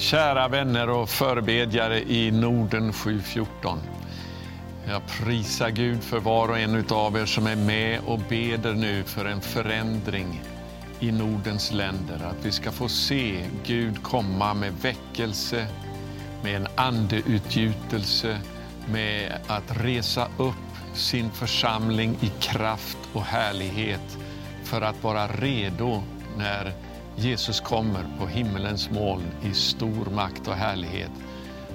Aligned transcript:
Kära 0.00 0.48
vänner 0.48 0.90
och 0.90 1.08
förebedjare 1.08 2.00
i 2.00 2.30
Norden 2.30 2.92
714. 2.92 3.78
Jag 4.88 5.02
prisar 5.06 5.70
Gud 5.70 6.02
för 6.02 6.20
var 6.20 6.48
och 6.48 6.58
en 6.58 6.84
av 6.90 7.16
er 7.16 7.26
som 7.26 7.46
är 7.46 7.56
med 7.56 8.00
och 8.06 8.20
beder 8.28 8.74
nu 8.74 9.02
för 9.02 9.24
en 9.24 9.40
förändring 9.40 10.42
i 11.00 11.12
Nordens 11.12 11.72
länder. 11.72 12.20
Att 12.30 12.46
vi 12.46 12.52
ska 12.52 12.72
få 12.72 12.88
se 12.88 13.44
Gud 13.66 14.02
komma 14.02 14.54
med 14.54 14.72
väckelse, 14.72 15.66
med 16.42 16.56
en 16.56 16.68
andeutgjutelse, 16.74 18.40
med 18.88 19.32
att 19.46 19.84
resa 19.84 20.28
upp 20.38 20.94
sin 20.94 21.30
församling 21.30 22.16
i 22.20 22.28
kraft 22.40 22.98
och 23.12 23.22
härlighet 23.22 24.18
för 24.64 24.80
att 24.80 25.02
vara 25.02 25.26
redo 25.26 26.02
när 26.38 26.72
Jesus 27.22 27.60
kommer 27.60 28.04
på 28.18 28.26
himmelens 28.26 28.90
moln 28.90 29.24
i 29.50 29.54
stor 29.54 30.10
makt 30.14 30.48
och 30.48 30.54
härlighet 30.54 31.10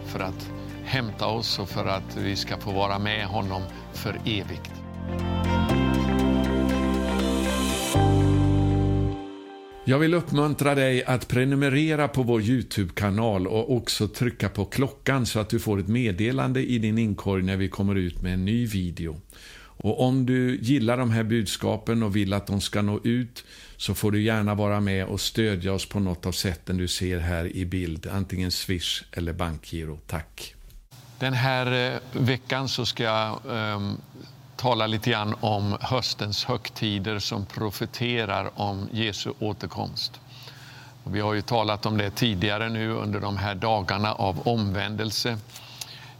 för 0.05 0.19
att 0.19 0.51
hämta 0.83 1.27
oss 1.27 1.59
och 1.59 1.69
för 1.69 1.85
att 1.85 2.17
vi 2.17 2.35
ska 2.35 2.57
få 2.57 2.71
vara 2.71 2.99
med 2.99 3.25
honom 3.25 3.61
för 3.93 4.19
evigt. 4.25 4.71
Jag 9.85 9.99
vill 9.99 10.13
uppmuntra 10.13 10.75
dig 10.75 11.03
att 11.03 11.27
prenumerera 11.27 12.07
på 12.07 12.23
vår 12.23 12.41
Youtube-kanal 12.41 13.47
och 13.47 13.75
också 13.75 14.07
trycka 14.07 14.49
på 14.49 14.65
klockan 14.65 15.25
så 15.25 15.39
att 15.39 15.49
du 15.49 15.59
får 15.59 15.79
ett 15.79 15.87
meddelande 15.87 16.63
i 16.63 16.79
din 16.79 16.97
inkorg 16.97 17.43
när 17.43 17.57
vi 17.57 17.69
kommer 17.69 17.95
ut 17.95 18.21
med 18.21 18.33
en 18.33 18.45
ny 18.45 18.65
video. 18.65 19.21
Och 19.77 20.01
om 20.01 20.25
du 20.25 20.57
gillar 20.61 20.97
de 20.97 21.11
här 21.11 21.23
budskapen 21.23 22.03
och 22.03 22.15
vill 22.15 22.33
att 22.33 22.47
de 22.47 22.61
ska 22.61 22.81
nå 22.81 22.99
ut 23.03 23.45
så 23.85 23.93
får 23.93 24.11
du 24.11 24.21
gärna 24.21 24.55
vara 24.55 24.79
med 24.79 25.05
och 25.05 25.21
stödja 25.21 25.73
oss 25.73 25.89
på 25.89 25.99
något 25.99 26.25
av 26.25 26.31
sätten 26.31 26.77
du 26.77 26.87
ser 26.87 27.19
här 27.19 27.55
i 27.55 27.65
bild, 27.65 28.07
antingen 28.07 28.51
Swish 28.51 29.03
eller 29.11 29.33
bankgiro. 29.33 29.99
Tack! 30.07 30.55
Den 31.19 31.33
här 31.33 31.93
eh, 31.93 31.99
veckan 32.11 32.69
så 32.69 32.85
ska 32.85 33.03
jag 33.03 33.39
um, 33.45 33.97
tala 34.55 34.87
lite 34.87 35.09
grann 35.09 35.35
om 35.39 35.77
höstens 35.81 36.45
högtider 36.45 37.19
som 37.19 37.45
profeterar 37.45 38.51
om 38.55 38.89
Jesu 38.91 39.31
återkomst. 39.39 40.19
Och 41.03 41.15
vi 41.15 41.19
har 41.19 41.33
ju 41.33 41.41
talat 41.41 41.85
om 41.85 41.97
det 41.97 42.09
tidigare 42.09 42.69
nu 42.69 42.91
under 42.91 43.19
de 43.19 43.37
här 43.37 43.55
dagarna 43.55 44.13
av 44.13 44.47
omvändelse. 44.47 45.29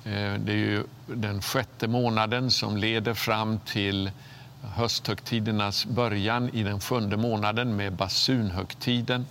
Eh, 0.04 0.34
det 0.34 0.52
är 0.52 0.58
ju 0.58 0.84
den 1.08 1.42
sjätte 1.42 1.88
månaden 1.88 2.52
som 2.52 2.78
leder 2.78 3.14
fram 3.14 3.60
till 3.60 4.12
hösthögtidernas 4.74 5.86
början 5.86 6.50
i 6.50 6.64
den 6.64 6.80
sjunde 6.80 7.18
månaden 7.18 7.76
med 7.76 7.94
basunhögtiden 7.94 9.26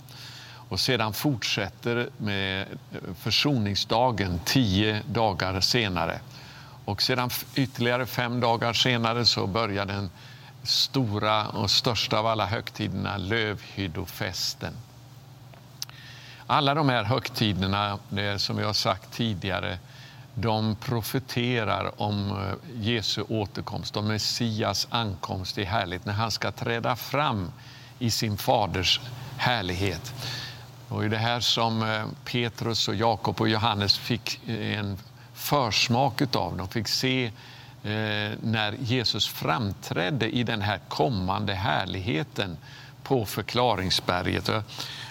och 0.68 0.80
sedan 0.80 1.12
fortsätter 1.12 2.08
med 2.16 2.60
eh, 2.60 2.66
försoningsdagen 3.18 4.40
tio 4.44 5.02
dagar 5.06 5.60
senare. 5.60 6.20
Och 6.84 7.02
sedan 7.02 7.30
ytterligare 7.54 8.06
fem 8.06 8.40
dagar 8.40 8.72
senare 8.72 9.24
så 9.24 9.46
börjar 9.46 9.86
den 9.86 10.10
stora 10.62 11.46
och 11.46 11.70
största 11.70 12.18
av 12.18 12.26
alla 12.26 12.46
högtiderna, 12.46 13.16
lövhyddofesten. 13.16 14.74
Alla 16.46 16.74
de 16.74 16.88
här 16.88 17.04
högtiderna, 17.04 17.98
det 18.08 18.38
som 18.38 18.58
jag 18.58 18.66
har 18.66 18.72
sagt 18.72 19.12
tidigare, 19.12 19.78
de 20.34 20.76
profeterar 20.76 22.02
om 22.02 22.30
eh, 22.30 22.80
Jesu 22.80 23.22
återkomst, 23.28 23.96
om 23.96 24.08
Messias 24.08 24.88
ankomst 24.90 25.58
i 25.58 25.64
härlighet, 25.64 26.04
när 26.04 26.12
han 26.12 26.30
ska 26.30 26.52
träda 26.52 26.96
fram 26.96 27.52
i 27.98 28.10
sin 28.10 28.36
faders 28.36 29.00
härlighet. 29.36 30.14
Och 30.88 31.04
i 31.04 31.08
det 31.08 31.18
här 31.18 31.40
som 31.40 31.82
eh, 31.82 32.04
Petrus, 32.24 32.88
och 32.88 32.94
Jakob 32.94 33.40
och 33.40 33.48
Johannes 33.48 33.98
fick 33.98 34.40
eh, 34.46 34.78
en 34.78 34.98
försmak 35.34 36.36
av. 36.36 36.56
De 36.56 36.68
fick 36.68 36.88
se 36.88 37.32
när 38.40 38.76
Jesus 38.80 39.28
framträdde 39.28 40.36
i 40.36 40.42
den 40.42 40.62
här 40.62 40.80
kommande 40.88 41.54
härligheten 41.54 42.56
på 43.02 43.26
förklaringsberget. 43.26 44.48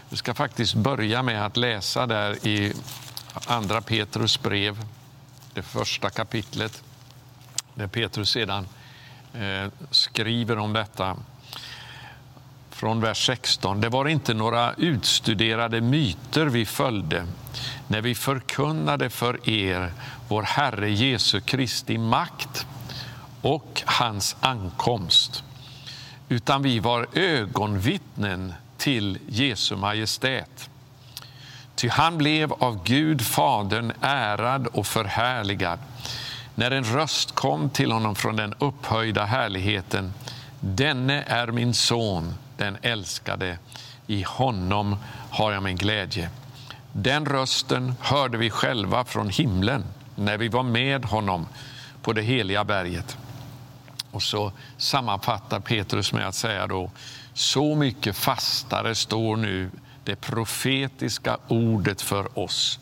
Jag 0.09 0.17
ska 0.17 0.33
faktiskt 0.33 0.73
börja 0.73 1.23
med 1.23 1.45
att 1.45 1.57
läsa 1.57 2.07
där 2.07 2.47
i 2.47 2.73
Andra 3.47 3.81
Petrus 3.81 4.41
brev 4.41 4.85
det 5.53 5.61
första 5.61 6.09
kapitlet, 6.09 6.83
där 7.75 7.87
Petrus 7.87 8.29
sedan 8.29 8.67
eh, 9.33 9.71
skriver 9.91 10.57
om 10.57 10.73
detta 10.73 11.17
från 12.69 13.01
vers 13.01 13.25
16. 13.25 13.81
Det 13.81 13.89
var 13.89 14.07
inte 14.07 14.33
några 14.33 14.73
utstuderade 14.73 15.81
myter 15.81 16.45
vi 16.45 16.65
följde 16.65 17.27
när 17.87 18.01
vi 18.01 18.15
förkunnade 18.15 19.09
för 19.09 19.49
er 19.49 19.91
vår 20.27 20.43
Herre 20.43 20.91
Jesu 20.91 21.41
Kristi 21.41 21.97
makt 21.97 22.65
och 23.41 23.81
hans 23.85 24.35
ankomst, 24.39 25.43
utan 26.29 26.61
vi 26.61 26.79
var 26.79 27.07
ögonvittnen 27.13 28.53
till 28.77 29.19
Jesu 29.27 29.75
Majestät. 29.75 30.69
Ty 31.75 31.89
han 31.89 32.17
blev 32.17 32.53
av 32.53 32.83
Gud 32.83 33.21
Fadern 33.21 33.93
ärad 34.01 34.67
och 34.67 34.87
förhärligad 34.87 35.79
när 36.55 36.71
en 36.71 36.83
röst 36.83 37.35
kom 37.35 37.69
till 37.69 37.91
honom 37.91 38.15
från 38.15 38.35
den 38.35 38.53
upphöjda 38.59 39.25
härligheten. 39.25 40.13
Denne 40.59 41.23
är 41.23 41.47
min 41.47 41.73
son, 41.73 42.33
den 42.57 42.77
älskade. 42.81 43.57
I 44.07 44.23
honom 44.27 44.97
har 45.29 45.51
jag 45.51 45.63
min 45.63 45.75
glädje. 45.75 46.29
Den 46.93 47.25
rösten 47.25 47.95
hörde 47.99 48.37
vi 48.37 48.49
själva 48.49 49.05
från 49.05 49.29
himlen 49.29 49.83
när 50.15 50.37
vi 50.37 50.47
var 50.47 50.63
med 50.63 51.05
honom 51.05 51.47
på 52.01 52.13
det 52.13 52.21
heliga 52.21 52.63
berget. 52.63 53.17
Och 54.11 54.23
så 54.23 54.51
sammanfattar 54.77 55.59
Petrus 55.59 56.13
med 56.13 56.27
att 56.27 56.35
säga 56.35 56.67
då, 56.67 56.91
så 57.33 57.75
mycket 57.75 58.15
fastare 58.15 58.95
står 58.95 59.37
nu 59.37 59.71
det 60.03 60.15
profetiska 60.15 61.37
ordet 61.47 62.01
för 62.01 62.39
oss. 62.39 62.79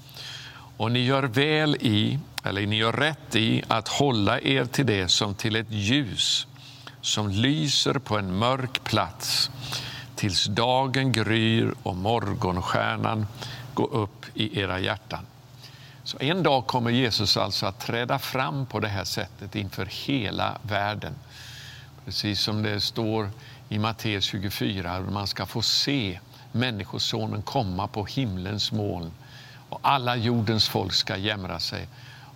Och 0.77 0.91
ni 0.91 0.99
gör 0.99 1.23
väl 1.23 1.75
i, 1.75 2.19
eller 2.43 2.67
ni 2.67 2.75
gör 2.75 2.93
rätt 2.93 3.35
i, 3.35 3.63
att 3.67 3.87
hålla 3.87 4.39
er 4.39 4.65
till 4.65 4.85
det 4.85 5.07
som 5.07 5.35
till 5.35 5.55
ett 5.55 5.71
ljus 5.71 6.47
som 7.01 7.29
lyser 7.29 7.93
på 7.93 8.17
en 8.17 8.37
mörk 8.37 8.83
plats 8.83 9.51
tills 10.15 10.45
dagen 10.45 11.11
gryr 11.11 11.73
och 11.83 11.95
morgonstjärnan 11.95 13.27
går 13.73 13.93
upp 13.93 14.25
i 14.33 14.59
era 14.59 14.79
hjärtan. 14.79 15.25
Så 16.03 16.17
en 16.19 16.43
dag 16.43 16.67
kommer 16.67 16.91
Jesus 16.91 17.37
alltså 17.37 17.65
att 17.65 17.79
träda 17.79 18.19
fram 18.19 18.65
på 18.65 18.79
det 18.79 18.87
här 18.87 19.03
sättet 19.03 19.55
inför 19.55 19.85
hela 19.85 20.57
världen. 20.61 21.15
Precis 22.05 22.41
som 22.41 22.63
det 22.63 22.81
står 22.81 23.29
i 23.69 23.79
Matteus 23.79 24.23
24, 24.23 24.99
man 24.99 25.27
ska 25.27 25.45
få 25.45 25.61
se 25.61 26.19
Människosonen 26.51 27.41
komma 27.41 27.87
på 27.87 28.05
himlens 28.05 28.71
moln 28.71 29.11
och 29.69 29.79
alla 29.81 30.15
jordens 30.15 30.69
folk 30.69 30.93
ska 30.93 31.17
jämra 31.17 31.59
sig 31.59 31.87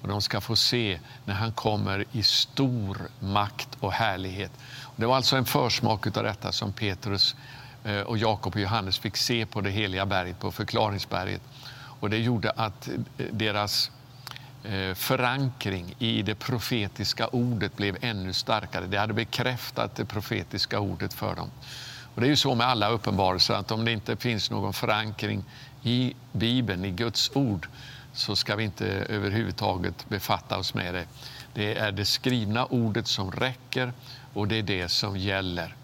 och 0.02 0.08
de 0.08 0.22
ska 0.22 0.42
få 0.42 0.56
se 0.56 1.00
när 1.26 1.34
han 1.34 1.52
kommer 1.52 2.06
i 2.12 2.24
stor 2.24 2.98
makt 3.20 3.70
och 3.80 3.92
härlighet. 3.92 4.52
Det 4.96 5.06
var 5.06 5.16
alltså 5.16 5.36
en 5.36 5.46
försmak 5.46 6.18
av 6.18 6.24
detta 6.24 6.52
som 6.52 6.74
Petrus 6.74 7.36
eh, 7.84 8.00
och 8.00 8.18
Jakob 8.18 8.54
och 8.54 8.62
Johannes 8.62 9.00
fick 9.00 9.18
se 9.18 9.46
på 9.46 9.62
det 9.62 9.70
heliga 9.70 10.06
berget, 10.06 10.40
på 10.40 10.52
förklaringsberget. 10.52 11.42
Och 12.00 12.10
det 12.10 12.18
gjorde 12.18 12.52
att 12.52 12.88
eh, 12.88 13.26
deras 13.32 13.92
eh, 14.64 14.94
förankring 14.94 15.96
i 16.00 16.22
det 16.22 16.36
profetiska 16.36 17.28
ordet 17.28 17.78
blev 17.78 17.98
ännu 18.02 18.34
starkare. 18.34 18.86
Det 18.86 18.98
hade 18.98 19.14
bekräftat 19.14 19.96
det 19.96 20.06
profetiska 20.06 20.80
ordet 20.80 21.14
för 21.14 21.36
dem. 21.36 21.52
Och 22.16 22.22
det 22.22 22.28
är 22.28 22.30
ju 22.30 22.36
så 22.36 22.56
med 22.56 22.68
alla 22.68 22.90
uppenbarelser 22.90 23.54
att 23.54 23.72
om 23.72 23.86
det 23.86 23.92
inte 23.92 24.16
finns 24.16 24.52
någon 24.52 24.74
förankring 24.74 25.44
i 25.84 26.14
Bibeln, 26.32 26.86
i 26.86 26.92
Guds 26.92 27.32
ord, 27.34 27.68
så 28.14 28.36
ska 28.36 28.56
vi 28.56 28.64
inte 28.64 28.86
överhuvudtaget 28.88 30.10
befatta 30.10 30.58
oss 30.58 30.74
med 30.74 30.94
det. 30.94 31.06
Det 31.54 31.78
är 31.78 31.92
det 31.92 32.06
skrivna 32.06 32.66
ordet 32.66 33.08
som 33.08 33.32
räcker 33.32 33.94
och 34.34 34.48
det 34.48 34.56
är 34.56 34.64
det 34.64 34.90
som 34.90 35.18
gäller. 35.18 35.76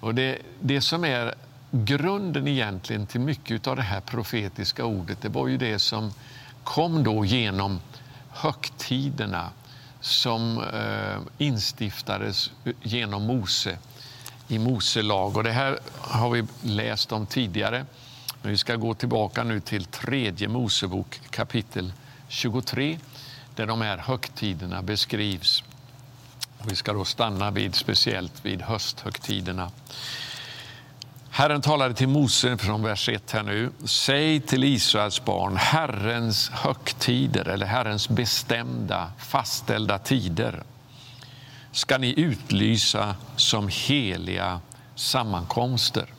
Och 0.00 0.14
det, 0.14 0.38
det 0.60 0.80
som 0.80 1.04
är 1.04 1.34
grunden 1.70 2.48
egentligen 2.48 3.06
till 3.06 3.20
mycket 3.20 3.66
av 3.66 3.76
det 3.76 3.82
här 3.82 4.00
profetiska 4.00 4.84
ordet, 4.84 5.22
det 5.22 5.28
var 5.28 5.48
ju 5.48 5.56
det 5.56 5.78
som 5.78 6.12
kom 6.64 7.04
då 7.04 7.24
genom 7.24 7.80
högtiderna 8.30 9.50
som 10.00 10.58
eh, 10.58 11.46
instiftades 11.46 12.50
genom 12.82 13.22
Mose 13.22 13.78
i 14.48 14.58
Mose 14.58 15.02
lag. 15.02 15.36
Och 15.36 15.44
det 15.44 15.52
här 15.52 15.78
har 16.00 16.30
vi 16.30 16.44
läst 16.62 17.12
om 17.12 17.26
tidigare. 17.26 17.86
Men 18.42 18.50
vi 18.50 18.58
ska 18.58 18.76
gå 18.76 18.94
tillbaka 18.94 19.44
nu 19.44 19.60
till 19.60 19.84
tredje 19.84 20.48
Mosebok 20.48 21.20
kapitel 21.30 21.92
23 22.28 22.98
där 23.54 23.66
de 23.66 23.80
här 23.80 23.98
högtiderna 23.98 24.82
beskrivs. 24.82 25.64
Och 26.58 26.72
vi 26.72 26.76
ska 26.76 26.92
då 26.92 27.04
stanna 27.04 27.50
vid, 27.50 27.74
speciellt 27.74 28.44
vid 28.44 28.62
hösthögtiderna. 28.62 29.70
Herren 31.30 31.62
talade 31.62 31.94
till 31.94 32.08
Mose 32.08 32.56
från 32.56 32.82
vers 32.82 33.08
1 33.08 33.30
här 33.30 33.42
nu. 33.42 33.70
Säg 33.84 34.40
till 34.40 34.64
Israels 34.64 35.24
barn, 35.24 35.56
Herrens 35.56 36.48
högtider 36.50 37.48
eller 37.48 37.66
Herrens 37.66 38.08
bestämda, 38.08 39.12
fastställda 39.18 39.98
tider 39.98 40.62
ska 41.76 41.98
ni 41.98 42.20
utlysa 42.20 43.16
som 43.36 43.68
heliga 43.68 44.60
sammankomster. 44.94 46.12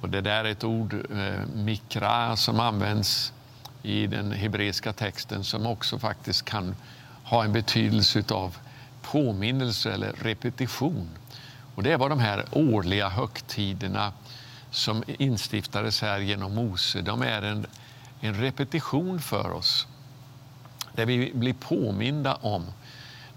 Och 0.00 0.08
det 0.08 0.20
där 0.20 0.44
är 0.44 0.50
ett 0.50 0.64
ord, 0.64 0.94
eh, 0.94 1.46
mikra, 1.54 2.36
som 2.36 2.60
används 2.60 3.32
i 3.82 4.06
den 4.06 4.32
hebreiska 4.32 4.92
texten 4.92 5.44
som 5.44 5.66
också 5.66 5.98
faktiskt 5.98 6.44
kan 6.44 6.74
ha 7.24 7.44
en 7.44 7.52
betydelse 7.52 8.24
av 8.30 8.56
påminnelse 9.02 9.92
eller 9.92 10.12
repetition. 10.12 11.08
Och 11.74 11.82
det 11.82 11.96
var 11.96 12.08
de 12.08 12.20
här 12.20 12.44
årliga 12.52 13.08
högtiderna 13.08 14.12
som 14.70 15.04
instiftades 15.06 16.02
här 16.02 16.18
genom 16.18 16.54
Mose. 16.54 17.00
De 17.00 17.22
är 17.22 17.42
en, 17.42 17.66
en 18.20 18.34
repetition 18.34 19.20
för 19.20 19.50
oss 19.50 19.86
där 20.92 21.06
vi 21.06 21.32
blir 21.34 21.54
påminda 21.54 22.34
om 22.34 22.66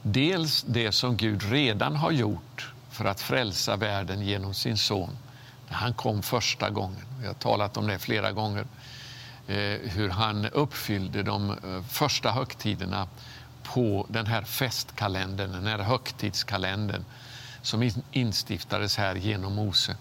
dels 0.01 0.63
det 0.67 0.91
som 0.91 1.17
Gud 1.17 1.44
redan 1.44 1.95
har 1.95 2.11
gjort 2.11 2.73
för 2.89 3.05
att 3.05 3.21
frälsa 3.21 3.75
världen 3.75 4.21
genom 4.21 4.53
sin 4.53 4.77
son 4.77 5.17
när 5.69 5.75
han 5.77 5.94
kom 5.94 6.23
första 6.23 6.69
gången. 6.69 7.05
Vi 7.21 7.27
har 7.27 7.33
talat 7.33 7.77
om 7.77 7.88
det 7.88 7.99
flera 7.99 8.31
gånger. 8.31 8.65
Eh, 9.47 9.79
hur 9.89 10.09
han 10.09 10.45
uppfyllde 10.45 11.23
de 11.23 11.51
eh, 11.51 11.83
första 11.89 12.31
högtiderna 12.31 13.07
på 13.63 14.05
den 14.09 14.25
här 14.25 14.41
festkalendern, 14.41 15.51
den 15.51 15.67
här 15.67 15.79
högtidskalendern 15.79 17.03
som 17.61 17.91
instiftades 18.11 18.97
här 18.97 19.15
genom 19.15 19.55
Mose. 19.55 19.95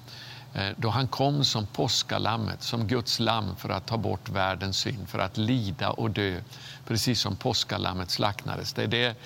Eh, 0.55 0.69
då 0.77 0.89
han 0.89 1.09
kom 1.09 1.45
som 1.45 1.67
påskalammet, 1.67 2.63
som 2.63 2.87
Guds 2.87 3.21
lamm 3.21 3.57
för 3.57 3.69
att 3.69 3.87
ta 3.87 3.97
bort 3.97 4.29
världens 4.29 4.79
synd, 4.79 5.09
för 5.09 5.19
att 5.19 5.37
lida 5.37 5.91
och 5.91 6.11
dö, 6.11 6.41
precis 6.87 7.21
som 7.21 7.37
påskalammet 7.37 8.11
slaktades. 8.11 8.73
Det 8.73 8.83
är 8.83 8.89
det 8.89 9.17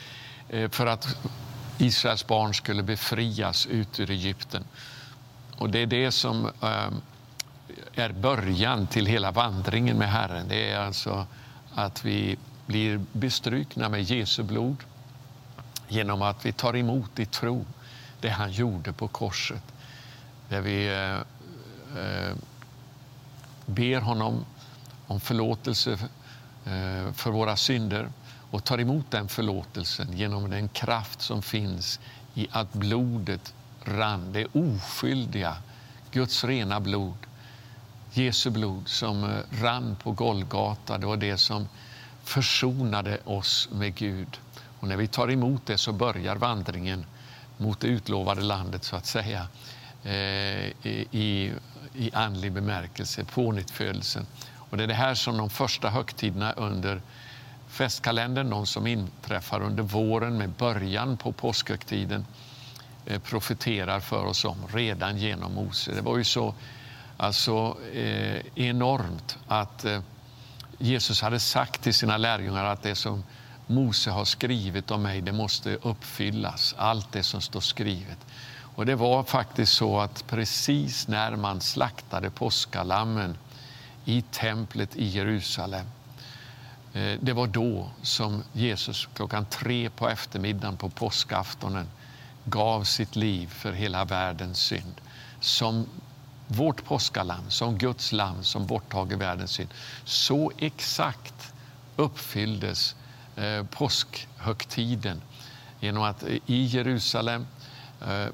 Eh, 0.52 0.70
för 0.70 0.86
att 0.86 1.16
Israels 1.78 2.26
barn 2.26 2.54
skulle 2.54 2.82
befrias 2.82 3.66
ut 3.66 4.00
ur 4.00 4.10
Egypten. 4.10 4.64
Och 5.56 5.70
det 5.70 5.78
är 5.78 5.86
det 5.86 6.12
som 6.12 6.50
ehm, 6.60 6.94
är 7.94 8.12
början 8.12 8.86
till 8.86 9.06
hela 9.06 9.30
vandringen 9.30 9.98
med 9.98 10.10
Herren. 10.10 10.48
Det 10.48 10.70
är 10.70 10.78
alltså 10.78 11.26
att 11.74 12.04
vi 12.04 12.38
blir 12.66 13.00
bestrukna 13.12 13.88
med 13.88 14.02
Jesu 14.02 14.42
blod 14.42 14.76
genom 15.88 16.22
att 16.22 16.46
vi 16.46 16.52
tar 16.52 16.76
emot 16.76 17.18
i 17.18 17.26
tro 17.26 17.64
det 18.20 18.28
han 18.28 18.52
gjorde 18.52 18.92
på 18.92 19.08
korset. 19.08 19.62
Där 20.48 20.60
vi 20.60 20.86
eh, 20.88 21.14
eh 22.02 22.34
ber 23.66 24.00
honom 24.00 24.44
om 25.06 25.20
förlåtelse 25.20 25.90
eh, 26.64 27.12
för 27.12 27.30
våra 27.30 27.56
synder 27.56 28.08
och 28.50 28.64
tar 28.64 28.80
emot 28.80 29.10
den 29.10 29.28
förlåtelsen 29.28 30.16
genom 30.16 30.50
den 30.50 30.68
kraft 30.68 31.20
som 31.20 31.42
finns 31.42 32.00
i 32.34 32.48
att 32.50 32.72
blodet 32.72 33.54
rann, 33.84 34.32
det 34.32 34.46
oskyldiga, 34.46 35.56
Guds 36.10 36.44
rena 36.44 36.80
blod 36.80 37.14
Jesu 38.12 38.50
blod 38.50 38.88
som 38.88 39.24
eh, 39.24 39.62
rann 39.62 39.96
på 40.02 40.12
Golgata, 40.12 40.98
det 40.98 41.06
var 41.06 41.16
det 41.16 41.36
som 41.36 41.68
försonade 42.24 43.18
oss 43.24 43.68
med 43.72 43.94
Gud. 43.94 44.40
Och 44.80 44.88
när 44.88 44.96
vi 44.96 45.06
tar 45.06 45.30
emot 45.30 45.66
det 45.66 45.78
så 45.78 45.92
börjar 45.92 46.36
vandringen 46.36 47.06
mot 47.56 47.80
det 47.80 47.86
utlovade 47.86 48.40
landet, 48.40 48.84
så 48.84 48.96
att 48.96 49.06
säga, 49.06 49.48
eh, 50.04 50.66
i, 50.82 51.52
i 51.94 52.10
andlig 52.12 52.52
bemärkelse, 52.52 53.24
pånyttfödelsen. 53.24 54.26
Och 54.54 54.76
det 54.76 54.82
är 54.82 54.88
det 54.88 54.94
här 54.94 55.14
som 55.14 55.36
de 55.36 55.50
första 55.50 55.90
högtiderna 55.90 56.52
under 56.52 57.02
festkalendern, 57.80 58.50
de 58.50 58.66
som 58.66 58.86
inträffar 58.86 59.62
under 59.62 59.82
våren 59.82 60.38
med 60.38 60.50
början 60.50 61.16
på 61.16 61.32
påskhögtiden, 61.32 62.26
eh, 63.06 63.20
profeterar 63.20 64.00
för 64.00 64.24
oss 64.24 64.44
om 64.44 64.56
redan 64.72 65.18
genom 65.18 65.54
Mose. 65.54 65.92
Det 65.92 66.00
var 66.00 66.18
ju 66.18 66.24
så 66.24 66.54
alltså 67.16 67.76
eh, 67.92 68.40
enormt 68.54 69.38
att 69.46 69.84
eh, 69.84 70.00
Jesus 70.78 71.22
hade 71.22 71.40
sagt 71.40 71.82
till 71.82 71.94
sina 71.94 72.16
lärjungar 72.16 72.64
att 72.64 72.82
det 72.82 72.94
som 72.94 73.24
Mose 73.66 74.10
har 74.10 74.24
skrivit 74.24 74.90
om 74.90 75.02
mig, 75.02 75.20
det 75.20 75.32
måste 75.32 75.74
uppfyllas. 75.82 76.74
Allt 76.78 77.12
det 77.12 77.22
som 77.22 77.40
står 77.40 77.60
skrivet. 77.60 78.18
Och 78.76 78.86
det 78.86 78.94
var 78.94 79.22
faktiskt 79.22 79.72
så 79.72 80.00
att 80.00 80.26
precis 80.26 81.08
när 81.08 81.36
man 81.36 81.60
slaktade 81.60 82.30
påskalammen 82.30 83.36
i 84.04 84.22
templet 84.22 84.96
i 84.96 85.04
Jerusalem, 85.04 85.86
Eh, 86.92 87.18
det 87.20 87.32
var 87.32 87.46
då 87.46 87.90
som 88.02 88.42
Jesus 88.52 89.08
klockan 89.14 89.44
tre 89.44 89.90
på 89.90 90.08
eftermiddagen 90.08 90.76
på 90.76 90.88
påskaftonen 90.88 91.88
gav 92.44 92.84
sitt 92.84 93.16
liv 93.16 93.46
för 93.46 93.72
hela 93.72 94.04
världens 94.04 94.58
synd. 94.58 95.00
Som 95.40 95.86
vårt 96.46 96.84
påskalamm, 96.84 97.50
som 97.50 97.78
Guds 97.78 98.12
lamm 98.12 98.44
som 98.44 98.66
borttager 98.66 99.16
världens 99.16 99.50
synd. 99.50 99.68
Så 100.04 100.52
exakt 100.58 101.52
uppfylldes 101.96 102.96
eh, 103.36 103.64
påskhögtiden 103.64 105.22
genom 105.80 106.02
att 106.02 106.22
eh, 106.22 106.28
i 106.46 106.64
Jerusalem, 106.64 107.46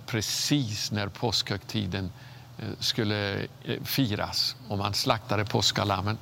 precis 0.07 0.91
när 0.91 1.09
påskhögtiden 1.09 2.13
skulle 2.79 3.47
firas 3.85 4.57
och 4.69 4.79
man 4.79 4.95
slaktade 4.95 5.45
påskalammen, 5.45 6.19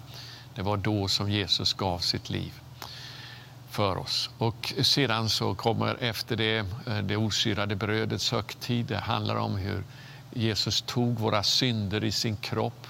det 0.54 0.62
var 0.62 0.76
då 0.76 1.08
som 1.08 1.30
Jesus 1.30 1.72
gav 1.72 1.98
sitt 1.98 2.30
liv 2.30 2.52
för 3.70 3.96
oss. 3.96 4.30
Och 4.38 4.74
sedan 4.82 5.28
så 5.28 5.54
kommer 5.54 5.96
efter 6.00 6.36
det 6.36 6.56
eh, 6.86 6.98
det 6.98 7.16
osyrade 7.16 7.76
brödets 7.76 8.32
högtid. 8.32 8.86
Det 8.86 8.96
handlar 8.96 9.36
om 9.36 9.56
hur 9.56 9.84
Jesus 10.32 10.82
tog 10.82 11.18
våra 11.18 11.42
synder 11.42 12.04
i 12.04 12.12
sin 12.12 12.36
kropp 12.36 12.86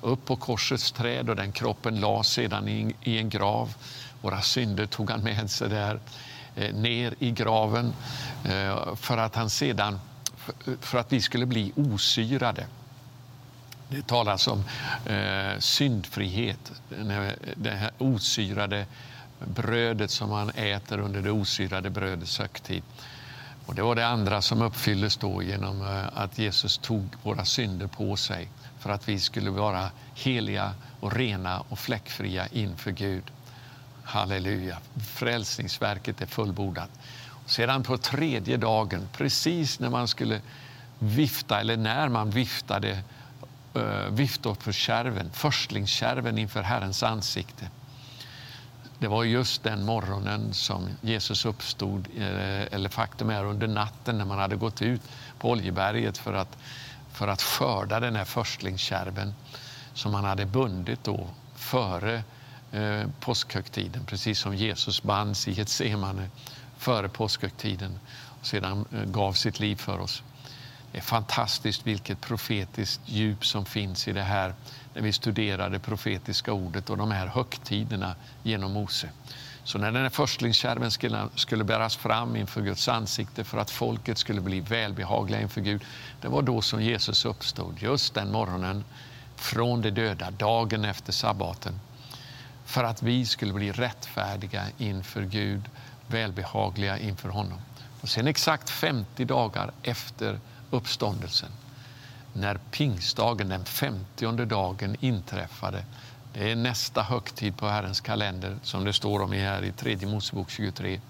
upp 0.00 0.24
på 0.24 0.36
korsets 0.36 0.92
träd 0.92 1.30
och 1.30 1.36
den 1.36 1.52
kroppen 1.52 2.00
lades 2.00 2.28
sedan 2.28 2.68
i, 2.68 2.94
en 3.18 3.28
grav. 3.28 3.74
Våra 4.20 4.40
synder 4.40 4.86
tog 4.86 5.10
han 5.10 5.20
med 5.20 5.50
sig 5.50 5.68
där 5.68 6.00
eh, 6.56 6.74
ner 6.74 7.14
i 7.18 7.30
graven 7.30 7.92
eh, 8.44 8.94
för 8.94 9.18
att 9.18 9.34
han 9.34 9.50
sedan 9.50 10.00
för 10.80 10.98
att 10.98 11.12
vi 11.12 11.20
skulle 11.20 11.46
bli 11.46 11.72
osyrade. 11.76 12.66
Det 13.92 14.06
talas 14.06 14.48
om 14.48 14.64
eh, 15.06 15.58
syndfrihet, 15.58 16.72
det 17.56 17.70
här 17.70 17.90
osyrade 17.98 18.86
brödet 19.44 20.10
som 20.10 20.30
man 20.30 20.50
äter 20.50 20.98
under 20.98 21.22
det 21.22 21.30
osyrade 21.30 21.90
brödets 21.90 22.38
högtid. 22.38 22.82
Och 23.66 23.74
det 23.74 23.82
var 23.82 23.94
det 23.94 24.06
andra 24.06 24.42
som 24.42 24.62
uppfylldes 24.62 25.16
då 25.16 25.42
genom 25.42 25.82
eh, 25.82 26.18
att 26.18 26.38
Jesus 26.38 26.78
tog 26.78 27.08
våra 27.22 27.44
synder 27.44 27.86
på 27.86 28.16
sig 28.16 28.48
för 28.78 28.90
att 28.90 29.08
vi 29.08 29.20
skulle 29.20 29.50
vara 29.50 29.90
heliga 30.14 30.74
och 31.00 31.12
rena 31.12 31.60
och 31.60 31.78
fläckfria 31.78 32.46
inför 32.46 32.90
Gud. 32.90 33.24
Halleluja! 34.04 34.78
Frälsningsverket 35.14 36.20
är 36.20 36.26
fullbordat. 36.26 36.90
Sedan 37.46 37.82
på 37.82 37.98
tredje 37.98 38.56
dagen, 38.56 39.08
precis 39.12 39.80
när 39.80 39.90
man 39.90 40.08
skulle 40.08 40.40
vifta, 40.98 41.60
eller 41.60 41.76
när 41.76 42.08
man 42.08 42.30
viftade 42.30 43.02
Eh, 43.74 44.10
viftofferskärven, 44.10 45.30
förstlingskärven 45.32 46.38
inför 46.38 46.62
Herrens 46.62 47.02
ansikte, 47.02 47.68
det 48.98 49.08
var 49.08 49.24
just 49.24 49.62
den 49.62 49.84
morgonen 49.84 50.54
som 50.54 50.88
Jesus 51.00 51.44
uppstod, 51.44 52.08
eh, 52.16 52.62
eller 52.62 52.88
faktum 52.88 53.30
är 53.30 53.44
under 53.44 53.66
natten 53.66 54.18
när 54.18 54.24
man 54.24 54.38
hade 54.38 54.56
gått 54.56 54.82
ut 54.82 55.00
på 55.38 55.50
Oljeberget 55.50 56.18
för 56.18 56.32
att, 56.32 56.58
för 57.12 57.28
att 57.28 57.42
skörda 57.42 58.00
den 58.00 58.16
här 58.16 58.24
förstlingskärven 58.24 59.34
som 59.94 60.12
man 60.12 60.24
hade 60.24 60.46
bundit 60.46 61.04
då 61.04 61.26
före 61.54 62.22
eh, 62.72 63.06
påskhögtiden, 63.20 64.04
precis 64.04 64.38
som 64.38 64.56
Jesus 64.56 65.02
bands 65.02 65.48
i 65.48 65.52
Getsemane 65.52 66.28
före 66.78 67.08
påskhögtiden 67.08 67.98
och 68.40 68.46
sedan 68.46 68.84
eh, 68.92 69.04
gav 69.04 69.32
sitt 69.32 69.60
liv 69.60 69.76
för 69.76 69.98
oss. 69.98 70.22
Det 70.92 70.98
är 70.98 71.02
fantastiskt 71.02 71.86
vilket 71.86 72.20
profetiskt 72.20 73.00
djup 73.06 73.46
som 73.46 73.64
finns 73.64 74.08
i 74.08 74.12
det 74.12 74.22
här 74.22 74.54
när 74.94 75.02
vi 75.02 75.12
studerar 75.12 75.70
det 75.70 75.78
profetiska 75.78 76.52
ordet 76.52 76.90
och 76.90 76.96
de 76.96 77.10
här 77.10 77.26
högtiderna 77.26 78.14
genom 78.42 78.72
Mose. 78.72 79.08
Så 79.64 79.78
när 79.78 79.92
den 79.92 80.02
här 80.02 80.10
förstlingskärven 80.10 80.90
skulle, 80.90 81.28
skulle 81.34 81.64
bäras 81.64 81.96
fram 81.96 82.36
inför 82.36 82.62
Guds 82.62 82.88
ansikte 82.88 83.44
för 83.44 83.58
att 83.58 83.70
folket 83.70 84.18
skulle 84.18 84.40
bli 84.40 84.60
välbehagliga 84.60 85.40
inför 85.40 85.60
Gud, 85.60 85.84
det 86.20 86.28
var 86.28 86.42
då 86.42 86.62
som 86.62 86.82
Jesus 86.82 87.24
uppstod, 87.24 87.82
just 87.82 88.14
den 88.14 88.32
morgonen 88.32 88.84
från 89.36 89.80
de 89.82 89.90
döda, 89.90 90.30
dagen 90.30 90.84
efter 90.84 91.12
sabbaten, 91.12 91.80
för 92.64 92.84
att 92.84 93.02
vi 93.02 93.26
skulle 93.26 93.52
bli 93.52 93.72
rättfärdiga 93.72 94.66
inför 94.78 95.22
Gud, 95.22 95.70
välbehagliga 96.06 96.98
inför 96.98 97.28
honom. 97.28 97.58
Och 98.00 98.08
sen 98.08 98.26
exakt 98.26 98.70
50 98.70 99.24
dagar 99.24 99.70
efter 99.82 100.38
uppståndelsen, 100.72 101.50
när 102.32 102.58
pingstdagen, 102.70 103.48
den 103.48 103.64
femtionde 103.64 104.44
dagen, 104.44 104.96
inträffade. 105.00 105.84
Det 106.32 106.50
är 106.50 106.56
nästa 106.56 107.02
högtid 107.02 107.56
på 107.56 107.66
Herrens 107.66 108.00
kalender 108.00 108.56
som 108.62 108.84
det 108.84 108.92
står 108.92 109.22
om 109.22 109.32
här 109.32 109.64
i 109.64 109.72
tredje 109.72 110.08
Mosebok 110.08 110.50
23. 110.50 111.00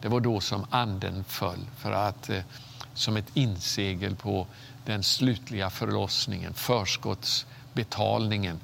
Det 0.00 0.08
var 0.08 0.20
då 0.20 0.40
som 0.40 0.66
anden 0.70 1.24
föll 1.24 1.66
för 1.76 1.92
att, 1.92 2.30
eh, 2.30 2.42
som 2.94 3.16
ett 3.16 3.30
insegel 3.34 4.16
på 4.16 4.46
den 4.84 5.02
slutliga 5.02 5.70
förlossningen, 5.70 6.54
förskottsbetalningen, 6.54 8.60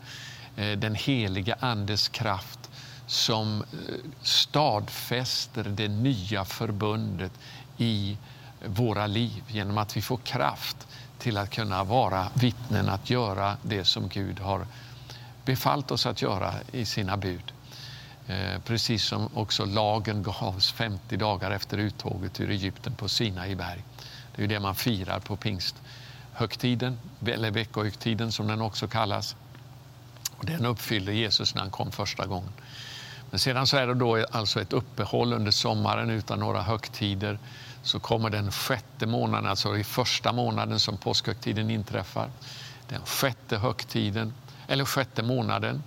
eh, 0.57 0.79
den 0.79 0.95
heliga 0.95 1.57
Andes 1.61 2.09
kraft 2.09 2.71
som 3.07 3.65
eh, 3.73 3.95
stadfäster 4.23 5.65
det 5.65 5.89
nya 5.89 6.45
förbundet 6.45 7.33
i 7.79 8.17
våra 8.67 9.07
liv 9.07 9.43
genom 9.49 9.79
att 9.79 9.97
vi 9.97 10.03
får 10.03 10.17
kraft 10.17 10.87
till 11.19 11.37
att 11.37 11.51
kunna 11.51 11.85
vara 11.85 12.29
vittnen, 12.35 12.89
att 12.89 13.11
göra 13.11 13.57
det 13.63 13.85
som 13.85 14.09
Gud 14.09 14.41
har 14.41 14.67
befallt 15.45 15.91
oss 15.91 16.07
att 16.07 16.23
göra 16.23 16.55
i 16.73 16.85
sina 16.85 17.17
bud. 17.17 17.53
Eh, 18.27 18.61
precis 18.65 19.05
som 19.05 19.29
också 19.35 19.65
lagen 19.65 20.23
gavs 20.23 20.73
50 20.73 21.17
dagar 21.17 21.51
efter 21.51 21.79
uttåget 21.79 22.41
ur 22.41 22.51
Egypten 22.51 22.95
på 22.95 23.09
Sinai 23.09 23.55
berg. 23.55 23.85
Det 24.37 24.45
är 24.45 24.49
det 24.49 24.61
man 24.61 24.75
firar 24.75 25.21
på 25.21 25.37
pingsthögtiden, 25.37 26.99
eller 27.27 27.51
veckohögtiden 27.51 28.33
som 28.33 28.47
den 28.47 28.61
också 28.61 28.89
kallas. 28.89 29.37
Den 30.41 30.67
uppfyllde 30.67 31.15
Jesus 31.15 31.55
när 31.55 31.63
han 31.63 31.71
kom 31.71 31.93
första 31.93 32.27
gången. 32.27 32.53
Men 33.31 33.39
sedan 33.39 33.67
så 33.67 33.77
är 33.77 33.87
det 33.87 33.95
då 33.95 34.27
alltså 34.31 34.61
ett 34.61 34.73
uppehåll 34.73 35.33
under 35.33 35.51
sommaren 35.51 36.11
utan 36.11 36.41
några 36.41 36.63
högtider. 36.63 37.39
Så 37.83 38.01
kommer 38.01 38.31
den 38.31 38.53
sjätte 38.53 39.07
månaden, 39.07 39.51
alltså 39.51 39.77
i 39.77 39.85
första 39.85 40.33
månaden 40.33 40.81
som 40.81 40.97
påskhögtiden 40.97 41.71
inträffar. 41.71 42.31
Den 42.89 43.01
sjätte 43.07 43.57
högtiden, 43.59 44.35
eller 44.69 44.85
sjätte 44.85 45.23
månaden. 45.23 45.83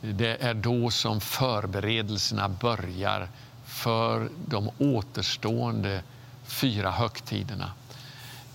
Det 0.00 0.42
är 0.42 0.54
då 0.54 0.90
som 0.90 1.20
förberedelserna 1.20 2.48
börjar 2.48 3.28
för 3.64 4.28
de 4.46 4.70
återstående 4.78 6.02
fyra 6.44 6.90
högtiderna. 6.90 7.72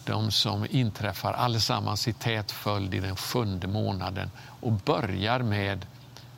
De 0.06 0.32
som 0.32 0.68
inträffar 0.70 1.34
allesammans 1.34 2.08
i 2.08 2.14
tät 2.14 2.52
följd 2.52 2.94
i 2.94 3.00
den 3.00 3.16
sjunde 3.16 3.68
månaden 3.68 4.32
och 4.60 4.72
börjar 4.72 5.40
med 5.40 5.86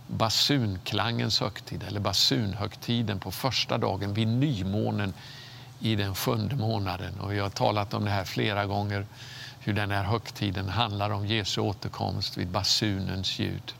basunklangens 0.07 1.39
högtid, 1.39 1.83
eller 1.87 1.99
basunhögtiden 1.99 3.19
på 3.19 3.31
första 3.31 3.77
dagen 3.77 4.13
vid 4.13 4.27
nymånen 4.27 5.13
i 5.83 5.95
den 5.95 6.15
sjunde 6.15 6.55
månaden. 6.55 7.19
Och 7.19 7.31
vi 7.31 7.39
har 7.39 7.49
talat 7.49 7.93
om 7.93 8.05
det 8.05 8.11
här 8.11 8.25
flera 8.25 8.65
gånger, 8.65 9.05
hur 9.59 9.73
den 9.73 9.91
här 9.91 10.03
högtiden 10.03 10.69
handlar 10.69 11.09
om 11.09 11.27
Jesu 11.27 11.61
återkomst 11.61 12.37
vid 12.37 12.47
basunens 12.47 13.39
ljud. 13.39 13.73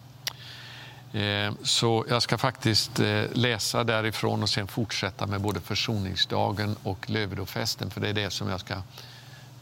Eh, 1.14 1.54
så 1.64 2.06
jag 2.10 2.22
ska 2.22 2.38
faktiskt 2.38 3.00
eh, 3.00 3.24
läsa 3.34 3.84
därifrån 3.84 4.44
och 4.44 4.50
sen 4.50 4.68
fortsätta 4.68 5.28
med 5.28 5.42
både 5.42 5.62
försoningsdagen 5.62 6.76
och 6.84 7.10
lövedofesten, 7.10 7.90
för 7.90 8.02
det 8.02 8.10
är 8.10 8.14
det 8.14 8.30
som 8.30 8.50
jag 8.50 8.60
ska 8.60 8.76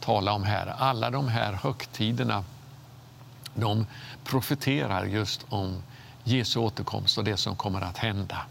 tala 0.00 0.32
om 0.32 0.42
här. 0.42 0.74
Alla 0.78 1.10
de 1.10 1.28
här 1.28 1.52
högtiderna 1.52 2.44
de 3.54 3.86
profeterar 4.24 5.04
just 5.04 5.46
om 5.48 5.82
Jesu 6.24 6.58
återkomst 6.58 7.18
och 7.18 7.24
det 7.24 7.36
som 7.36 7.56
kommer 7.56 7.80
att 7.80 7.98
hända. 7.98 8.46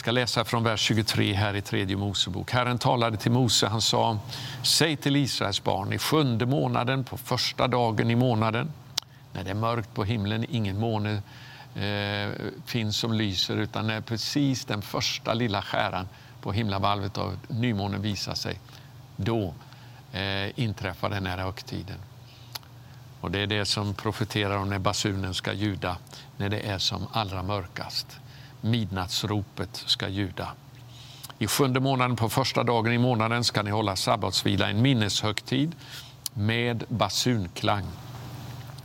Jag 0.00 0.04
ska 0.04 0.10
läsa 0.10 0.44
från 0.44 0.64
vers 0.64 0.80
23 0.80 1.32
här 1.32 1.56
i 1.56 1.62
tredje 1.62 1.96
Mosebok. 1.96 2.52
Herren 2.52 2.78
talade 2.78 3.16
till 3.16 3.30
Mose. 3.30 3.66
Han 3.66 3.80
sa, 3.80 4.18
säg 4.62 4.96
till 4.96 5.16
Israels 5.16 5.64
barn 5.64 5.92
i 5.92 5.98
sjunde 5.98 6.46
månaden, 6.46 7.04
på 7.04 7.16
första 7.16 7.68
dagen 7.68 8.10
i 8.10 8.14
månaden, 8.14 8.72
när 9.32 9.44
det 9.44 9.50
är 9.50 9.54
mörkt 9.54 9.94
på 9.94 10.04
himlen, 10.04 10.46
ingen 10.50 10.78
måne 10.78 11.22
eh, 11.74 12.30
finns 12.66 12.96
som 12.96 13.12
lyser, 13.12 13.56
utan 13.56 13.86
när 13.86 14.00
precis 14.00 14.64
den 14.64 14.82
första 14.82 15.34
lilla 15.34 15.62
skäran 15.62 16.08
på 16.42 16.52
himlavalvet 16.52 17.18
av 17.18 17.38
nymånen 17.48 18.02
visar 18.02 18.34
sig, 18.34 18.60
då 19.16 19.54
eh, 20.12 20.60
inträffar 20.60 21.10
den 21.10 21.26
här 21.26 21.38
högtiden. 21.38 21.98
Och 23.20 23.30
det 23.30 23.38
är 23.38 23.46
det 23.46 23.64
som 23.64 23.94
profeterar 23.94 24.56
om 24.56 24.70
när 24.70 24.78
basunen 24.78 25.34
ska 25.34 25.52
ljuda, 25.52 25.96
när 26.36 26.48
det 26.48 26.60
är 26.60 26.78
som 26.78 27.06
allra 27.12 27.42
mörkast. 27.42 28.19
Midnattsropet 28.60 29.76
ska 29.86 30.08
ljuda. 30.08 30.48
I 31.38 31.46
sjunde 31.46 31.80
månaden, 31.80 32.16
på 32.16 32.28
första 32.28 32.62
dagen 32.62 32.92
i 32.92 32.98
månaden, 32.98 33.44
ska 33.44 33.62
ni 33.62 33.70
hålla 33.70 33.96
sabbatsvila, 33.96 34.70
en 34.70 34.82
minneshögtid 34.82 35.74
med 36.34 36.84
basunklang. 36.88 37.84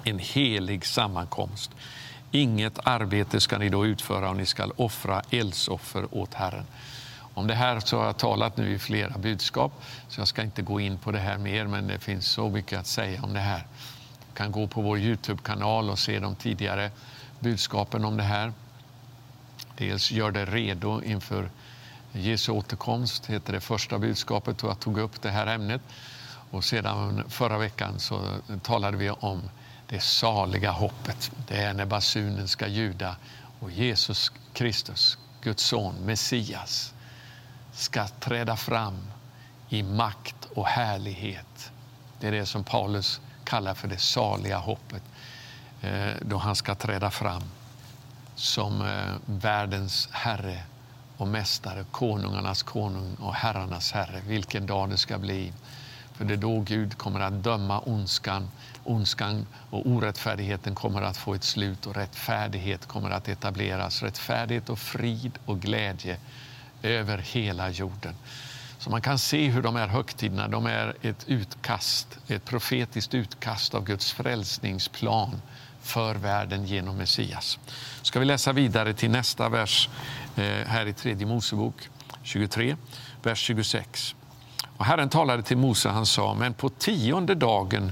En 0.04 0.20
helig 0.20 0.86
sammankomst. 0.86 1.72
Inget 2.32 2.88
arbete 2.88 3.40
ska 3.40 3.58
ni 3.58 3.70
då 3.70 3.86
utföra 3.86 4.30
och 4.30 4.36
ni 4.36 4.46
ska 4.46 4.70
offra 4.76 5.22
eldsoffer 5.30 6.08
åt 6.12 6.34
Herren. 6.34 6.66
Om 7.34 7.48
det 7.48 7.56
här 7.56 7.80
så 7.80 7.98
har 7.98 8.06
jag 8.06 8.18
talat 8.18 8.58
nu 8.58 8.74
i 8.74 8.80
flera 8.80 9.18
budskap, 9.18 9.84
så 10.08 10.22
jag 10.22 10.28
ska 10.28 10.42
inte 10.42 10.62
gå 10.62 10.80
in 10.80 10.98
på 10.98 11.12
det 11.12 11.20
här 11.20 11.38
mer, 11.38 11.68
men 11.68 11.88
det 11.88 12.00
finns 12.00 12.28
så 12.28 12.50
mycket 12.50 12.80
att 12.80 12.88
säga 12.88 13.24
om 13.24 13.34
det 13.34 13.40
här 13.40 13.64
Du 14.28 14.38
kan 14.38 14.52
gå 14.52 14.68
på 14.68 14.82
vår 14.82 15.00
Youtube-kanal 15.00 15.90
och 15.90 16.00
se 16.00 16.20
de 16.20 16.36
tidigare 16.36 16.92
budskapen 17.40 18.06
om 18.06 18.18
det 18.18 18.24
här. 18.24 18.54
Dels 19.78 20.12
Gör 20.12 20.32
dig 20.32 20.46
redo 20.46 21.02
inför 21.02 21.50
Jesu 22.12 22.52
återkomst, 22.52 23.26
heter 23.26 23.54
det 23.54 23.62
första 23.62 24.00
budskapet, 24.00 24.64
och 24.64 24.70
jag 24.70 24.80
tog 24.80 24.98
upp 24.98 25.22
det 25.22 25.30
här 25.30 25.48
ämnet. 25.48 25.82
Och 26.52 26.64
sedan 26.64 27.24
förra 27.30 27.58
veckan 27.58 28.00
så 28.00 28.22
talade 28.64 28.98
vi 28.98 29.10
om 29.10 29.50
det 29.88 30.00
saliga 30.00 30.72
hoppet. 30.72 31.32
Det 31.48 31.58
är 31.58 31.74
när 31.74 31.86
basunen 31.86 32.48
ska 32.48 32.68
ljuda 32.68 33.16
och 33.60 33.72
Jesus 33.72 34.32
Kristus, 34.54 35.18
Guds 35.42 35.64
son, 35.64 35.96
Messias, 36.06 36.94
ska 37.74 38.08
träda 38.08 38.56
fram 38.56 39.08
i 39.70 39.84
makt 39.84 40.46
och 40.54 40.68
härlighet. 40.68 41.72
Det 42.20 42.28
är 42.28 42.32
det 42.32 42.46
som 42.46 42.64
Paulus 42.64 43.22
kallar 43.44 43.74
för 43.74 43.88
det 43.88 43.98
saliga 43.98 44.58
hoppet 44.58 45.04
eh, 45.82 46.12
då 46.22 46.38
han 46.38 46.56
ska 46.56 46.76
träda 46.76 47.12
fram 47.12 47.44
som 48.36 48.82
eh, 48.82 49.16
världens 49.26 50.10
herre 50.12 50.64
och 51.18 51.28
mästare, 51.28 51.86
konungarnas 51.92 52.64
konung 52.64 53.16
och 53.16 53.34
herrarnas 53.34 53.92
herre. 53.92 54.22
Vilken 54.28 54.66
dag 54.66 54.90
det 54.90 54.98
ska 54.98 55.18
bli. 55.18 55.54
För 56.14 56.26
det 56.26 56.34
är 56.34 56.38
då 56.38 56.60
Gud 56.60 56.98
kommer 56.98 57.20
att 57.20 57.44
döma 57.44 57.80
ondskan. 57.80 58.50
Ondskan 58.84 59.48
och 59.70 59.88
orättfärdigheten 59.88 60.76
kommer 60.76 61.02
att 61.02 61.18
få 61.18 61.34
ett 61.34 61.44
slut 61.44 61.86
och 61.86 61.96
rättfärdighet 61.96 62.86
kommer 62.86 63.10
att 63.10 63.28
etableras. 63.28 64.04
Rättfärdighet 64.04 64.70
och 64.70 64.80
frid 64.80 65.32
och 65.46 65.60
glädje 65.60 66.18
över 66.84 67.18
hela 67.18 67.70
jorden. 67.70 68.16
Så 68.80 68.90
man 68.90 69.02
kan 69.02 69.20
se 69.20 69.48
hur 69.48 69.62
de 69.62 69.76
här 69.76 69.88
högtiderna 69.88 70.48
de 70.48 70.66
är 70.66 70.96
ett 71.02 71.24
utkast, 71.28 72.18
ett 72.28 72.46
profetiskt 72.46 73.14
utkast 73.14 73.74
av 73.74 73.84
Guds 73.84 74.12
frälsningsplan 74.12 75.42
för 75.86 76.16
världen 76.16 76.66
genom 76.66 76.98
Messias. 76.98 77.60
Ska 78.02 78.20
vi 78.20 78.26
läsa 78.26 78.54
vidare 78.54 78.94
till 78.94 79.10
nästa 79.10 79.50
vers 79.50 79.90
eh, 80.36 80.44
här 80.44 80.86
i 80.86 80.94
tredje 80.94 81.28
Mosebok 81.28 81.90
23, 82.24 82.76
vers 83.24 83.40
26. 83.40 84.16
Och 84.78 84.86
Herren 84.86 85.10
talade 85.10 85.44
till 85.44 85.58
Mose, 85.58 85.90
han 85.90 86.06
sa, 86.06 86.34
men 86.34 86.54
på 86.54 86.70
tionde 86.70 87.36
dagen 87.36 87.92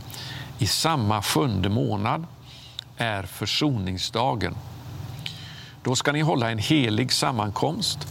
i 0.57 0.67
samma 0.67 1.21
sjunde 1.21 1.69
månad 1.69 2.25
är 2.97 3.23
försoningsdagen. 3.23 4.55
Då 5.83 5.95
ska 5.95 6.12
ni 6.12 6.21
hålla 6.21 6.51
en 6.51 6.57
helig 6.57 7.12
sammankomst 7.12 8.07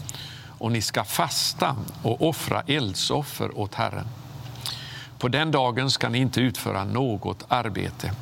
och 0.59 0.73
ni 0.73 0.83
ska 0.83 1.05
fasta 1.05 1.77
och 2.03 2.29
offra 2.29 2.63
eldsoffer 2.67 3.59
åt 3.59 3.75
Herren. 3.75 4.07
På 5.19 5.29
den 5.29 5.51
dagen 5.51 5.91
ska 5.91 6.09
ni 6.09 6.19
inte 6.19 6.41
utföra 6.41 6.85
något 6.85 7.45
arbete, 7.49 8.13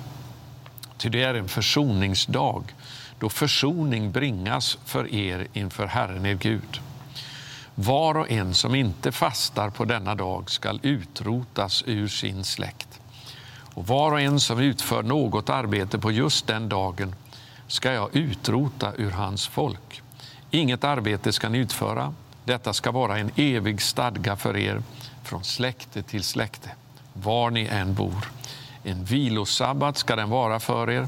ty 1.01 1.09
det 1.09 1.23
är 1.23 1.35
en 1.35 1.49
försoningsdag 1.49 2.75
då 3.19 3.29
försoning 3.29 4.13
bringas 4.13 4.79
för 4.85 5.15
er 5.15 5.47
inför 5.53 5.87
Herren 5.87 6.27
er 6.27 6.35
Gud. 6.35 6.81
Var 7.75 8.17
och 8.17 8.31
en 8.31 8.55
som 8.55 8.75
inte 8.75 9.13
fastar 9.13 9.71
på 9.71 9.85
denna 9.85 10.15
dag 10.15 10.51
skall 10.51 10.81
utrotas 10.83 11.85
ur 11.87 12.09
sin 12.09 12.45
släkt. 12.45 13.01
Och 13.75 13.87
var 13.87 14.13
och 14.13 14.21
en 14.21 14.41
som 14.41 14.59
utför 14.59 15.03
något 15.03 15.51
arbete 15.51 15.99
på 15.99 16.13
just 16.13 16.47
den 16.47 16.69
dagen 16.69 17.15
ska 17.67 17.93
jag 17.93 18.17
utrota 18.17 18.93
ur 18.97 19.11
hans 19.11 19.47
folk. 19.47 20.03
Inget 20.51 20.85
arbete 20.85 21.33
ska 21.33 21.49
ni 21.49 21.59
utföra, 21.59 22.15
detta 22.45 22.73
ska 22.73 22.91
vara 22.91 23.19
en 23.19 23.31
evig 23.37 23.83
stadga 23.83 24.37
för 24.37 24.57
er 24.57 24.83
från 25.25 25.45
släkte 25.45 26.03
till 26.03 26.25
släkte, 26.25 26.71
var 27.13 27.51
ni 27.51 27.65
än 27.65 27.95
bor. 27.95 28.31
En 28.85 29.05
vilosabbat 29.05 29.97
ska 29.97 30.17
den 30.17 30.31
vara 30.31 30.61
för 30.61 30.91
er, 30.91 31.07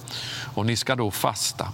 och 0.55 0.67
ni 0.67 0.76
ska 0.76 0.97
då 0.97 1.11
fasta. 1.11 1.69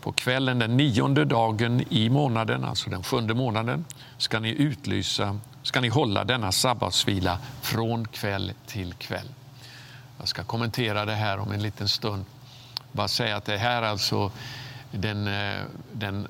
På 0.00 0.12
kvällen 0.12 0.58
den 0.58 0.76
nionde 0.76 1.24
dagen 1.24 1.84
i 1.90 2.10
månaden, 2.10 2.64
alltså 2.64 2.90
den 2.90 3.02
sjunde 3.02 3.34
månaden, 3.34 3.84
ska 4.18 4.40
ni 4.40 4.50
utlysa, 4.50 5.38
ska 5.62 5.80
ni 5.80 5.88
hålla 5.88 6.24
denna 6.24 6.52
sabbatsvila 6.52 7.38
från 7.60 8.08
kväll 8.08 8.52
till 8.66 8.94
kväll. 8.94 9.28
Jag 10.18 10.28
ska 10.28 10.44
kommentera 10.44 11.04
det 11.04 11.14
här 11.14 11.38
om 11.38 11.52
en 11.52 11.62
liten 11.62 11.88
stund. 11.88 12.24
Bara 12.92 13.08
säga 13.08 13.36
att 13.36 13.44
det 13.44 13.56
här 13.56 13.82
är 13.82 13.86
alltså 13.86 14.30
den, 14.90 15.26
eh, 15.26 15.60
den 15.92 16.28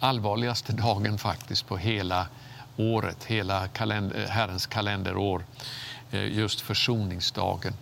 allvarligaste 0.00 0.72
dagen 0.72 1.18
faktiskt 1.18 1.68
på 1.68 1.76
hela 1.76 2.26
året, 2.76 3.24
hela 3.24 3.68
kalender, 3.68 4.22
eh, 4.22 4.28
Herrens 4.28 4.66
kalenderår, 4.66 5.44
Eh, 6.12 6.38
just 6.38 6.60
försoningsdagen. 6.60 7.72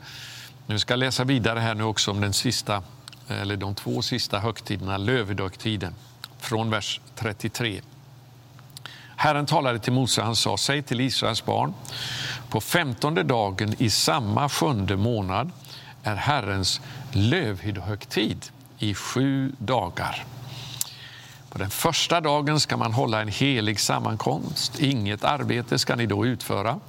Nu 0.66 0.78
ska 0.78 0.92
jag 0.92 0.99
läsa 0.99 1.25
vidare 1.25 1.61
här 1.61 1.75
nu 1.75 1.85
också 1.85 2.11
om 2.11 2.20
den 2.20 2.32
sista, 2.32 2.82
eller 3.28 3.56
de 3.56 3.75
två 3.75 4.02
sista 4.02 4.38
högtiderna, 4.38 4.97
lövedöktiden, 4.97 5.94
från 6.38 6.70
vers 6.70 7.00
33. 7.14 7.80
Herren 9.16 9.47
talade 9.47 9.78
till 9.78 9.92
Mose 9.92 10.23
han 10.23 10.37
sa, 10.37 10.56
säg 10.56 10.82
till 10.82 11.00
Israels 11.00 11.44
barn, 11.44 11.75
på 12.49 12.61
femtonde 12.61 13.23
dagen 13.23 13.75
i 13.78 13.90
samma 13.90 14.49
sjunde 14.49 14.97
månad 14.97 15.50
är 16.02 16.16
Herrens 16.16 16.80
lövhyddohögtid 17.12 18.47
i 18.78 18.94
sju 18.94 19.52
dagar. 19.58 20.25
På 21.50 21.58
den 21.58 21.70
första 21.70 22.20
dagen 22.20 22.61
ska 22.61 22.76
man 22.76 22.92
hålla 22.92 23.20
en 23.20 23.28
helig 23.28 23.80
sammankomst. 23.80 24.78
Inget 24.78 25.25
arbete 25.25 25.78
ska 25.78 25.97
ni 25.97 26.06
då 26.06 26.26
utföra. 26.26 26.80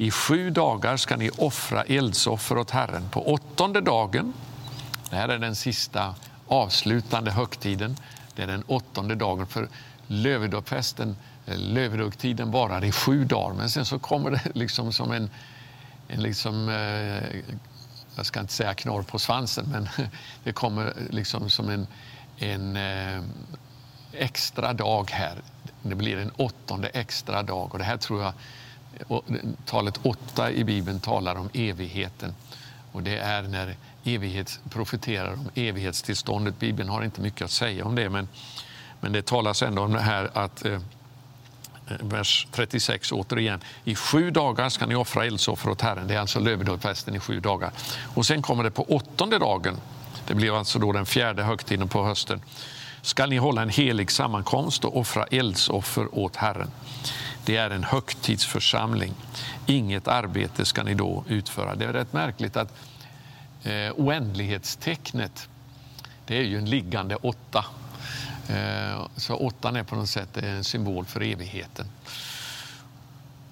I 0.00 0.10
sju 0.10 0.50
dagar 0.50 0.96
ska 0.96 1.16
ni 1.16 1.30
offra 1.30 1.82
eldsoffer 1.82 2.58
åt 2.58 2.70
Herren. 2.70 3.08
På 3.10 3.32
åttonde 3.32 3.80
dagen, 3.80 4.32
det 5.10 5.16
här 5.16 5.28
är 5.28 5.38
den 5.38 5.56
sista 5.56 6.14
avslutande 6.46 7.30
högtiden, 7.30 7.96
det 8.34 8.42
är 8.42 8.46
den 8.46 8.62
åttonde 8.66 9.14
dagen. 9.14 9.46
För 9.46 9.68
lövedagfesten, 10.06 11.16
eh, 11.46 11.58
lövedagtiden 11.58 12.50
varar 12.50 12.84
i 12.84 12.92
sju 12.92 13.24
dagar, 13.24 13.54
men 13.54 13.70
sen 13.70 13.84
så 13.84 13.98
kommer 13.98 14.30
det 14.30 14.42
liksom 14.54 14.92
som 14.92 15.12
en, 15.12 15.30
en 16.08 16.22
liksom, 16.22 16.68
eh, 16.68 17.40
jag 18.16 18.26
ska 18.26 18.40
inte 18.40 18.52
säga 18.52 18.74
knorr 18.74 19.02
på 19.02 19.18
svansen, 19.18 19.66
men 19.72 19.88
det 20.44 20.52
kommer 20.52 20.92
liksom 21.10 21.50
som 21.50 21.68
en, 21.68 21.86
en 22.38 22.76
eh, 22.76 23.22
extra 24.12 24.72
dag 24.72 25.10
här. 25.10 25.34
Det 25.82 25.94
blir 25.94 26.16
en 26.16 26.30
åttonde 26.30 26.88
extra 26.88 27.42
dag. 27.42 27.72
Och 27.72 27.78
det 27.78 27.84
här 27.84 27.96
tror 27.96 28.22
jag, 28.22 28.32
talet 29.64 30.00
åtta 30.02 30.50
i 30.50 30.64
Bibeln 30.64 31.00
talar 31.00 31.34
om 31.34 31.48
evigheten. 31.52 32.34
Och 32.92 33.02
det 33.02 33.18
är 33.18 33.42
när 33.42 33.76
evighet 34.04 34.60
profeterar 34.70 35.32
om 35.32 35.50
evighetstillståndet. 35.54 36.58
Bibeln 36.58 36.88
har 36.88 37.02
inte 37.02 37.20
mycket 37.20 37.42
att 37.42 37.50
säga 37.50 37.84
om 37.84 37.94
det, 37.94 38.08
men, 38.08 38.28
men 39.00 39.12
det 39.12 39.26
talas 39.26 39.62
ändå 39.62 39.82
om 39.82 39.92
det 39.92 40.00
här 40.00 40.30
att 40.34 40.64
eh, 40.64 40.72
eh 40.72 40.80
vers 42.00 42.46
36 42.52 43.12
återigen. 43.12 43.60
I 43.84 43.94
sju 43.94 44.30
dagar 44.30 44.68
ska 44.68 44.86
ni 44.86 44.94
offra 44.94 45.24
eldsoffer 45.24 45.70
åt 45.70 45.80
Herren. 45.80 46.06
Det 46.06 46.14
är 46.14 46.18
alltså 46.18 46.40
lövedagfesten 46.40 47.14
i 47.14 47.20
sju 47.20 47.40
dagar. 47.40 47.70
Och 48.14 48.26
sen 48.26 48.42
kommer 48.42 48.64
det 48.64 48.70
på 48.70 48.82
åttonde 48.82 49.38
dagen. 49.38 49.76
Det 50.26 50.34
blir 50.34 50.58
alltså 50.58 50.78
då 50.78 50.92
den 50.92 51.06
fjärde 51.06 51.42
högtiden 51.42 51.88
på 51.88 52.04
hösten 52.04 52.40
ska 53.02 53.26
ni 53.26 53.36
hålla 53.36 53.62
en 53.62 53.68
helig 53.68 54.10
sammankomst 54.10 54.84
och 54.84 54.96
offra 54.96 55.24
eldsoffer 55.24 56.18
åt 56.18 56.36
Herren. 56.36 56.70
Det 57.44 57.56
är 57.56 57.70
en 57.70 57.84
högtidsförsamling. 57.84 59.14
Inget 59.66 60.08
arbete 60.08 60.64
ska 60.64 60.82
ni 60.82 60.94
då 60.94 61.24
utföra. 61.28 61.74
Det 61.74 61.84
är 61.84 61.92
rätt 61.92 62.12
märkligt 62.12 62.56
att 62.56 62.74
eh, 63.62 63.92
oändlighetstecknet 63.96 65.48
det 66.26 66.38
är 66.38 66.42
ju 66.42 66.58
en 66.58 66.70
liggande 66.70 67.16
åtta. 67.16 67.64
Eh, 68.48 69.06
så 69.16 69.34
åttan 69.34 69.76
är 69.76 69.82
på 69.82 69.96
något 69.96 70.08
sätt 70.08 70.36
en 70.36 70.64
symbol 70.64 71.04
för 71.04 71.22
evigheten. 71.22 71.86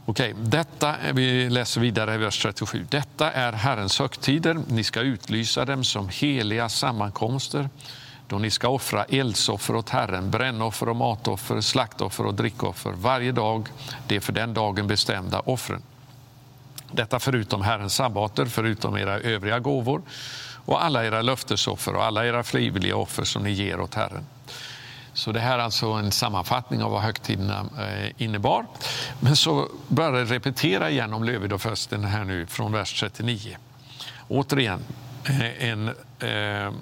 Okej, 0.04 0.34
detta, 0.38 0.96
vi 1.12 1.50
läser 1.50 1.80
vidare 1.80 2.14
i 2.14 2.18
vers 2.18 2.42
37. 2.42 2.86
Detta 2.90 3.32
är 3.32 3.52
Herrens 3.52 3.98
högtider. 3.98 4.60
Ni 4.68 4.84
ska 4.84 5.00
utlysa 5.00 5.64
dem 5.64 5.84
som 5.84 6.08
heliga 6.08 6.68
sammankomster 6.68 7.68
då 8.28 8.38
ni 8.38 8.50
ska 8.50 8.68
offra 8.68 9.04
eldsoffer 9.04 9.76
åt 9.76 9.90
Herren, 9.90 10.30
brännoffer 10.30 10.88
och 10.88 10.96
matoffer, 10.96 11.60
slaktoffer 11.60 12.26
och 12.26 12.34
drickoffer 12.34 12.92
varje 12.92 13.32
dag, 13.32 13.68
det 14.06 14.20
för 14.20 14.32
den 14.32 14.54
dagen 14.54 14.86
bestämda 14.86 15.40
offren. 15.40 15.82
Detta 16.92 17.18
förutom 17.20 17.62
Herrens 17.62 17.94
sabbater, 17.94 18.46
förutom 18.46 18.96
era 18.96 19.20
övriga 19.20 19.58
gåvor 19.58 20.02
och 20.64 20.84
alla 20.84 21.04
era 21.04 21.22
löftesoffer 21.22 21.94
och 21.94 22.04
alla 22.04 22.26
era 22.26 22.42
frivilliga 22.42 22.96
offer 22.96 23.24
som 23.24 23.42
ni 23.42 23.50
ger 23.50 23.80
åt 23.80 23.94
Herren. 23.94 24.24
Så 25.12 25.32
det 25.32 25.40
här 25.40 25.58
är 25.58 25.62
alltså 25.62 25.86
en 25.86 26.12
sammanfattning 26.12 26.82
av 26.82 26.90
vad 26.90 27.02
högtiderna 27.02 27.66
eh, 27.78 28.22
innebar. 28.22 28.66
Men 29.20 29.36
så 29.36 29.68
börjar 29.88 30.12
det 30.12 30.24
repetera 30.24 30.90
igen 30.90 31.12
om 31.12 31.24
lövedagfesten 31.24 32.04
här 32.04 32.24
nu 32.24 32.46
från 32.46 32.72
vers 32.72 33.00
39. 33.00 33.56
Återigen 34.28 34.84
eh, 35.24 35.68
en 35.68 35.88
eh, 36.18 36.72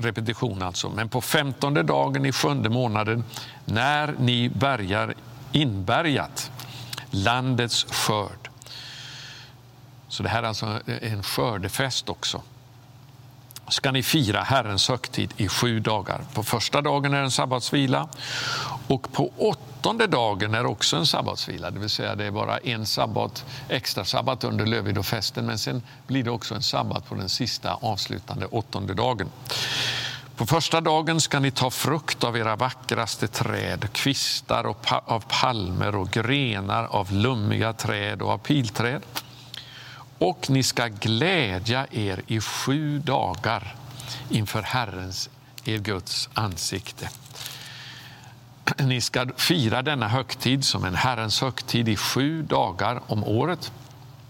repetition 0.00 0.62
alltså. 0.62 0.88
Men 0.88 1.08
på 1.08 1.20
femtonde 1.20 1.82
dagen 1.82 2.26
i 2.26 2.32
sjunde 2.32 2.68
månaden 2.68 3.24
när 3.64 4.14
ni 4.18 4.48
bärgar 4.48 5.14
inbärgat 5.52 6.50
landets 7.10 7.84
skörd. 7.84 8.50
Så 10.08 10.22
det 10.22 10.28
här 10.28 10.42
är 10.42 10.46
alltså 10.46 10.80
en 10.86 11.22
skördefest 11.22 12.08
också 12.08 12.42
ska 13.68 13.92
ni 13.92 14.02
fira 14.02 14.42
Herrens 14.42 14.88
högtid 14.88 15.34
i 15.36 15.48
sju 15.48 15.80
dagar. 15.80 16.20
På 16.34 16.42
första 16.42 16.82
dagen 16.82 17.14
är 17.14 17.18
det 17.18 17.24
en 17.24 17.30
sabbatsvila 17.30 18.08
och 18.88 19.12
på 19.12 19.32
åttonde 19.36 20.06
dagen 20.06 20.54
är 20.54 20.66
också 20.66 20.96
en 20.96 21.06
sabbatsvila. 21.06 21.70
Det 21.70 21.78
vill 21.78 21.90
säga 21.90 22.14
det 22.14 22.24
är 22.24 22.30
bara 22.30 22.58
en 22.58 22.86
sabbat, 22.86 23.44
extra 23.68 24.04
sabbat 24.04 24.44
under 24.44 24.66
lövidofesten 24.66 25.46
men 25.46 25.58
sen 25.58 25.82
blir 26.06 26.24
det 26.24 26.30
också 26.30 26.54
en 26.54 26.62
sabbat 26.62 27.08
på 27.08 27.14
den 27.14 27.28
sista 27.28 27.74
avslutande 27.74 28.46
åttonde 28.46 28.94
dagen. 28.94 29.28
På 30.36 30.46
första 30.46 30.80
dagen 30.80 31.20
ska 31.20 31.40
ni 31.40 31.50
ta 31.50 31.70
frukt 31.70 32.24
av 32.24 32.36
era 32.36 32.56
vackraste 32.56 33.28
träd, 33.28 33.92
kvistar 33.92 34.74
av 35.06 35.24
palmer 35.28 35.96
och 35.96 36.10
grenar 36.10 36.84
av 36.84 37.12
lummiga 37.12 37.72
träd 37.72 38.22
och 38.22 38.30
av 38.30 38.38
pilträd 38.38 39.02
och 40.18 40.50
ni 40.50 40.62
ska 40.62 40.88
glädja 40.88 41.86
er 41.90 42.22
i 42.26 42.40
sju 42.40 42.98
dagar 42.98 43.74
inför 44.30 44.62
Herrens, 44.62 45.30
er 45.64 45.78
Guds 45.78 46.28
ansikte. 46.34 47.08
Ni 48.78 49.00
ska 49.00 49.26
fira 49.36 49.82
denna 49.82 50.08
högtid 50.08 50.64
som 50.64 50.84
en 50.84 50.94
Herrens 50.94 51.40
högtid 51.40 51.88
i 51.88 51.96
sju 51.96 52.42
dagar 52.42 53.00
om 53.06 53.24
året. 53.24 53.72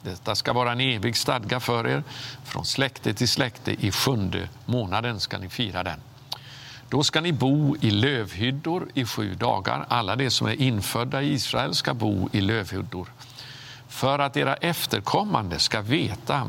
Detta 0.03 0.35
ska 0.35 0.53
vara 0.53 0.72
en 0.72 0.81
evig 0.81 1.16
stadga 1.16 1.61
för 1.61 1.87
er. 1.87 2.05
Från 2.44 2.64
släkte 2.64 3.14
till 3.14 3.29
släkte 3.29 3.87
i 3.87 3.92
sjunde 3.92 4.49
månaden 4.64 5.20
ska 5.20 5.38
ni 5.38 5.49
fira 5.49 5.83
den. 5.83 6.01
Då 6.88 7.03
ska 7.03 7.20
ni 7.20 7.33
bo 7.33 7.77
i 7.81 7.90
lövhyddor 7.90 8.88
i 8.94 9.05
sju 9.05 9.35
dagar. 9.35 9.87
Alla 9.88 10.16
de 10.16 10.31
som 10.31 10.46
är 10.46 10.61
infödda 10.61 11.22
i 11.22 11.33
Israel 11.33 11.75
ska 11.75 11.94
bo 11.94 12.29
i 12.33 12.40
lövhyddor 12.40 13.09
för 13.96 14.18
att 14.18 14.37
era 14.37 14.54
efterkommande 14.54 15.59
ska 15.59 15.80
veta 15.80 16.46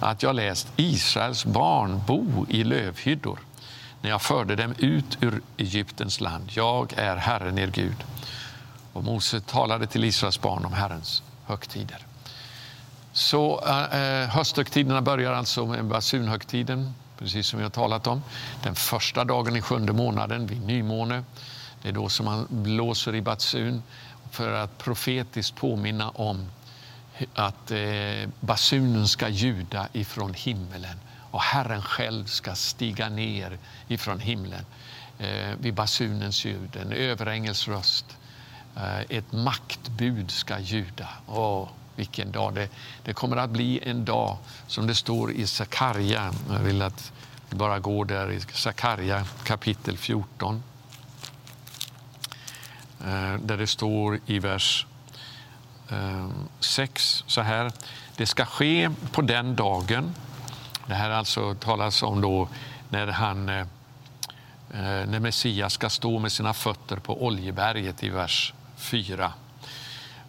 att 0.00 0.22
jag 0.22 0.36
läst 0.36 0.68
Israels 0.76 1.44
barn 1.44 2.00
bo 2.06 2.46
i 2.48 2.64
lövhyddor 2.64 3.38
när 4.02 4.10
jag 4.10 4.22
förde 4.22 4.56
dem 4.56 4.74
ut 4.78 5.18
ur 5.20 5.42
Egyptens 5.56 6.20
land. 6.20 6.50
Jag 6.52 6.92
är 6.96 7.16
Herren, 7.16 7.58
er 7.58 7.66
Gud. 7.66 8.04
Och 8.92 9.04
Mose 9.04 9.40
talade 9.40 9.86
till 9.86 10.04
Israels 10.04 10.40
barn 10.40 10.64
om 10.64 10.72
Herrens 10.72 11.22
högtider. 11.46 12.06
Så 13.12 13.64
eh, 13.66 14.00
eh 14.00 14.28
hösthögtiderna 14.28 15.02
börjar 15.02 15.32
alltså 15.32 15.66
med 15.66 15.84
basunhögtiden, 15.84 16.94
precis 17.18 17.46
som 17.46 17.58
vi 17.58 17.62
har 17.62 17.70
talat 17.70 18.06
om. 18.06 18.22
Den 18.62 18.74
första 18.74 19.24
dagen 19.24 19.56
i 19.56 19.62
sjunde 19.62 19.92
månaden, 19.92 20.46
vid 20.46 20.66
nymåne. 20.66 21.24
Det 21.82 21.88
är 21.88 21.92
då 21.92 22.08
som 22.08 22.26
man 22.26 22.46
blåser 22.50 23.14
i 23.14 23.22
basun 23.22 23.82
för 24.30 24.52
att 24.52 24.78
profetiskt 24.78 25.56
påminna 25.56 26.10
om 26.10 26.48
att 27.34 27.70
eh, 27.70 28.28
basunen 28.40 29.08
ska 29.08 29.28
ljuda 29.28 29.88
ifrån 29.92 30.34
himmelen 30.34 30.98
och 31.30 31.40
Herren 31.40 31.82
själv 31.82 32.24
ska 32.24 32.54
stiga 32.54 33.08
ner 33.08 33.58
ifrån 33.88 34.20
himlen 34.20 34.64
eh, 35.18 35.54
vid 35.60 35.74
basunens 35.74 36.44
ljud, 36.44 36.76
en 36.76 36.92
överängels 36.92 37.68
röst. 37.68 38.16
Eh, 38.76 39.00
ett 39.00 39.32
maktbud 39.32 40.30
ska 40.30 40.58
ljuda. 40.58 41.08
Åh, 41.26 41.68
vilken 41.96 42.32
dag! 42.32 42.54
Det, 42.54 42.68
det 43.04 43.12
kommer 43.12 43.36
att 43.36 43.50
bli 43.50 43.80
en 43.82 44.04
dag 44.04 44.36
som 44.66 44.86
det 44.86 44.94
står 44.94 45.32
i 45.32 45.46
Sakarja. 45.46 46.32
Jag 46.50 46.58
vill 46.58 46.82
att 46.82 47.12
vi 47.50 47.56
bara 47.56 47.78
går 47.78 48.04
där 48.04 48.32
i 48.32 48.40
Sakarja 48.40 49.24
kapitel 49.44 49.98
14. 49.98 50.62
Eh, 53.00 53.34
där 53.34 53.56
det 53.56 53.66
står 53.66 54.20
i 54.26 54.38
vers 54.38 54.86
Ehm, 55.90 56.48
6 56.60 57.24
så 57.26 57.40
här. 57.40 57.72
Det 58.16 58.26
ska 58.26 58.44
ske 58.44 58.90
på 59.12 59.22
den 59.22 59.56
dagen. 59.56 60.14
Det 60.86 60.94
här 60.94 61.10
alltså 61.10 61.54
talas 61.54 62.02
om 62.02 62.20
då 62.20 62.48
när, 62.88 63.06
han, 63.06 63.48
eh, 63.48 63.60
eh, 63.60 63.66
när 65.06 65.20
Messias 65.20 65.72
ska 65.72 65.90
stå 65.90 66.18
med 66.18 66.32
sina 66.32 66.54
fötter 66.54 66.96
på 66.96 67.24
Oljeberget 67.24 68.02
i 68.02 68.08
vers 68.08 68.54
4 68.76 69.32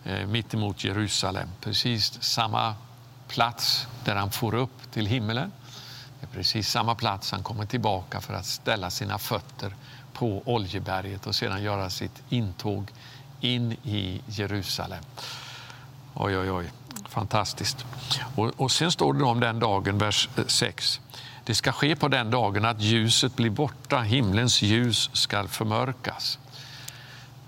eh, 0.04 0.28
mitt 0.28 0.54
emot 0.54 0.84
Jerusalem. 0.84 1.50
Precis 1.62 2.24
samma 2.24 2.76
plats 3.28 3.88
där 4.04 4.16
han 4.16 4.32
får 4.32 4.56
upp 4.56 4.92
till 4.92 5.06
himmelen. 5.06 5.52
Det 6.20 6.26
är 6.26 6.30
precis 6.38 6.70
samma 6.70 6.96
plats 6.96 7.32
han 7.32 7.44
kommer 7.44 7.66
tillbaka 7.66 8.22
för 8.22 8.34
att 8.34 8.46
ställa 8.46 8.90
sina 8.90 9.18
fötter 9.18 9.76
på 10.14 10.42
Oljeberget 10.46 11.28
och 11.28 11.36
sedan 11.36 11.64
göra 11.64 11.90
sitt 11.90 12.24
intåg 12.30 12.92
in 13.42 13.72
i 13.72 14.22
Jerusalem. 14.28 15.04
Oj, 16.14 16.38
oj, 16.38 16.52
oj. 16.52 16.72
Fantastiskt. 17.10 17.86
Och, 18.36 18.52
och 18.58 18.72
sen 18.72 18.92
står 18.92 19.14
det 19.14 19.24
om 19.24 19.40
den 19.40 19.60
dagen, 19.60 19.98
vers 19.98 20.30
eh, 20.38 20.46
6. 20.46 21.02
Det 21.44 21.56
ska 21.56 21.72
ske 21.72 21.96
på 21.96 22.08
den 22.08 22.32
dagen 22.32 22.66
att 22.66 22.82
ljuset 22.82 23.36
blir 23.36 23.50
borta, 23.50 24.00
himlens 24.00 24.62
ljus 24.62 25.10
ska 25.14 25.48
förmörkas. 25.48 26.40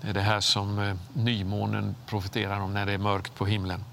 Det 0.00 0.08
är 0.08 0.14
det 0.14 0.20
här 0.20 0.40
som 0.40 0.78
eh, 0.78 0.94
nymånen 1.12 1.94
profeterar 2.06 2.60
om 2.60 2.74
när 2.74 2.86
det 2.86 2.92
är 2.92 2.98
mörkt 2.98 3.34
på 3.34 3.46
himlen. 3.46 3.84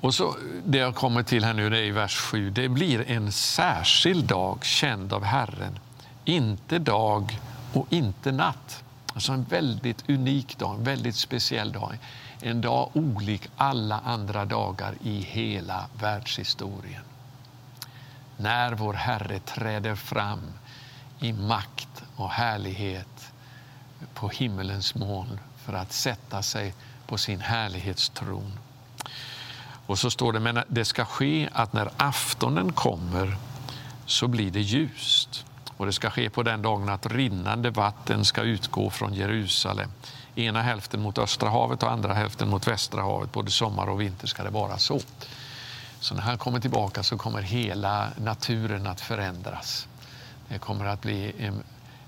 Och 0.00 0.14
så 0.14 0.36
Det 0.64 0.78
jag 0.78 0.94
kommer 0.94 1.22
till 1.22 1.44
här 1.44 1.54
nu 1.54 1.70
det 1.70 1.78
är 1.78 1.82
i 1.82 1.90
vers 1.90 2.16
7. 2.16 2.50
Det 2.50 2.68
blir 2.68 3.10
en 3.10 3.32
särskild 3.32 4.24
dag 4.24 4.64
känd 4.64 5.12
av 5.12 5.24
Herren. 5.24 5.78
Inte 6.24 6.78
dag 6.78 7.38
och 7.72 7.86
inte 7.90 8.32
natt. 8.32 8.84
Alltså 9.14 9.32
en 9.32 9.44
väldigt 9.44 10.10
unik 10.10 10.58
dag, 10.58 10.74
en 10.74 10.84
väldigt 10.84 11.16
speciell 11.16 11.72
dag. 11.72 11.98
En 12.40 12.60
dag 12.60 12.90
olik 12.94 13.48
alla 13.56 14.00
andra 14.04 14.44
dagar 14.44 14.94
i 15.02 15.20
hela 15.20 15.86
världshistorien. 16.00 17.02
När 18.36 18.72
vår 18.72 18.94
Herre 18.94 19.38
träder 19.38 19.94
fram 19.94 20.52
i 21.20 21.32
makt 21.32 22.02
och 22.16 22.30
härlighet 22.30 23.32
på 24.14 24.28
himmelens 24.28 24.94
moln 24.94 25.40
för 25.56 25.72
att 25.72 25.92
sätta 25.92 26.42
sig 26.42 26.74
på 27.06 27.18
sin 27.18 27.40
härlighetstron. 27.40 28.52
Och 29.86 29.98
så 29.98 30.10
står 30.10 30.32
det, 30.32 30.40
men 30.40 30.64
det 30.68 30.84
ska 30.84 31.04
ske 31.04 31.48
att 31.52 31.72
när 31.72 31.90
aftonen 31.96 32.72
kommer 32.72 33.36
så 34.06 34.28
blir 34.28 34.50
det 34.50 34.60
ljust. 34.60 35.44
Och 35.76 35.86
det 35.86 35.92
ska 35.92 36.10
ske 36.10 36.30
på 36.30 36.42
den 36.42 36.62
dagen 36.62 36.88
att 36.88 37.06
rinnande 37.06 37.70
vatten 37.70 38.24
ska 38.24 38.42
utgå 38.42 38.90
från 38.90 39.14
Jerusalem. 39.14 39.90
Ena 40.38 40.62
hälften 40.62 41.00
mot 41.00 41.18
Östra 41.18 41.50
havet 41.50 41.82
och 41.82 41.92
andra 41.92 42.14
hälften 42.14 42.48
mot 42.48 42.68
Västra 42.68 43.02
havet. 43.02 43.32
Både 43.32 43.50
sommar 43.50 43.86
och 43.86 44.00
vinter 44.00 44.26
ska 44.26 44.42
det 44.42 44.50
vara 44.50 44.78
så. 44.78 45.00
Så 46.00 46.14
när 46.14 46.22
han 46.22 46.38
kommer 46.38 46.60
tillbaka 46.60 47.02
så 47.02 47.18
kommer 47.18 47.42
hela 47.42 48.08
naturen 48.16 48.86
att 48.86 49.00
förändras. 49.00 49.88
Det 50.48 50.58
kommer 50.58 50.84
att 50.84 51.00
bli, 51.00 51.50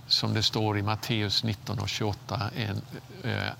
som 0.06 0.34
det 0.34 0.42
står 0.42 0.78
i 0.78 0.82
Matteus 0.82 1.44
19 1.44 1.78
och 1.78 1.88
28, 1.88 2.50
en 2.56 2.82
eh, 3.22 3.52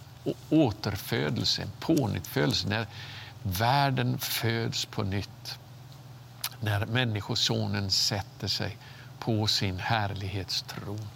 återfödelse, 0.50 1.62
en 1.62 1.70
pånyttfödelse. 1.80 2.68
När 2.68 2.86
världen 3.42 4.18
föds 4.18 4.84
på 4.84 5.02
nytt. 5.02 5.58
När 6.60 6.86
Människosonen 6.86 7.90
sätter 7.90 8.48
sig 8.48 8.76
på 9.18 9.46
sin 9.46 9.78
härlighetstron. 9.78 11.08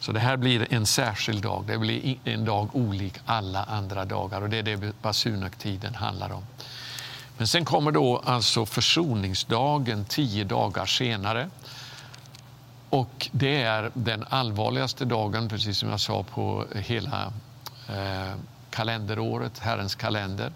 Så 0.00 0.12
det 0.12 0.20
här 0.20 0.36
blir 0.36 0.74
en 0.74 0.86
särskild 0.86 1.42
dag. 1.42 1.64
Det 1.66 1.78
blir 1.78 2.16
en 2.24 2.44
dag 2.44 2.68
olik 2.72 3.14
alla 3.26 3.64
andra 3.64 4.04
dagar 4.04 4.40
och 4.40 4.50
det 4.50 4.58
är 4.58 4.62
det 4.62 5.02
basunhögtiden 5.02 5.94
handlar 5.94 6.32
om. 6.32 6.46
Men 7.38 7.46
sen 7.46 7.64
kommer 7.64 7.92
då 7.92 8.22
alltså 8.24 8.66
försoningsdagen 8.66 10.04
tio 10.04 10.44
dagar 10.44 10.86
senare. 10.86 11.50
Och 12.90 13.28
det 13.32 13.62
är 13.62 13.90
den 13.94 14.24
allvarligaste 14.28 15.04
dagen, 15.04 15.48
precis 15.48 15.78
som 15.78 15.88
jag 15.88 16.00
sa, 16.00 16.22
på 16.22 16.66
hela 16.74 17.32
eh, 17.88 18.34
kalenderåret, 18.70 19.58
Herrens 19.58 19.94
kalender. 19.94 20.52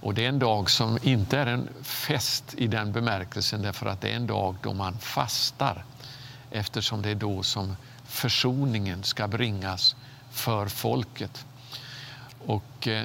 Och 0.00 0.14
det 0.14 0.24
är 0.24 0.28
en 0.28 0.38
dag 0.38 0.70
som 0.70 0.98
inte 1.02 1.38
är 1.38 1.46
en 1.46 1.68
fest 1.82 2.54
i 2.56 2.66
den 2.66 2.92
bemärkelsen 2.92 3.62
därför 3.62 3.86
att 3.86 4.00
det 4.00 4.08
är 4.08 4.16
en 4.16 4.26
dag 4.26 4.56
då 4.62 4.72
man 4.72 4.98
fastar 4.98 5.84
eftersom 6.50 7.02
det 7.02 7.10
är 7.10 7.14
då 7.14 7.42
som 7.42 7.76
försoningen 8.18 9.02
ska 9.02 9.28
bringas 9.28 9.96
för 10.30 10.66
folket. 10.66 11.46
Och, 12.46 12.88
eh, 12.88 13.04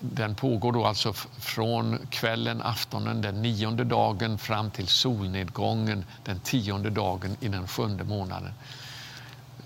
den 0.00 0.34
pågår 0.34 0.72
då 0.72 0.84
alltså 0.84 1.12
från 1.38 1.98
kvällen, 2.10 2.62
aftonen, 2.62 3.22
den 3.22 3.42
nionde 3.42 3.84
dagen 3.84 4.38
fram 4.38 4.70
till 4.70 4.88
solnedgången 4.88 6.04
den 6.24 6.40
tionde 6.40 6.90
dagen 6.90 7.36
i 7.40 7.48
den 7.48 7.68
sjunde 7.68 8.04
månaden. 8.04 8.52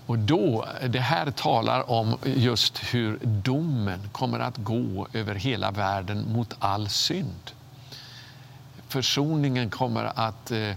Och 0.05 0.19
då, 0.19 0.65
det 0.89 0.99
här 0.99 1.31
talar 1.31 1.91
om 1.91 2.17
just 2.23 2.77
hur 2.93 3.19
domen 3.23 4.09
kommer 4.11 4.39
att 4.39 4.57
gå 4.57 5.07
över 5.13 5.35
hela 5.35 5.71
världen 5.71 6.33
mot 6.33 6.55
all 6.59 6.89
synd. 6.89 7.51
Försoningen 8.87 9.69
kommer 9.69 10.11
att 10.15 10.51
eh, 10.51 10.71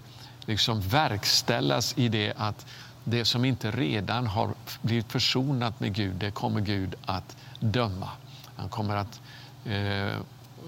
liksom 0.46 0.80
verkställas 0.80 1.98
i 1.98 2.08
det 2.08 2.32
att 2.36 2.66
det 3.04 3.24
som 3.24 3.44
inte 3.44 3.70
redan 3.70 4.26
har 4.26 4.54
blivit 4.82 5.12
försonat 5.12 5.80
med 5.80 5.94
Gud, 5.94 6.14
det 6.14 6.30
kommer 6.30 6.60
Gud 6.60 6.94
att 7.06 7.36
döma. 7.60 8.08
Han 8.56 8.68
kommer 8.68 8.96
att 8.96 9.20
eh, 9.64 10.18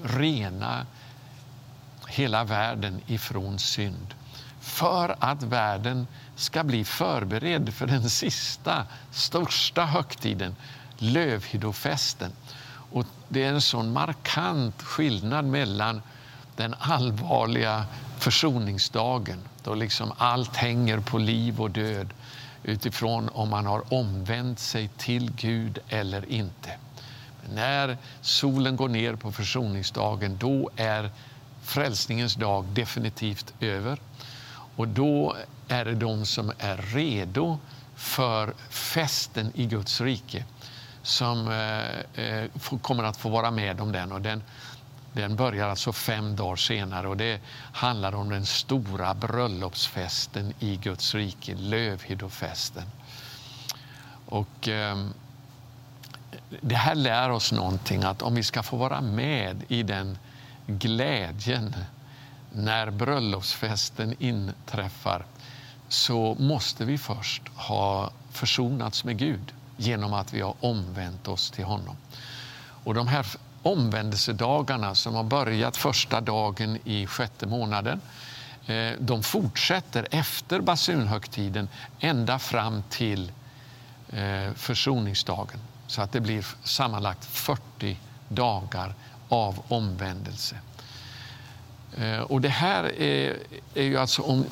rena 0.03 0.87
hela 2.09 2.44
världen 2.44 3.01
ifrån 3.07 3.59
synd 3.59 4.14
för 4.61 5.16
att 5.18 5.42
världen 5.42 6.07
ska 6.37 6.64
bli 6.64 6.85
förberedd 6.85 7.75
för 7.75 7.87
den 7.87 8.11
sista, 8.11 8.87
största 9.11 9.85
högtiden, 9.85 10.57
lövhyddofesten. 10.99 12.33
Och 12.92 13.07
det 13.29 13.44
är 13.44 13.49
en 13.49 13.61
sån 13.61 13.92
markant 13.92 14.83
skillnad 14.83 15.44
mellan 15.44 16.03
den 16.57 16.75
allvarliga 16.79 17.85
försoningsdagen 18.18 19.38
då 19.64 19.75
liksom 19.75 20.12
allt 20.18 20.57
hänger 20.57 21.01
på 21.01 21.18
liv 21.18 21.61
och 21.61 21.70
död 21.70 22.09
utifrån 22.66 23.29
om 23.29 23.50
man 23.50 23.66
har 23.66 23.94
omvänt 23.94 24.59
sig 24.59 24.88
till 24.96 25.33
Gud 25.33 25.79
eller 25.88 26.31
inte. 26.31 26.70
Men 27.42 27.55
när 27.55 27.98
solen 28.20 28.76
går 28.76 28.88
ner 28.88 29.16
på 29.16 29.33
försoningsdagen 29.33 30.37
då 30.37 30.70
är 30.76 31.11
frälsningens 31.62 32.35
dag 32.35 32.64
definitivt 32.64 33.55
över. 33.61 33.98
Och 34.76 34.88
då 34.88 35.37
är 35.68 35.85
det 35.85 35.94
de 35.94 36.26
som 36.26 36.52
är 36.59 36.76
redo 36.76 37.59
för 37.94 38.55
festen 38.70 39.52
i 39.55 39.66
Guds 39.66 40.00
rike 40.00 40.44
som 41.02 41.48
eh, 41.48 42.24
eh 42.24 42.50
kommer 42.83 43.05
att 43.05 43.16
få 43.16 43.29
vara 43.29 43.50
med 43.50 43.81
om 43.81 43.92
den. 43.92 44.12
Och 44.12 44.20
den, 44.20 44.42
den 45.16 45.37
börjar 45.37 45.68
alltså 45.68 45.92
fem 45.92 46.37
dagar 46.37 46.57
senare 46.57 47.09
och 47.09 47.16
det 47.16 47.40
handlar 47.72 48.14
om 48.14 48.29
den 48.29 48.46
stora 48.46 49.14
bröllopsfesten 49.14 50.52
i 50.59 50.76
Guds 50.76 51.14
rike, 51.14 51.55
Lövhyddofesten. 51.55 52.85
Och, 54.26 54.68
eh, 54.68 55.07
det 56.61 56.74
här 56.74 56.94
lär 56.94 57.31
oss 57.31 57.52
någonting, 57.52 58.02
att 58.05 58.22
om 58.22 58.35
vi 58.35 58.42
ska 58.42 58.62
få 58.62 58.76
vara 58.76 59.00
med 59.00 59.64
i 59.68 59.83
den 59.83 60.18
glädjen 60.66 61.76
när 62.52 62.90
bröllopsfesten 62.90 64.14
inträffar 64.18 65.24
så 65.88 66.37
måste 66.38 66.85
vi 66.85 66.98
först 66.98 67.42
ha 67.55 68.11
försonats 68.31 69.05
med 69.05 69.18
Gud 69.18 69.52
genom 69.76 70.14
att 70.14 70.35
vi 70.35 70.40
har 70.40 70.55
omvänt 70.61 71.29
oss 71.29 71.50
till 71.50 71.64
honom. 71.64 71.96
Och 72.85 72.94
de 72.94 73.09
här 73.09 73.26
omvändelsedagarna 73.66 74.94
som 74.94 75.14
har 75.14 75.24
börjat 75.24 75.76
första 75.76 76.20
dagen 76.20 76.79
i 76.85 77.07
sjätte 77.07 77.46
månaden 77.46 78.00
eh, 78.66 78.92
de 78.98 79.22
fortsätter 79.22 80.09
efter 80.11 80.61
basunhögtiden 80.61 81.68
ända 82.00 82.38
fram 82.38 82.83
till 82.90 83.33
eh, 84.09 84.52
försoningsdagen. 84.55 85.59
Så 85.87 86.02
att 86.02 86.12
det 86.12 86.20
blir 86.20 86.46
sammanlagt 86.64 87.24
40 87.24 87.96
dagar 88.29 88.94
av 89.29 89.62
omvändelse. 89.68 90.57
Eh, 91.96 92.20
och 92.20 92.40
det 92.40 92.48
här 92.48 93.00
är, 93.00 93.37
är 93.74 93.83
ju 93.83 93.98
alltså 93.98 94.22
om 94.22 94.44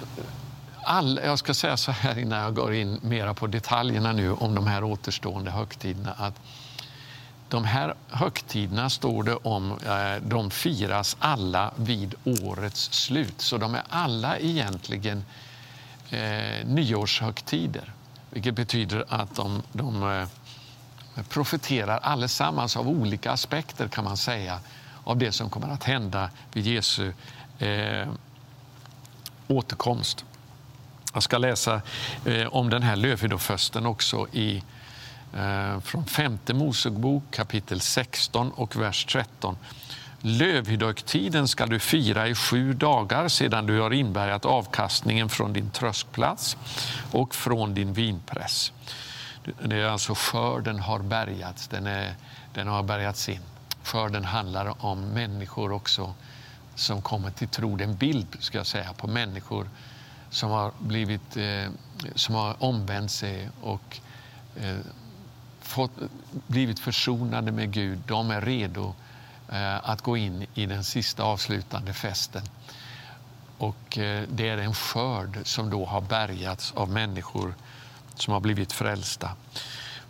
all, 0.85 1.21
jag 1.25 1.39
ska 1.39 1.55
säga 1.55 1.77
så 1.77 1.93
här 1.93 2.19
innan 2.19 2.39
jag 2.39 2.55
går 2.55 2.75
in 2.75 3.01
mera 3.03 3.35
på 3.35 3.47
detaljerna 3.47 4.13
nu 4.13 4.33
om 4.33 4.55
de 4.55 4.67
här 4.67 4.85
återstående 4.85 5.51
högtiderna. 5.51 6.13
Att 6.13 6.41
de 7.55 7.65
här 7.65 7.95
högtiderna 8.09 8.91
står 8.91 9.23
det 9.23 9.35
om, 9.35 9.71
eh, 9.71 10.23
de 10.29 10.51
firas 10.51 11.17
alla 11.21 11.73
vid 11.77 12.15
årets 12.25 12.93
slut. 12.93 13.41
Så 13.41 13.59
de 13.59 13.75
är 13.75 13.83
alla 13.89 14.39
egentligen 14.39 15.25
eh, 16.11 16.67
nyårshögtider. 16.67 17.93
Vilket 18.31 18.55
betyder 18.55 19.05
att 19.09 19.37
de, 19.37 19.63
de 19.73 20.03
eh, 20.03 20.29
profeterar 21.29 21.99
allesammans 21.99 22.77
av 22.77 22.89
olika 22.89 23.33
aspekter 23.33 23.89
kan 23.89 24.05
man 24.05 24.17
säga 24.17 24.59
av 25.05 25.17
det 25.19 25.33
som 25.33 25.51
kommer 25.51 25.69
att 25.69 25.85
hända 25.85 26.31
vid 26.53 26.67
Jesu 26.67 27.13
eh, 27.59 28.09
återkomst. 29.49 30.25
Jag 31.13 31.23
ska 31.23 31.39
läsa 31.39 31.81
eh, 32.25 32.47
om 32.47 32.71
den 32.71 32.83
här 32.83 32.97
lövhiddofösten 32.97 33.87
också 33.87 34.27
i, 34.33 34.63
Eh, 35.37 35.81
från 35.81 36.05
femte 36.05 36.55
Mosebok 36.55 37.23
kapitel 37.31 37.81
16 37.81 38.51
och 38.51 38.77
vers 38.77 39.05
13. 39.05 39.57
Lövhyddohögtiden 40.21 41.49
ska 41.49 41.67
du 41.67 41.79
fira 41.79 42.29
i 42.29 42.35
sju 42.35 42.73
dagar 42.73 43.29
sedan 43.29 43.67
du 43.67 43.81
har 43.81 43.93
inbärgat 43.93 44.45
avkastningen 44.45 45.29
från 45.29 45.53
din 45.53 45.71
tröskplats 45.71 46.57
och 47.13 47.35
från 47.35 47.75
din 47.75 47.93
vinpress. 47.93 48.73
Det 49.63 49.77
är 49.77 49.87
alltså 49.87 50.15
skörden 50.15 50.79
har 50.79 50.99
bärgats, 50.99 51.69
den, 51.69 51.87
är, 51.87 52.15
den 52.53 52.69
har 52.69 52.83
bärgats 52.83 53.29
in. 53.29 53.41
Skörden 53.83 54.25
handlar 54.25 54.85
om 54.85 55.01
människor 55.01 55.73
också 55.73 56.15
som 56.75 57.03
kommer 57.03 57.31
till 57.31 57.49
tro. 57.49 57.77
Det 57.77 57.85
är 57.85 57.89
en 57.89 57.97
bild 57.97 58.37
ska 58.39 58.59
jag 58.59 58.67
säga, 58.67 58.93
på 58.93 59.07
människor 59.07 59.69
som 60.31 60.51
har, 60.51 60.73
blivit, 60.79 61.37
eh, 61.37 61.67
som 62.15 62.35
har 62.35 62.57
omvänt 62.59 63.11
sig 63.11 63.49
och 63.63 63.99
eh, 64.57 64.77
fått, 65.65 65.91
blivit 66.47 66.81
försonade 66.81 67.53
med 67.53 67.73
Gud. 67.73 67.99
De 68.07 68.31
är 68.31 68.41
redo 68.41 68.95
eh, 69.53 69.91
att 69.91 70.03
gå 70.03 70.17
in 70.17 70.47
i 70.55 70.67
den 70.67 70.85
sista 70.85 71.23
avslutande 71.23 71.93
festen. 71.93 72.43
Och 73.59 73.99
eh, 73.99 74.23
det 74.29 74.49
är 74.49 74.59
en 74.59 74.75
skörd 74.75 75.39
som 75.45 75.71
då 75.71 75.85
har 75.85 76.01
bärgats 76.01 76.73
av 76.73 76.91
människor 76.91 77.55
som 78.15 78.33
har 78.33 78.41
blivit 78.41 78.73
frälsta. 78.73 79.31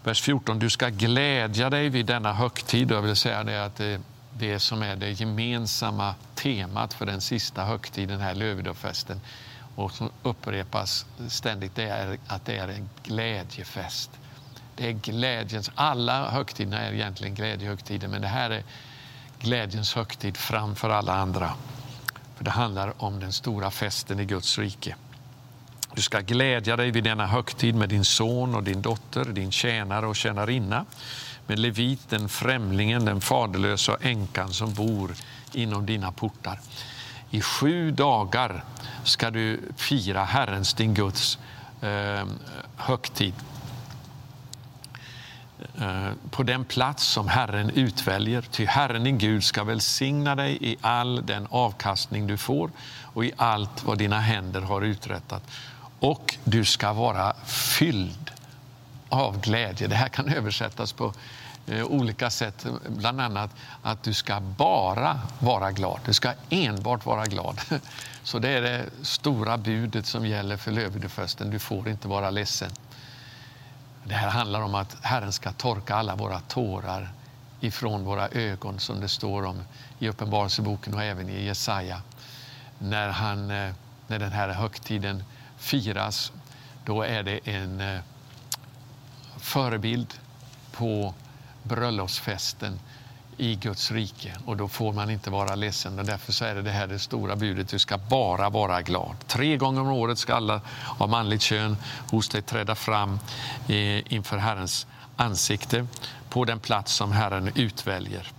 Vers 0.05 0.23
14. 0.23 0.59
Du 0.59 0.71
ska 0.71 0.89
glädja 0.89 1.71
dig 1.71 1.89
vid 1.89 2.07
denna 2.07 2.33
högtid. 2.33 2.91
Jag 2.91 3.03
vill 3.03 3.17
säga 3.17 3.45
det 3.45 3.65
att 3.65 3.77
det, 3.77 4.01
det 4.39 4.59
som 4.59 4.83
är 4.83 4.97
det 4.97 5.11
gemensamma 5.11 6.15
temat 6.35 6.95
för 6.95 7.07
den 7.07 7.21
sista 7.21 7.65
högtiden, 7.65 8.21
här 8.21 8.35
Lövedöfesten, 8.35 9.21
och 9.75 9.93
som 9.93 10.11
upprepas 10.23 11.07
ständigt, 11.29 11.75
det 11.75 11.89
är 11.89 12.19
att 12.27 12.45
det 12.45 12.57
är 12.57 12.69
en 12.69 12.89
glädjefest. 13.03 14.11
Det 14.77 14.89
är 14.89 14.93
glädjens, 14.93 15.71
alla 15.75 16.31
högtider 16.31 16.79
är 16.79 16.93
egentligen 16.93 17.35
glädjehögtider, 17.35 18.09
men 18.09 18.23
det 18.23 18.29
här 18.29 18.51
är 18.51 18.63
glädjens 19.39 19.95
högtid 19.95 20.37
framför 20.37 20.91
alla 20.91 21.15
andra. 21.15 21.51
För 22.37 22.45
Det 22.45 22.51
handlar 22.51 23.03
om 23.03 23.21
den 23.21 23.33
stora 23.33 23.71
festen 23.71 24.21
i 24.21 24.25
Guds 24.25 24.59
rike. 24.59 24.97
Du 25.95 26.03
ska 26.03 26.21
glädja 26.21 26.77
dig 26.77 26.91
vid 26.91 27.05
denna 27.05 27.27
högtid 27.27 27.75
med 27.75 27.89
din 27.89 28.05
son 28.05 28.55
och 28.55 28.63
din 28.63 28.83
dotter, 28.83 29.25
din 29.25 29.53
tjänare 29.53 30.07
och 30.07 30.17
tjänarinna, 30.17 30.85
med 31.47 31.59
leviten, 31.59 32.29
främlingen, 32.29 33.05
den 33.05 33.21
faderlösa 33.21 33.93
och 33.93 34.05
änkan 34.05 34.53
som 34.53 34.75
bor 34.75 35.15
inom 35.53 35.87
dina 35.87 36.13
portar. 36.13 36.61
I 37.31 37.41
sju 37.41 37.91
dagar 37.91 38.65
ska 39.05 39.31
du 39.31 39.61
fira 39.77 40.25
Herrens, 40.25 40.75
din 40.75 40.95
Guds, 40.95 41.39
eh, 41.81 42.27
högtid 42.77 43.35
Eh, 45.81 46.13
på 46.31 46.43
den 46.43 46.65
plats 46.65 47.05
som 47.05 47.29
Herren 47.29 47.71
utväljer. 47.71 48.43
Ty 48.51 48.67
Herren 48.67 49.05
din 49.05 49.19
Gud 49.19 49.45
ska 49.45 49.65
välsigna 49.65 50.35
dig 50.35 50.59
i 50.61 50.77
all 50.81 51.27
den 51.27 51.47
avkastning 51.51 52.27
du 52.27 52.37
får 52.37 52.71
och 53.03 53.25
i 53.25 53.33
allt 53.37 53.85
vad 53.85 53.99
dina 53.99 54.21
händer 54.21 54.61
har 54.61 54.83
uträttat. 54.83 55.43
Och 56.01 56.37
du 56.45 56.65
ska 56.65 56.93
vara 56.93 57.35
fylld 57.47 58.31
av 59.09 59.41
glädje. 59.41 59.87
Det 59.89 59.95
här 59.95 60.09
kan 60.09 60.29
översättas 60.29 60.93
på 60.93 61.13
eh, 61.67 61.85
olika 61.85 62.31
sätt. 62.31 62.67
Bland 62.89 63.21
annat 63.21 63.51
att 63.83 64.03
du 64.03 64.15
ska 64.15 64.41
bara 64.41 65.21
vara 65.39 65.73
glad. 65.73 66.01
Du 66.05 66.13
ska 66.13 66.33
enbart 66.51 67.07
vara 67.07 67.25
glad. 67.25 67.61
Så 68.23 68.39
det 68.39 68.49
är 68.49 68.63
det 68.63 68.85
stora 69.03 69.59
budet 69.59 70.07
som 70.07 70.27
gäller 70.27 70.57
för 70.57 70.73
Lövdefesten. 70.73 71.51
Du 71.51 71.59
får 71.59 71.89
inte 71.89 72.09
vara 72.09 72.31
ledsen. 72.31 72.71
Det 74.07 74.15
här 74.15 74.29
handlar 74.29 74.61
om 74.61 74.75
att 74.75 74.97
Herren 75.03 75.33
ska 75.33 75.53
torka 75.53 75.95
alla 75.95 76.17
våra 76.17 76.41
tårar 76.41 77.13
ifrån 77.61 78.05
våra 78.05 78.29
ögon 78.29 78.79
som 78.79 79.01
det 79.01 79.09
står 79.09 79.43
om 79.43 79.63
i 79.99 80.09
Uppenbarelseboken 80.09 80.95
och 80.95 81.03
även 81.03 81.29
i 81.29 81.45
Jesaja. 81.45 82.03
När, 82.79 83.09
han, 83.09 83.51
eh, 83.51 83.73
när 84.07 84.19
den 84.19 84.33
här 84.33 84.49
högtiden 84.49 85.25
firas, 85.57 86.33
då 86.85 87.03
är 87.03 87.23
det 87.23 87.49
en 87.49 87.81
eh, 87.81 88.01
förebild 89.37 90.15
på 90.73 91.15
bröllopsfesten 91.63 92.81
i 93.37 93.55
Guds 93.55 93.91
rike. 93.91 94.33
Och 94.47 94.57
då 94.57 94.69
får 94.69 94.93
man 94.93 95.11
inte 95.11 95.31
vara 95.31 95.55
ledsen. 95.55 95.99
Och 95.99 96.05
därför 96.05 96.33
så 96.33 96.45
är 96.45 96.55
det, 96.55 96.63
det 96.63 96.71
här 96.71 96.87
det 96.87 96.99
stora 96.99 97.37
budet, 97.37 97.69
du 97.69 97.79
ska 97.79 97.99
bara 97.99 98.51
vara 98.51 98.83
glad. 98.83 99.17
Tre 99.27 99.57
gånger 99.57 99.81
om 99.81 99.89
året 99.89 100.19
ska 100.19 100.35
alla 100.35 100.61
av 100.99 101.11
manligt 101.11 101.43
kön 101.43 101.77
hos 102.11 102.29
dig 102.29 102.43
träda 102.43 102.75
fram 102.75 103.19
eh, 103.69 104.13
inför 104.13 104.37
Herrens 104.37 104.87
ansikte 105.17 105.87
på 106.29 106.45
den 106.45 106.61
plats 106.61 106.95
som 106.95 107.13
Herren 107.13 107.51
utväljer. 107.55 108.33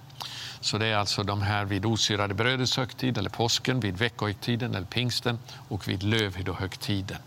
Så 0.60 0.78
det 0.78 0.88
är 0.88 0.96
alltså 0.96 1.24
de 1.24 1.42
här 1.42 1.66
vid 1.66 1.86
osyrade 1.86 2.34
brödets 2.34 2.78
högtid, 2.78 3.18
eller 3.18 3.30
påsken, 3.30 3.80
vid 3.80 3.98
veckohögtiden 3.98 4.76
eller 4.76 4.88
pingsten 4.88 5.40
och 5.70 5.88
vid 5.88 6.04
lövhyddohögtiden. 6.04 7.18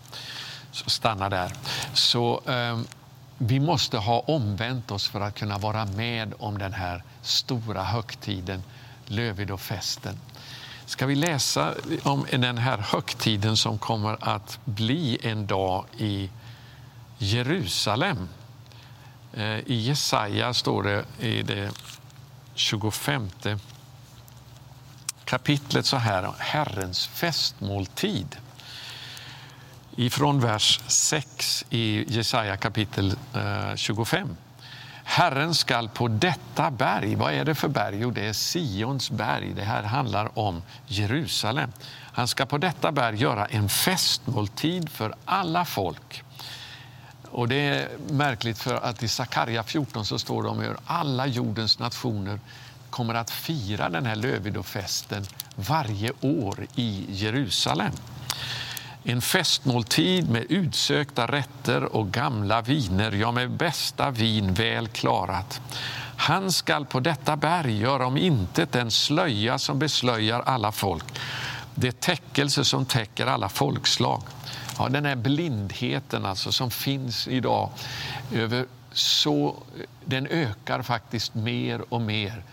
Så 0.71 0.89
stanna 0.89 1.29
där. 1.29 1.51
Så 1.93 2.41
eh, 2.45 2.79
vi 3.41 3.59
måste 3.59 3.97
ha 3.97 4.19
omvänt 4.19 4.91
oss 4.91 5.07
för 5.07 5.21
att 5.21 5.35
kunna 5.35 5.57
vara 5.57 5.85
med 5.85 6.33
om 6.39 6.57
den 6.57 6.73
här 6.73 7.03
stora 7.21 7.83
högtiden, 7.83 8.63
Lövidofesten. 9.05 10.19
Ska 10.85 11.05
vi 11.05 11.15
läsa 11.15 11.73
om 12.03 12.25
den 12.31 12.57
här 12.57 12.77
högtiden 12.77 13.57
som 13.57 13.77
kommer 13.77 14.17
att 14.21 14.59
bli 14.65 15.17
en 15.21 15.47
dag 15.47 15.85
i 15.97 16.29
Jerusalem? 17.17 18.29
Eh, 19.33 19.59
I 19.59 19.75
Jesaja 19.75 20.53
står 20.53 20.83
det 20.83 21.05
i 21.19 21.41
det 21.41 21.71
25 22.55 23.29
kapitlet 25.25 25.85
så 25.85 25.97
här, 25.97 26.33
Herrens 26.37 27.07
festmåltid. 27.07 28.37
Ifrån 29.95 30.39
vers 30.39 30.79
6 30.87 31.65
i 31.69 32.13
Jesaja 32.13 32.57
kapitel 32.57 33.15
eh, 33.33 33.75
25. 33.75 34.37
Herren 35.03 35.55
skall 35.55 35.89
på 35.89 36.07
detta 36.07 36.71
berg, 36.71 37.15
vad 37.15 37.33
är 37.33 37.45
det 37.45 37.55
för 37.55 37.67
berg? 37.67 37.99
Jo, 37.99 38.11
det 38.11 38.25
är 38.25 38.33
Sions 38.33 39.11
berg. 39.11 39.53
Det 39.55 39.63
här 39.63 39.83
handlar 39.83 40.39
om 40.39 40.61
Jerusalem. 40.87 41.71
Han 42.13 42.27
ska 42.27 42.45
på 42.45 42.57
detta 42.57 42.91
berg 42.91 43.15
göra 43.21 43.45
en 43.45 43.69
festmåltid 43.69 44.89
för 44.89 45.15
alla 45.25 45.65
folk. 45.65 46.23
Och 47.31 47.47
Det 47.47 47.55
är 47.55 47.89
märkligt 48.09 48.57
för 48.57 48.75
att 48.75 49.03
i 49.03 49.07
Sakarja 49.07 49.63
14 49.63 50.05
så 50.05 50.19
står 50.19 50.43
det 50.43 50.49
om 50.49 50.59
hur 50.59 50.77
alla 50.85 51.27
jordens 51.27 51.79
nationer 51.79 52.39
kommer 52.89 53.13
att 53.13 53.31
fira 53.31 53.89
den 53.89 54.05
här 54.05 54.15
lövidofesten 54.15 55.25
varje 55.55 56.11
år 56.21 56.67
i 56.75 57.05
Jerusalem. 57.09 57.93
En 59.03 59.21
festmåltid 59.21 60.29
med 60.29 60.45
utsökta 60.49 61.27
rätter 61.27 61.83
och 61.83 62.11
gamla 62.11 62.61
viner, 62.61 63.11
ja, 63.11 63.31
med 63.31 63.51
bästa 63.51 64.11
vin 64.11 64.53
väl 64.53 64.87
klarat. 64.87 65.61
Han 66.17 66.51
skall 66.51 66.85
på 66.85 66.99
detta 66.99 67.35
berg 67.35 67.77
göra 67.77 68.07
om 68.07 68.17
intet 68.17 68.71
den 68.71 68.91
slöja 68.91 69.59
som 69.59 69.79
beslöjar 69.79 70.39
alla 70.39 70.71
folk, 70.71 71.19
det 71.75 71.99
täckelse 71.99 72.63
som 72.63 72.85
täcker 72.85 73.27
alla 73.27 73.49
folkslag. 73.49 74.23
Ja, 74.77 74.89
den 74.89 75.05
här 75.05 75.15
blindheten 75.15 76.25
alltså 76.25 76.51
som 76.51 76.71
finns 76.71 77.27
idag, 77.27 77.69
över 78.33 78.65
så, 78.91 79.55
den 80.05 80.27
ökar 80.27 80.81
faktiskt 80.81 81.35
mer 81.35 81.81
och 81.89 82.01
mer. 82.01 82.43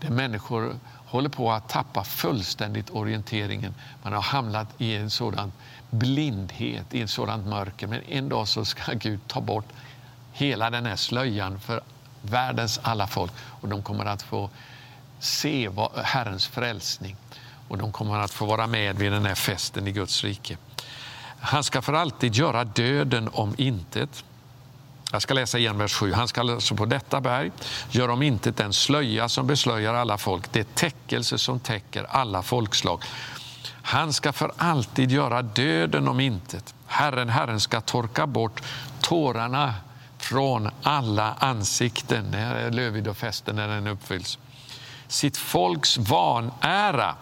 Där 0.00 0.10
människor 0.10 0.74
håller 1.06 1.28
på 1.28 1.52
att 1.52 1.68
tappa 1.68 2.04
fullständigt 2.04 2.90
orienteringen. 2.90 3.74
Man 4.02 4.12
har 4.12 4.22
hamnat 4.22 4.68
i 4.78 4.96
en 4.96 5.10
sådan 5.10 5.52
blindhet, 5.92 6.94
i 6.94 7.00
ett 7.00 7.10
sådant 7.10 7.46
mörker. 7.46 7.86
Men 7.86 8.02
en 8.02 8.28
dag 8.28 8.48
så 8.48 8.64
ska 8.64 8.92
Gud 8.92 9.20
ta 9.26 9.40
bort 9.40 9.68
hela 10.32 10.70
den 10.70 10.86
här 10.86 10.96
slöjan 10.96 11.60
för 11.60 11.80
världens 12.22 12.80
alla 12.82 13.06
folk 13.06 13.32
och 13.60 13.68
de 13.68 13.82
kommer 13.82 14.04
att 14.04 14.22
få 14.22 14.50
se 15.18 15.70
Herrens 16.04 16.46
frälsning 16.46 17.16
och 17.68 17.78
de 17.78 17.92
kommer 17.92 18.18
att 18.18 18.30
få 18.30 18.46
vara 18.46 18.66
med 18.66 18.96
vid 18.96 19.12
den 19.12 19.26
här 19.26 19.34
festen 19.34 19.86
i 19.86 19.92
Guds 19.92 20.24
rike. 20.24 20.56
Han 21.40 21.64
ska 21.64 21.82
för 21.82 21.92
alltid 21.92 22.34
göra 22.34 22.64
döden 22.64 23.28
om 23.32 23.54
intet. 23.58 24.24
Jag 25.12 25.22
ska 25.22 25.34
läsa 25.34 25.58
igen 25.58 25.78
vers 25.78 25.94
7. 25.94 26.12
Han 26.12 26.28
ska 26.28 26.40
alltså 26.40 26.74
på 26.74 26.84
detta 26.84 27.20
berg 27.20 27.50
göra 27.90 28.12
om 28.12 28.22
intet 28.22 28.56
den 28.56 28.72
slöja 28.72 29.28
som 29.28 29.46
beslöjar 29.46 29.94
alla 29.94 30.18
folk, 30.18 30.52
det 30.52 30.74
täckelse 30.74 31.38
som 31.38 31.60
täcker 31.60 32.06
alla 32.10 32.42
folkslag. 32.42 33.02
Han 33.82 34.12
ska 34.12 34.32
för 34.32 34.52
alltid 34.56 35.10
göra 35.10 35.42
döden 35.42 36.08
om 36.08 36.20
intet. 36.20 36.74
Herren, 36.86 37.28
Herren 37.28 37.60
ska 37.60 37.80
torka 37.80 38.26
bort 38.26 38.62
tårarna 39.00 39.74
från 40.18 40.70
alla 40.82 41.34
ansikten. 41.38 42.30
Det 42.30 42.38
är 42.38 42.70
Lövidofesten 42.70 43.56
när 43.56 43.68
den 43.68 43.86
uppfylls. 43.86 44.38
Sitt 45.08 45.36
folks 45.36 45.98
vanära 45.98 47.14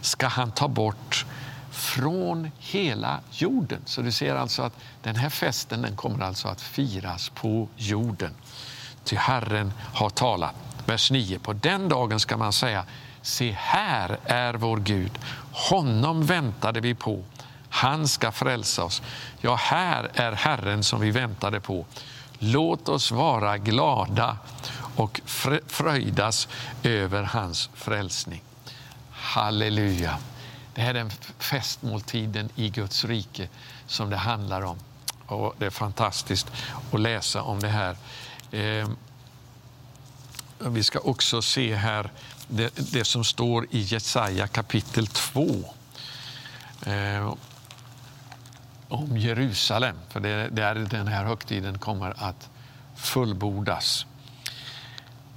ska 0.00 0.26
han 0.26 0.50
ta 0.50 0.68
bort 0.68 1.26
från 1.70 2.50
hela 2.58 3.20
jorden. 3.30 3.80
Så 3.84 4.02
du 4.02 4.12
ser 4.12 4.34
alltså 4.34 4.62
att 4.62 4.76
den 5.02 5.16
här 5.16 5.30
festen 5.30 5.82
den 5.82 5.96
kommer 5.96 6.24
alltså 6.24 6.48
att 6.48 6.60
firas 6.60 7.28
på 7.28 7.68
jorden. 7.76 8.34
Ty 9.04 9.16
Herren 9.16 9.72
har 9.94 10.10
talat. 10.10 10.54
Vers 10.86 11.10
9. 11.10 11.38
På 11.38 11.52
den 11.52 11.88
dagen 11.88 12.20
ska 12.20 12.36
man 12.36 12.52
säga 12.52 12.84
Se, 13.22 13.56
här 13.58 14.18
är 14.24 14.54
vår 14.54 14.76
Gud. 14.76 15.18
Honom 15.52 16.26
väntade 16.26 16.80
vi 16.80 16.94
på. 16.94 17.24
Han 17.68 18.08
ska 18.08 18.32
frälsa 18.32 18.84
oss. 18.84 19.02
Ja, 19.40 19.54
här 19.54 20.10
är 20.14 20.32
Herren 20.32 20.84
som 20.84 21.00
vi 21.00 21.10
väntade 21.10 21.60
på. 21.60 21.86
Låt 22.38 22.88
oss 22.88 23.10
vara 23.10 23.58
glada 23.58 24.38
och 24.96 25.20
fröjdas 25.66 26.48
över 26.82 27.22
hans 27.22 27.70
frälsning. 27.74 28.42
Halleluja! 29.10 30.18
Det 30.74 30.80
här 30.80 30.90
är 30.90 30.94
den 30.94 31.10
festmåltiden 31.38 32.48
i 32.56 32.68
Guds 32.68 33.04
rike 33.04 33.48
som 33.86 34.10
det 34.10 34.16
handlar 34.16 34.62
om. 34.62 34.78
Och 35.26 35.54
Det 35.58 35.66
är 35.66 35.70
fantastiskt 35.70 36.52
att 36.92 37.00
läsa 37.00 37.42
om 37.42 37.60
det 37.60 37.68
här. 37.68 37.96
Eh, 38.50 38.88
vi 40.58 40.84
ska 40.84 40.98
också 40.98 41.42
se 41.42 41.74
här 41.74 42.10
det, 42.52 42.92
det 42.92 43.04
som 43.04 43.24
står 43.24 43.66
i 43.70 43.80
Jesaja 43.80 44.46
kapitel 44.46 45.06
2 45.06 45.46
eh, 46.86 47.34
om 48.88 49.18
Jerusalem. 49.18 49.96
För 50.08 50.20
det, 50.20 50.28
är 50.28 50.48
där 50.48 50.74
den 50.74 51.06
här 51.06 51.24
högtiden 51.24 51.78
kommer 51.78 52.14
att 52.16 52.48
fullbordas. 52.96 54.06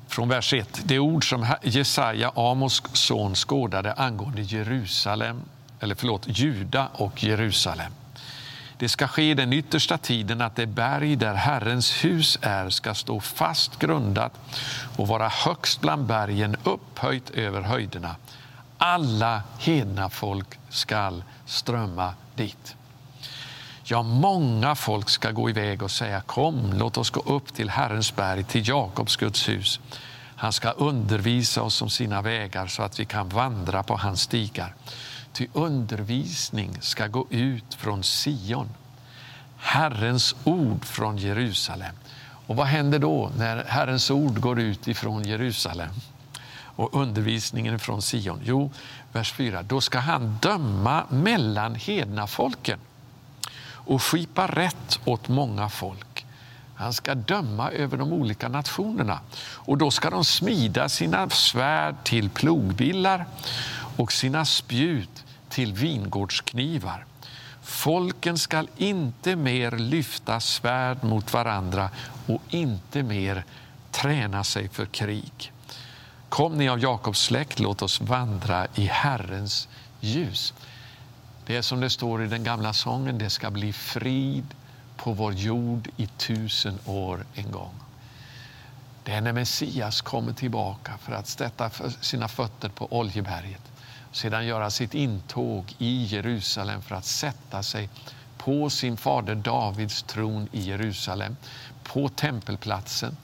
Från 0.07 0.29
vers 0.29 0.53
1. 0.53 0.81
Det 0.83 0.99
ord 0.99 1.29
som 1.29 1.47
Jesaja, 1.63 2.31
Amos 2.35 2.83
son, 2.93 3.35
skådade 3.35 3.93
angående 3.93 4.41
Jerusalem, 4.41 5.41
eller 5.79 5.95
förlåt, 5.95 6.23
Juda 6.27 6.87
och 6.93 7.23
Jerusalem. 7.23 7.91
Det 8.77 8.89
ska 8.89 9.07
ske 9.07 9.31
i 9.31 9.33
den 9.33 9.53
yttersta 9.53 9.97
tiden 9.97 10.41
att 10.41 10.55
det 10.55 10.65
berg 10.65 11.15
där 11.15 11.33
Herrens 11.33 12.03
hus 12.05 12.37
är 12.41 12.69
ska 12.69 12.93
stå 12.93 13.19
fast 13.19 13.79
grundat 13.79 14.33
och 14.97 15.07
vara 15.07 15.29
högst 15.29 15.81
bland 15.81 16.05
bergen, 16.05 16.55
upphöjt 16.63 17.29
över 17.29 17.61
höjderna. 17.61 18.15
Alla 18.77 19.43
hedna 19.59 20.09
folk 20.09 20.59
skall 20.69 21.23
strömma 21.45 22.13
dit. 22.35 22.75
Ja, 23.83 24.03
många 24.03 24.75
folk 24.75 25.09
ska 25.09 25.31
gå 25.31 25.49
iväg 25.49 25.83
och 25.83 25.91
säga 25.91 26.21
kom, 26.21 26.73
låt 26.73 26.97
oss 26.97 27.09
gå 27.09 27.19
upp 27.19 27.53
till 27.53 27.69
Herrens 27.69 28.15
berg, 28.15 28.43
till 28.43 28.67
Jakobs 28.67 29.15
Guds 29.15 29.49
hus. 29.49 29.79
Han 30.35 30.53
ska 30.53 30.71
undervisa 30.71 31.61
oss 31.61 31.81
om 31.81 31.89
sina 31.89 32.21
vägar 32.21 32.67
så 32.67 32.83
att 32.83 32.99
vi 32.99 33.05
kan 33.05 33.29
vandra 33.29 33.83
på 33.83 33.97
hans 33.97 34.21
stigar. 34.21 34.73
Ty 35.35 35.47
undervisning 35.53 36.77
ska 36.81 37.07
gå 37.07 37.27
ut 37.29 37.73
från 37.73 38.03
Sion, 38.03 38.69
Herrens 39.57 40.35
ord 40.43 40.85
från 40.85 41.17
Jerusalem. 41.17 41.95
Och 42.47 42.55
vad 42.55 42.67
händer 42.67 42.99
då 42.99 43.31
när 43.37 43.63
Herrens 43.63 44.11
ord 44.11 44.39
går 44.39 44.59
ut 44.59 44.87
ifrån 44.87 45.23
Jerusalem 45.23 45.89
och 46.75 47.01
undervisningen 47.01 47.79
från 47.79 48.01
Sion? 48.01 48.39
Jo, 48.43 48.71
vers 49.11 49.33
4. 49.33 49.63
Då 49.63 49.81
ska 49.81 49.99
han 49.99 50.37
döma 50.41 51.03
mellan 51.09 51.75
hedna 51.75 52.27
folken 52.27 52.79
och 53.67 54.03
skipa 54.03 54.47
rätt 54.47 54.99
åt 55.05 55.27
många 55.27 55.69
folk. 55.69 56.25
Han 56.75 56.93
ska 56.93 57.15
döma 57.15 57.71
över 57.71 57.97
de 57.97 58.13
olika 58.13 58.49
nationerna 58.49 59.19
och 59.39 59.77
då 59.77 59.91
ska 59.91 60.09
de 60.09 60.25
smida 60.25 60.89
sina 60.89 61.29
svärd 61.29 61.95
till 62.03 62.29
plogbillar 62.29 63.25
och 63.97 64.11
sina 64.11 64.45
spjut 64.45 65.24
till 65.55 65.73
vingårdsknivar. 65.73 67.05
Folken 67.61 68.37
skall 68.37 68.69
inte 68.77 69.35
mer 69.35 69.71
lyfta 69.71 70.39
svärd 70.39 71.03
mot 71.03 71.33
varandra 71.33 71.89
och 72.27 72.41
inte 72.49 73.03
mer 73.03 73.43
träna 73.91 74.43
sig 74.43 74.69
för 74.69 74.85
krig. 74.85 75.51
Kom 76.29 76.57
ni 76.57 76.69
av 76.69 76.79
Jakobs 76.79 77.19
släkt, 77.19 77.59
låt 77.59 77.81
oss 77.81 78.01
vandra 78.01 78.67
i 78.75 78.85
Herrens 78.85 79.67
ljus. 79.99 80.53
Det 81.45 81.55
är 81.55 81.61
som 81.61 81.79
det 81.79 81.89
står 81.89 82.23
i 82.23 82.27
den 82.27 82.43
gamla 82.43 82.73
sången, 82.73 83.17
det 83.17 83.29
ska 83.29 83.51
bli 83.51 83.73
frid 83.73 84.45
på 84.97 85.13
vår 85.13 85.33
jord 85.33 85.89
i 85.97 86.07
tusen 86.07 86.79
år 86.85 87.25
en 87.33 87.51
gång. 87.51 87.75
Det 89.03 89.11
är 89.11 89.21
när 89.21 89.33
Messias 89.33 90.01
kommer 90.01 90.33
tillbaka 90.33 90.97
för 90.97 91.13
att 91.13 91.27
sätta 91.27 91.69
sina 92.01 92.27
fötter 92.27 92.69
på 92.69 92.87
Oljeberget 92.99 93.71
sedan 94.15 94.45
göra 94.45 94.69
sitt 94.69 94.93
intåg 94.93 95.75
i 95.77 96.03
Jerusalem 96.03 96.81
för 96.81 96.95
att 96.95 97.05
sätta 97.05 97.63
sig 97.63 97.89
på 98.37 98.69
sin 98.69 98.97
fader 98.97 99.35
Davids 99.35 100.03
tron 100.03 100.47
i 100.51 100.61
Jerusalem, 100.61 101.37
på 101.83 102.09
tempelplatsen. 102.09 103.17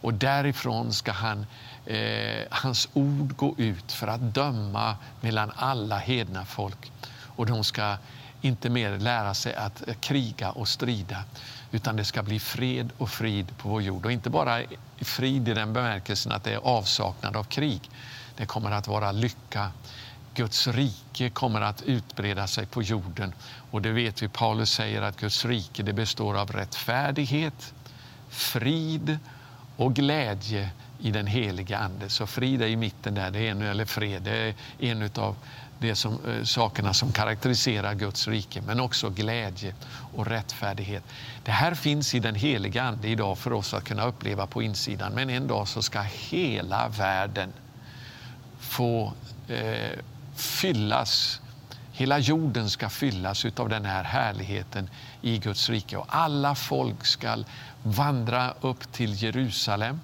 Och 0.00 0.14
därifrån 0.14 0.92
ska 0.92 1.12
han, 1.12 1.46
eh, 1.86 2.44
hans 2.50 2.88
ord 2.92 3.36
gå 3.36 3.54
ut 3.58 3.92
för 3.92 4.06
att 4.06 4.20
döma 4.20 4.96
mellan 5.20 5.52
alla 5.56 5.98
hedna 5.98 6.44
folk. 6.44 6.92
Och 7.36 7.46
de 7.46 7.64
ska 7.64 7.96
inte 8.40 8.70
mer 8.70 8.98
lära 8.98 9.34
sig 9.34 9.54
att 9.54 9.82
kriga 10.00 10.50
och 10.50 10.68
strida 10.68 11.24
utan 11.70 11.96
det 11.96 12.04
ska 12.04 12.22
bli 12.22 12.40
fred 12.40 12.90
och 12.98 13.10
frid 13.10 13.58
på 13.58 13.68
vår 13.68 13.82
jord. 13.82 14.06
Och 14.06 14.12
inte 14.12 14.30
bara 14.30 14.62
frid 15.00 15.48
i 15.48 15.54
den 15.54 15.72
bemärkelsen 15.72 16.32
att 16.32 16.44
det 16.44 16.52
är 16.52 16.58
avsaknad 16.58 17.36
av 17.36 17.44
krig. 17.44 17.90
Det 18.36 18.46
kommer 18.46 18.70
att 18.70 18.88
vara 18.88 19.12
lycka, 19.12 19.70
Guds 20.36 20.66
rike 20.68 21.30
kommer 21.30 21.60
att 21.60 21.82
utbreda 21.82 22.46
sig 22.46 22.66
på 22.66 22.82
jorden. 22.82 23.34
Och 23.70 23.82
det 23.82 23.90
vet 23.90 24.22
vi, 24.22 24.28
Paulus 24.28 24.70
säger 24.70 25.02
att 25.02 25.20
Guds 25.20 25.44
rike 25.44 25.82
det 25.82 25.92
består 25.92 26.36
av 26.36 26.52
rättfärdighet, 26.52 27.74
frid 28.28 29.18
och 29.76 29.94
glädje 29.94 30.70
i 30.98 31.10
den 31.10 31.26
heliga 31.26 31.78
Ande. 31.78 32.08
Så 32.08 32.26
frid 32.26 32.62
är 32.62 32.66
i 32.66 32.76
mitten 32.76 33.14
där, 33.14 33.30
det 33.30 33.38
är 33.38 33.50
en, 33.50 33.62
eller 33.62 33.84
fred, 33.84 34.22
det 34.22 34.36
är 34.36 34.54
en 34.78 35.10
av 35.14 35.36
de 35.78 35.94
som, 35.94 36.18
eh, 36.26 36.44
sakerna 36.44 36.94
som 36.94 37.12
karaktäriserar 37.12 37.94
Guds 37.94 38.28
rike, 38.28 38.62
men 38.62 38.80
också 38.80 39.10
glädje 39.10 39.74
och 40.14 40.26
rättfärdighet. 40.26 41.04
Det 41.44 41.52
här 41.52 41.74
finns 41.74 42.14
i 42.14 42.20
den 42.20 42.34
heliga 42.34 42.82
Ande 42.82 43.08
idag 43.08 43.38
för 43.38 43.52
oss 43.52 43.74
att 43.74 43.84
kunna 43.84 44.06
uppleva 44.06 44.46
på 44.46 44.62
insidan, 44.62 45.12
men 45.12 45.30
en 45.30 45.46
dag 45.46 45.68
så 45.68 45.82
ska 45.82 46.00
hela 46.00 46.88
världen 46.88 47.52
få 48.58 49.12
eh, 49.48 49.98
fyllas, 50.36 51.40
hela 51.92 52.18
jorden 52.18 52.70
ska 52.70 52.88
fyllas 52.88 53.44
av 53.56 53.68
den 53.68 53.84
här 53.84 54.04
härligheten 54.04 54.90
i 55.22 55.38
Guds 55.38 55.68
rike. 55.68 55.96
Och 55.96 56.06
alla 56.08 56.54
folk 56.54 57.06
ska 57.06 57.36
vandra 57.82 58.54
upp 58.60 58.92
till 58.92 59.22
Jerusalem 59.22 60.00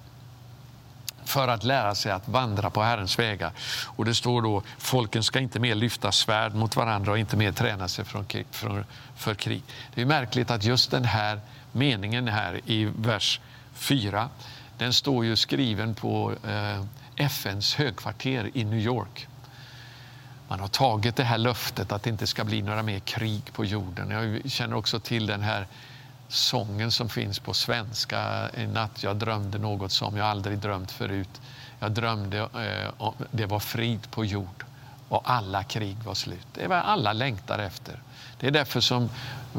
för 1.24 1.48
att 1.48 1.64
lära 1.64 1.94
sig 1.94 2.12
att 2.12 2.28
vandra 2.28 2.70
på 2.70 2.82
Herrens 2.82 3.18
vägar. 3.18 3.52
Och 3.86 4.04
det 4.04 4.14
står 4.14 4.42
då, 4.42 4.62
folken 4.78 5.22
ska 5.22 5.38
inte 5.38 5.60
mer 5.60 5.74
lyfta 5.74 6.12
svärd 6.12 6.54
mot 6.54 6.76
varandra 6.76 7.12
och 7.12 7.18
inte 7.18 7.36
mer 7.36 7.52
träna 7.52 7.88
sig 7.88 8.04
för, 8.04 8.24
för, 8.50 8.84
för 9.16 9.34
krig. 9.34 9.62
Det 9.94 10.02
är 10.02 10.06
märkligt 10.06 10.50
att 10.50 10.64
just 10.64 10.90
den 10.90 11.04
här 11.04 11.40
meningen 11.72 12.28
här 12.28 12.60
i 12.66 12.84
vers 12.84 13.40
4, 13.74 14.28
den 14.78 14.92
står 14.92 15.24
ju 15.24 15.36
skriven 15.36 15.94
på 15.94 16.32
eh, 16.48 16.84
FNs 17.16 17.74
högkvarter 17.74 18.50
i 18.54 18.64
New 18.64 18.80
York. 18.80 19.28
Man 20.52 20.60
har 20.60 20.68
tagit 20.68 21.16
det 21.16 21.24
här 21.24 21.38
löftet 21.38 21.92
att 21.92 22.02
det 22.02 22.10
inte 22.10 22.26
ska 22.26 22.44
bli 22.44 22.62
några 22.62 22.82
mer 22.82 22.98
krig 22.98 23.52
på 23.52 23.64
jorden. 23.64 24.10
Jag 24.10 24.50
känner 24.50 24.76
också 24.76 25.00
till 25.00 25.26
den 25.26 25.42
här 25.42 25.66
sången 26.28 26.92
som 26.92 27.08
finns 27.08 27.38
på 27.38 27.54
svenska. 27.54 28.48
En 28.54 28.72
natt 28.72 29.02
jag 29.02 29.16
drömde 29.16 29.58
något 29.58 29.92
som 29.92 30.16
jag 30.16 30.26
aldrig 30.26 30.58
drömt 30.58 30.90
förut. 30.90 31.40
Jag 31.80 31.92
drömde 31.92 32.38
eh, 32.38 33.12
det 33.30 33.46
var 33.46 33.58
frid 33.60 34.10
på 34.10 34.24
jord 34.24 34.64
och 35.08 35.30
alla 35.30 35.64
krig 35.64 35.96
var 36.04 36.14
slut. 36.14 36.46
Det 36.54 36.64
är 36.64 36.68
vad 36.68 36.78
alla 36.78 37.12
längtar 37.12 37.58
efter. 37.58 38.02
Det 38.40 38.46
är 38.46 38.50
därför 38.50 38.80
som 38.80 39.10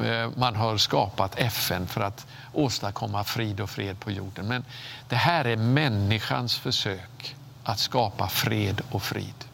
eh, 0.04 0.30
man 0.36 0.56
har 0.56 0.78
skapat 0.78 1.40
FN 1.40 1.88
för 1.88 2.02
att 2.02 2.28
åstadkomma 2.54 3.24
frid 3.24 3.60
och 3.60 3.70
fred 3.70 4.00
på 4.00 4.12
jorden. 4.12 4.48
Men 4.48 4.66
det 5.10 5.16
här 5.16 5.46
är 5.46 5.58
människans 5.58 6.58
försök 6.58 7.36
att 7.64 7.80
skapa 7.80 8.28
fred 8.28 8.82
och 8.92 9.04
frid. 9.04 9.46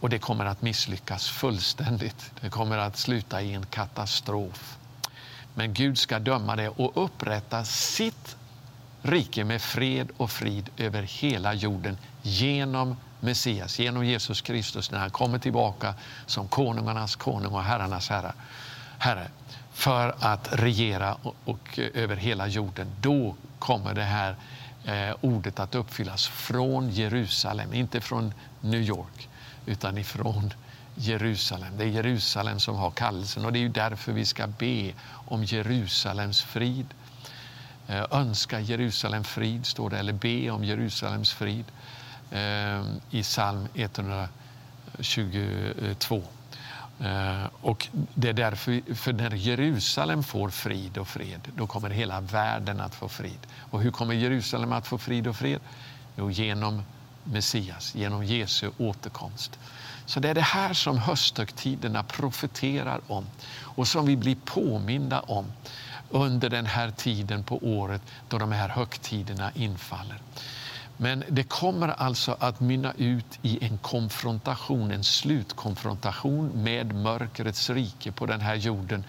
Och 0.00 0.08
det 0.08 0.18
kommer 0.18 0.44
att 0.44 0.62
misslyckas 0.62 1.28
fullständigt. 1.28 2.30
Det 2.40 2.50
kommer 2.50 2.78
att 2.78 2.96
sluta 2.96 3.42
i 3.42 3.54
en 3.54 3.66
katastrof. 3.66 4.78
Men 5.54 5.74
Gud 5.74 5.98
ska 5.98 6.18
döma 6.18 6.56
det 6.56 6.68
och 6.68 7.04
upprätta 7.04 7.64
sitt 7.64 8.36
rike 9.02 9.44
med 9.44 9.62
fred 9.62 10.10
och 10.16 10.30
frid 10.30 10.70
över 10.76 11.02
hela 11.02 11.54
jorden 11.54 11.98
genom 12.22 12.96
Messias, 13.20 13.78
genom 13.78 14.04
Jesus 14.04 14.40
Kristus 14.40 14.90
när 14.90 14.98
han 14.98 15.10
kommer 15.10 15.38
tillbaka 15.38 15.94
som 16.26 16.48
konungarnas 16.48 17.16
konung 17.16 17.52
och 17.52 17.62
herrarnas 17.62 18.08
herre. 18.08 18.32
herre 18.98 19.28
för 19.72 20.14
att 20.20 20.48
regera 20.52 21.14
och, 21.14 21.34
och, 21.44 21.78
eh, 21.78 21.88
över 21.94 22.16
hela 22.16 22.46
jorden. 22.46 22.86
Då 23.00 23.34
kommer 23.58 23.94
det 23.94 24.02
här 24.02 24.36
eh, 24.84 25.16
ordet 25.20 25.60
att 25.60 25.74
uppfyllas 25.74 26.26
från 26.26 26.90
Jerusalem, 26.90 27.74
inte 27.74 28.00
från 28.00 28.34
New 28.60 28.82
York 28.82 29.28
utan 29.68 29.98
ifrån 29.98 30.52
Jerusalem. 30.94 31.72
Det 31.78 31.84
är 31.84 31.88
Jerusalem 31.88 32.60
som 32.60 32.76
har 32.76 32.90
kallelsen 32.90 33.44
och 33.44 33.52
det 33.52 33.64
är 33.64 33.68
därför 33.68 34.12
vi 34.12 34.24
ska 34.24 34.46
be 34.46 34.92
om 35.10 35.44
Jerusalems 35.44 36.42
frid. 36.42 36.86
Eh, 37.88 38.04
önska 38.10 38.60
Jerusalem 38.60 39.24
frid, 39.24 39.66
står 39.66 39.90
det, 39.90 39.98
eller 39.98 40.12
be 40.12 40.50
om 40.50 40.64
Jerusalems 40.64 41.32
frid. 41.32 41.64
Eh, 42.30 42.82
i 43.10 43.22
psalm 43.22 43.68
122. 43.74 46.22
Eh, 47.00 47.44
och 47.60 47.88
det 48.14 48.28
är 48.28 48.32
därför, 48.32 48.94
för 48.94 49.12
när 49.12 49.30
Jerusalem 49.30 50.22
får 50.22 50.50
frid 50.50 50.98
och 50.98 51.08
fred, 51.08 51.40
då 51.56 51.66
kommer 51.66 51.90
hela 51.90 52.20
världen 52.20 52.80
att 52.80 52.94
få 52.94 53.08
frid. 53.08 53.46
Och 53.70 53.82
hur 53.82 53.90
kommer 53.90 54.14
Jerusalem 54.14 54.72
att 54.72 54.86
få 54.86 54.98
frid 54.98 55.26
och 55.26 55.36
fred? 55.36 55.60
Jo, 56.16 56.30
genom 56.30 56.82
Messias, 57.32 57.94
genom 57.94 58.24
Jesu 58.24 58.70
återkomst. 58.78 59.58
Så 60.06 60.20
det 60.20 60.28
är 60.28 60.34
det 60.34 60.40
här 60.40 60.74
som 60.74 60.98
hösthögtiderna 60.98 62.02
profeterar 62.02 63.00
om 63.06 63.26
och 63.62 63.88
som 63.88 64.06
vi 64.06 64.16
blir 64.16 64.36
påminda 64.44 65.20
om 65.20 65.52
under 66.10 66.50
den 66.50 66.66
här 66.66 66.90
tiden 66.90 67.44
på 67.44 67.58
året 67.62 68.02
då 68.28 68.38
de 68.38 68.52
här 68.52 68.68
högtiderna 68.68 69.50
infaller. 69.54 70.18
Men 70.96 71.24
det 71.28 71.42
kommer 71.42 71.88
alltså 71.88 72.36
att 72.40 72.60
mynna 72.60 72.92
ut 72.96 73.38
i 73.42 73.64
en 73.64 73.78
konfrontation, 73.78 74.90
en 74.90 75.04
slutkonfrontation 75.04 76.50
med 76.54 76.94
mörkrets 76.94 77.70
rike 77.70 78.12
på 78.12 78.26
den 78.26 78.40
här 78.40 78.54
jorden 78.54 79.04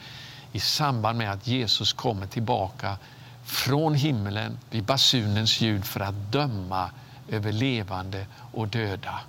i 0.51 0.59
samband 0.59 1.17
med 1.17 1.31
att 1.31 1.47
Jesus 1.47 1.93
kommer 1.93 2.27
tillbaka 2.27 2.97
från 3.43 3.95
himlen 3.95 4.57
vid 4.69 4.83
basunens 4.83 5.61
ljud 5.61 5.85
för 5.85 5.99
att 5.99 6.31
döma 6.31 6.89
över 7.31 7.51
levande 7.51 8.25
och 8.51 8.67
döda. 8.67 9.19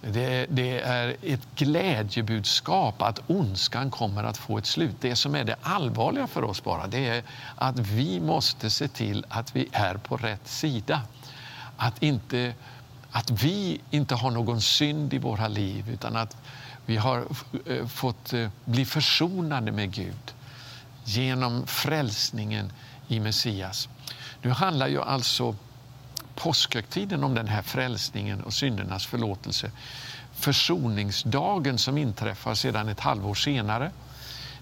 Det, 0.00 0.46
det, 0.50 0.80
är 0.80 1.16
ett 1.22 1.40
glädjebudskap 1.56 3.02
att 3.02 3.20
ondskan 3.26 3.90
kommer 3.90 4.24
att 4.24 4.36
få 4.36 4.58
ett 4.58 4.66
slut. 4.66 4.96
Det 5.00 5.16
som 5.16 5.34
är 5.34 5.44
det 5.44 5.56
allvarliga 5.62 6.26
för 6.26 6.44
oss 6.44 6.64
bara, 6.64 6.86
det 6.86 7.08
är 7.08 7.22
att 7.56 7.78
vi 7.78 8.20
måste 8.20 8.70
se 8.70 8.88
till 8.88 9.26
att 9.28 9.56
vi 9.56 9.68
är 9.72 9.94
på 9.94 10.16
rätt 10.16 10.48
sida. 10.48 11.02
Att, 11.76 12.02
inte, 12.02 12.54
att 13.10 13.30
vi 13.30 13.80
inte 13.90 14.14
har 14.14 14.30
någon 14.30 14.60
synd 14.60 15.14
i 15.14 15.18
våra 15.18 15.48
liv 15.48 15.90
utan 15.90 16.16
att 16.16 16.36
vi 16.86 16.96
har 16.96 17.24
eh, 17.66 17.86
fått 17.86 18.32
eh, 18.32 18.48
bli 18.64 18.84
försonade 18.84 19.72
med 19.72 19.92
Gud 19.92 20.34
genom 21.04 21.66
frälsningen 21.66 22.72
i 23.08 23.20
Messias. 23.20 23.88
Nu 24.42 24.50
handlar 24.50 24.88
ju 24.88 25.02
alltså 25.02 25.54
påskhögtiden 26.38 27.24
om 27.24 27.34
den 27.34 27.48
här 27.48 27.62
frälsningen 27.62 28.40
och 28.40 28.54
syndernas 28.54 29.06
förlåtelse. 29.06 29.70
Försoningsdagen 30.34 31.78
som 31.78 31.98
inträffar 31.98 32.54
sedan 32.54 32.88
ett 32.88 33.00
halvår 33.00 33.34
senare 33.34 33.90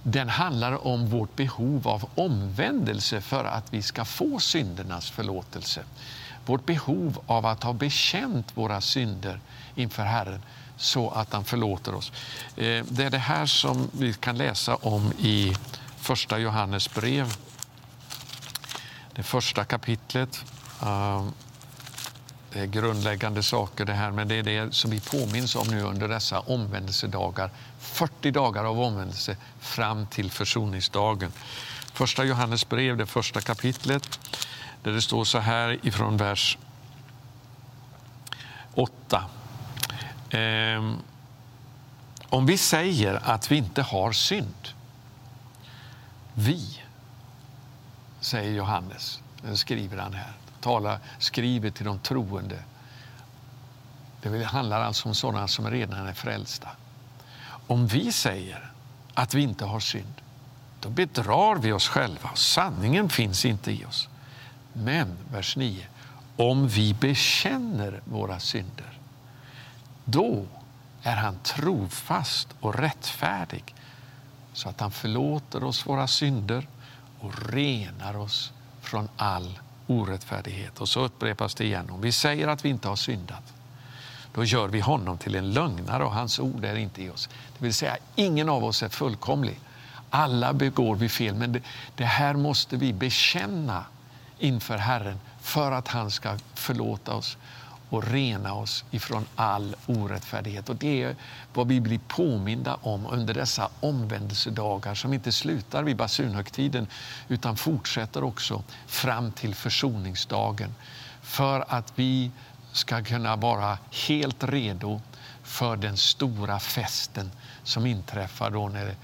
den 0.02 0.28
handlar 0.28 0.86
om 0.86 1.10
vårt 1.10 1.36
behov 1.36 1.88
av 1.88 2.08
omvändelse 2.14 3.20
för 3.20 3.44
att 3.44 3.72
vi 3.74 3.82
ska 3.82 4.04
få 4.04 4.38
syndernas 4.38 5.10
förlåtelse. 5.10 5.82
Vårt 6.46 6.66
behov 6.66 7.18
av 7.26 7.46
att 7.46 7.62
ha 7.62 7.72
bekänt 7.72 8.56
våra 8.56 8.80
synder 8.80 9.40
inför 9.74 10.02
Herren 10.02 10.42
så 10.76 11.10
att 11.10 11.32
han 11.32 11.44
förlåter 11.44 11.94
oss. 11.94 12.12
Eh, 12.56 12.84
det 12.88 13.04
är 13.04 13.10
det 13.10 13.18
här 13.18 13.46
som 13.46 13.90
vi 13.92 14.14
kan 14.14 14.38
läsa 14.38 14.74
om 14.74 15.12
i 15.18 15.56
Första 15.96 16.38
Johannes 16.38 16.94
brev. 16.94 17.34
Det 19.12 19.22
första 19.22 19.64
kapitlet. 19.64 20.44
Ehm, 20.82 21.32
det 22.52 22.60
är 22.60 22.66
grundläggande 22.66 23.42
saker 23.42 23.84
det 23.84 23.92
här, 23.92 24.10
men 24.10 24.28
det 24.28 24.34
är 24.34 24.42
det 24.42 24.74
som 24.74 24.90
vi 24.90 25.00
påminns 25.00 25.56
om 25.56 25.68
nu 25.68 25.82
under 25.82 26.08
dessa 26.08 26.40
omvändelsedagar. 26.40 27.50
40 27.78 28.30
dagar 28.30 28.64
av 28.64 28.80
omvändelse 28.80 29.36
fram 29.60 30.06
till 30.06 30.30
försoningsdagen. 30.30 31.32
Första 31.92 32.24
Johannes 32.24 32.68
brev, 32.68 32.96
det 32.96 33.06
första 33.06 33.40
kapitlet, 33.40 34.18
där 34.82 34.92
det 34.92 35.02
står 35.02 35.24
så 35.24 35.38
här 35.38 35.78
ifrån 35.82 36.16
vers 36.16 36.58
8. 38.74 39.24
Ehm, 40.30 40.96
om 42.28 42.46
vi 42.46 42.58
säger 42.58 43.20
att 43.24 43.50
vi 43.50 43.56
inte 43.56 43.82
har 43.82 44.12
synd, 44.12 44.68
vi, 46.34 46.82
säger 48.20 48.52
Johannes, 48.52 49.20
skriver 49.54 49.98
han 49.98 50.14
här, 50.14 50.32
tala, 50.60 50.98
skriver 51.18 51.70
till 51.70 51.86
de 51.86 51.98
troende. 51.98 52.58
Det 54.22 54.44
handlar 54.44 54.80
alltså 54.80 55.08
om 55.08 55.14
sådana 55.14 55.48
som 55.48 55.70
redan 55.70 56.06
är 56.06 56.12
frälsta. 56.12 56.68
Om 57.66 57.86
vi 57.86 58.12
säger 58.12 58.72
att 59.14 59.34
vi 59.34 59.42
inte 59.42 59.64
har 59.64 59.80
synd, 59.80 60.14
då 60.80 60.88
bedrar 60.88 61.56
vi 61.56 61.72
oss 61.72 61.88
själva. 61.88 62.30
Sanningen 62.34 63.08
finns 63.08 63.44
inte 63.44 63.72
i 63.72 63.84
oss. 63.84 64.08
Men, 64.72 65.16
vers 65.32 65.56
9, 65.56 65.86
om 66.36 66.68
vi 66.68 66.94
bekänner 66.94 68.00
våra 68.04 68.40
synder, 68.40 68.98
då 70.04 70.46
är 71.02 71.16
han 71.16 71.38
trofast 71.38 72.48
och 72.60 72.74
rättfärdig 72.74 73.74
så 74.52 74.68
att 74.68 74.80
han 74.80 74.90
förlåter 74.90 75.64
oss 75.64 75.86
våra 75.86 76.06
synder 76.06 76.68
och 77.20 77.48
renar 77.48 78.16
oss 78.16 78.52
från 78.80 79.08
all 79.16 79.58
orättfärdighet. 79.86 80.80
Och 80.80 80.88
så 80.88 81.00
upprepas 81.00 81.54
det 81.54 81.64
igen. 81.64 81.90
Om 81.90 82.00
vi 82.00 82.12
säger 82.12 82.48
att 82.48 82.64
vi 82.64 82.68
inte 82.68 82.88
har 82.88 82.96
syndat, 82.96 83.42
då 84.34 84.44
gör 84.44 84.68
vi 84.68 84.80
honom 84.80 85.18
till 85.18 85.34
en 85.34 85.50
lögnare 85.50 86.04
och 86.04 86.12
hans 86.12 86.38
ord 86.38 86.64
är 86.64 86.76
inte 86.76 87.02
i 87.02 87.10
oss. 87.10 87.28
Det 87.58 87.64
vill 87.64 87.74
säga, 87.74 87.96
ingen 88.14 88.48
av 88.48 88.64
oss 88.64 88.82
är 88.82 88.88
fullkomlig. 88.88 89.60
Alla 90.10 90.52
begår 90.52 90.96
vi 90.96 91.08
fel, 91.08 91.34
men 91.34 91.52
det, 91.52 91.60
det 91.94 92.04
här 92.04 92.34
måste 92.34 92.76
vi 92.76 92.92
bekänna 92.92 93.84
inför 94.38 94.76
Herren 94.78 95.20
för 95.40 95.72
att 95.72 95.88
han 95.88 96.10
ska 96.10 96.38
förlåta 96.54 97.14
oss 97.14 97.36
och 97.90 98.08
rena 98.08 98.54
oss 98.54 98.84
ifrån 98.90 99.26
all 99.36 99.76
orättfärdighet. 99.86 100.68
Och 100.68 100.76
det 100.76 101.02
är 101.02 101.16
vad 101.54 101.68
vi 101.68 101.80
blir 101.80 102.00
påminda 102.08 102.74
om 102.74 103.06
under 103.06 103.34
dessa 103.34 103.68
omvändelsedagar 103.80 104.94
som 104.94 105.12
inte 105.12 105.32
slutar 105.32 105.82
vid 105.82 105.96
basunhögtiden 105.96 106.86
utan 107.28 107.56
fortsätter 107.56 108.24
också 108.24 108.62
fram 108.86 109.32
till 109.32 109.54
försoningsdagen 109.54 110.74
för 111.22 111.64
att 111.68 111.92
vi 111.94 112.30
ska 112.72 113.04
kunna 113.04 113.36
vara 113.36 113.78
helt 114.08 114.44
redo 114.44 115.00
för 115.42 115.76
den 115.76 115.96
stora 115.96 116.58
festen 116.58 117.30
som 117.64 117.86
inträffar 117.86 118.50
då 118.50 118.68
när, 118.68 118.94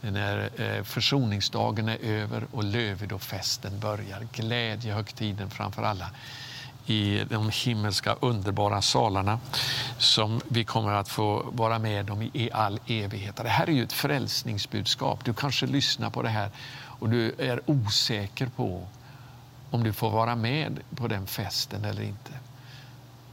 när 0.00 0.50
eh, 0.60 0.82
försoningsdagen 0.82 1.88
är 1.88 1.98
över 2.02 2.46
och 2.52 2.64
lövedofesten 2.64 3.80
börjar. 3.80 4.26
Glädjehögtiden 4.32 5.50
framför 5.50 5.82
alla 5.82 6.10
i 6.86 7.24
de 7.30 7.50
himmelska 7.52 8.16
underbara 8.20 8.82
salarna 8.82 9.40
som 9.98 10.40
vi 10.48 10.64
kommer 10.64 10.92
att 10.92 11.08
få 11.08 11.50
vara 11.52 11.78
med 11.78 12.10
om 12.10 12.22
i 12.22 12.50
all 12.52 12.80
evighet. 12.86 13.36
Det 13.36 13.48
här 13.48 13.66
är 13.66 13.72
ju 13.72 13.82
ett 13.82 13.92
frälsningsbudskap. 13.92 15.24
Du 15.24 15.34
kanske 15.34 15.66
lyssnar 15.66 16.10
på 16.10 16.22
det 16.22 16.28
här 16.28 16.50
och 16.84 17.08
du 17.08 17.34
är 17.38 17.60
osäker 17.66 18.46
på 18.46 18.86
om 19.70 19.84
du 19.84 19.92
får 19.92 20.10
vara 20.10 20.36
med 20.36 20.80
på 20.96 21.08
den 21.08 21.26
festen 21.26 21.84
eller 21.84 22.02
inte. 22.02 22.32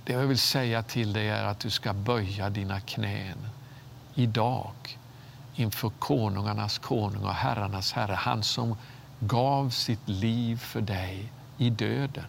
Det 0.03 0.13
jag 0.13 0.19
vill 0.19 0.39
säga 0.39 0.83
till 0.83 1.13
dig 1.13 1.29
är 1.29 1.43
att 1.43 1.59
du 1.59 1.69
ska 1.69 1.93
böja 1.93 2.49
dina 2.49 2.79
knän 2.79 3.49
idag 4.15 4.97
inför 5.55 5.89
konungarnas 5.89 6.77
konung 6.77 7.23
och 7.23 7.33
herrarnas 7.33 7.93
herre, 7.93 8.13
han 8.13 8.43
som 8.43 8.77
gav 9.19 9.69
sitt 9.69 10.07
liv 10.07 10.57
för 10.57 10.81
dig 10.81 11.31
i 11.57 11.69
döden 11.69 12.25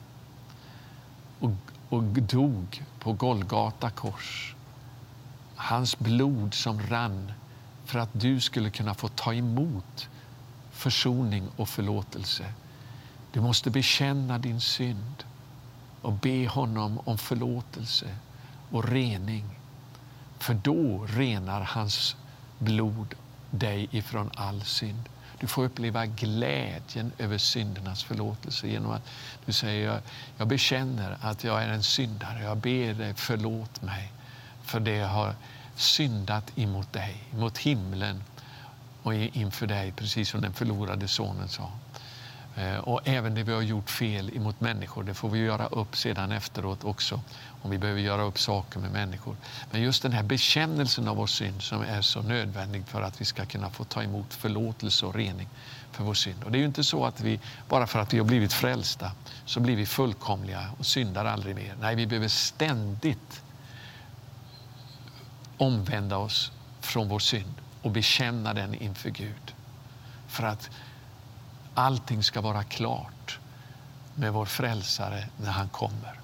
och, 1.40 1.50
och 1.88 2.02
dog 2.02 2.82
på 2.98 3.12
Golgata 3.12 3.90
kors. 3.90 4.54
Hans 5.56 5.98
blod 5.98 6.54
som 6.54 6.82
rann 6.82 7.32
för 7.84 7.98
att 7.98 8.10
du 8.12 8.40
skulle 8.40 8.70
kunna 8.70 8.94
få 8.94 9.08
ta 9.08 9.34
emot 9.34 10.08
försoning 10.70 11.48
och 11.56 11.68
förlåtelse. 11.68 12.52
Du 13.32 13.40
måste 13.40 13.70
bekänna 13.70 14.38
din 14.38 14.60
synd 14.60 15.24
och 16.02 16.12
be 16.12 16.48
honom 16.48 17.00
om 17.04 17.18
förlåtelse 17.18 18.16
och 18.70 18.88
rening. 18.88 19.44
För 20.38 20.54
då 20.54 21.06
renar 21.08 21.60
hans 21.60 22.16
blod 22.58 23.14
dig 23.50 23.88
ifrån 23.90 24.30
all 24.34 24.62
synd. 24.62 25.08
Du 25.40 25.46
får 25.46 25.64
uppleva 25.64 26.06
glädjen 26.06 27.12
över 27.18 27.38
syndernas 27.38 28.04
förlåtelse 28.04 28.68
genom 28.68 28.90
att 28.90 29.02
du 29.46 29.52
säger 29.52 29.86
jag, 29.86 30.00
jag 30.36 30.48
bekänner 30.48 31.16
att 31.20 31.44
jag 31.44 31.62
är 31.62 31.68
en 31.68 31.82
syndare. 31.82 32.42
Jag 32.42 32.56
ber 32.56 32.94
dig 32.94 33.14
förlåt 33.16 33.82
mig 33.82 34.12
för 34.62 34.80
det 34.80 34.96
jag 34.96 35.08
har 35.08 35.34
syndat 35.76 36.58
emot 36.58 36.92
dig, 36.92 37.16
mot 37.30 37.58
himlen 37.58 38.24
och 39.02 39.14
inför 39.14 39.66
dig, 39.66 39.92
precis 39.92 40.28
som 40.28 40.40
den 40.40 40.52
förlorade 40.52 41.08
sonen 41.08 41.48
sa. 41.48 41.72
Eh, 42.60 42.78
och 42.78 43.00
även 43.04 43.34
det 43.34 43.42
vi 43.42 43.52
har 43.52 43.62
gjort 43.62 43.90
fel 43.90 44.36
emot 44.36 44.60
människor, 44.60 45.02
det 45.02 45.14
får 45.14 45.28
vi 45.28 45.38
göra 45.38 45.66
upp 45.66 45.96
sedan 45.96 46.32
efteråt 46.32 46.84
också. 46.84 47.20
Om 47.62 47.70
vi 47.70 47.78
behöver 47.78 48.00
göra 48.00 48.22
upp 48.22 48.38
saker 48.38 48.80
med 48.80 48.92
människor. 48.92 49.36
Men 49.70 49.82
just 49.82 50.02
den 50.02 50.12
här 50.12 50.22
bekännelsen 50.22 51.08
av 51.08 51.16
vår 51.16 51.26
synd 51.26 51.62
som 51.62 51.82
är 51.82 52.02
så 52.02 52.22
nödvändig 52.22 52.86
för 52.86 53.02
att 53.02 53.20
vi 53.20 53.24
ska 53.24 53.46
kunna 53.46 53.70
få 53.70 53.84
ta 53.84 54.02
emot 54.02 54.34
förlåtelse 54.34 55.06
och 55.06 55.14
rening 55.14 55.48
för 55.92 56.04
vår 56.04 56.14
synd. 56.14 56.44
Och 56.44 56.50
det 56.50 56.58
är 56.58 56.60
ju 56.60 56.66
inte 56.66 56.84
så 56.84 57.04
att 57.04 57.20
vi, 57.20 57.40
bara 57.68 57.86
för 57.86 57.98
att 57.98 58.14
vi 58.14 58.18
har 58.18 58.24
blivit 58.24 58.52
frälsta, 58.52 59.12
så 59.44 59.60
blir 59.60 59.76
vi 59.76 59.86
fullkomliga 59.86 60.70
och 60.78 60.86
syndar 60.86 61.24
aldrig 61.24 61.56
mer. 61.56 61.74
Nej, 61.80 61.94
vi 61.94 62.06
behöver 62.06 62.28
ständigt 62.28 63.42
omvända 65.56 66.16
oss 66.16 66.52
från 66.80 67.08
vår 67.08 67.18
synd 67.18 67.54
och 67.82 67.90
bekänna 67.90 68.54
den 68.54 68.74
inför 68.74 69.10
Gud. 69.10 69.54
För 70.28 70.42
att 70.42 70.70
allting 71.74 72.22
ska 72.22 72.40
vara 72.40 72.62
klart 72.62 73.38
med 74.14 74.32
vår 74.32 74.46
frälsare 74.46 75.24
när 75.36 75.50
han 75.50 75.68
kommer. 75.68 76.20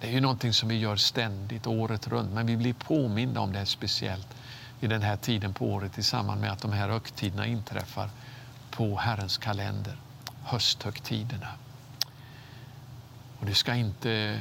Det 0.00 0.06
är 0.06 0.12
ju 0.12 0.20
någonting 0.20 0.52
som 0.52 0.68
vi 0.68 0.78
gör 0.78 0.96
ständigt, 0.96 1.66
året 1.66 2.08
runt, 2.08 2.32
men 2.32 2.46
vi 2.46 2.56
blir 2.56 2.74
påminda 2.74 3.40
om 3.40 3.52
det 3.52 3.66
speciellt 3.66 4.28
vid 4.80 4.90
den 4.90 5.02
här 5.02 5.16
tiden 5.16 5.54
på 5.54 5.66
året 5.66 5.98
i 5.98 6.02
samband 6.02 6.40
med 6.40 6.52
att 6.52 6.62
de 6.62 6.72
här 6.72 6.88
högtiderna 6.88 7.46
inträffar 7.46 8.10
på 8.70 8.96
Herrens 8.96 9.38
kalender, 9.38 9.96
hösthögtiderna. 10.42 11.48
Och 13.40 13.46
du 13.46 13.54
ska 13.54 13.74
inte 13.74 14.40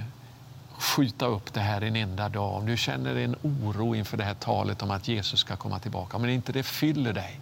skjuta 0.77 1.25
upp 1.25 1.53
det 1.53 1.59
här 1.59 1.81
en 1.81 1.95
enda 1.95 2.29
dag. 2.29 2.55
Om 2.55 2.65
du 2.65 2.77
känner 2.77 3.15
en 3.15 3.35
oro 3.41 3.95
inför 3.95 4.17
det 4.17 4.23
här 4.23 4.33
talet 4.33 4.81
om 4.81 4.91
att 4.91 5.07
Jesus 5.07 5.39
ska 5.39 5.55
komma 5.55 5.79
tillbaka, 5.79 6.17
men 6.17 6.29
inte 6.29 6.51
det 6.51 6.63
fyller 6.63 7.13
dig 7.13 7.39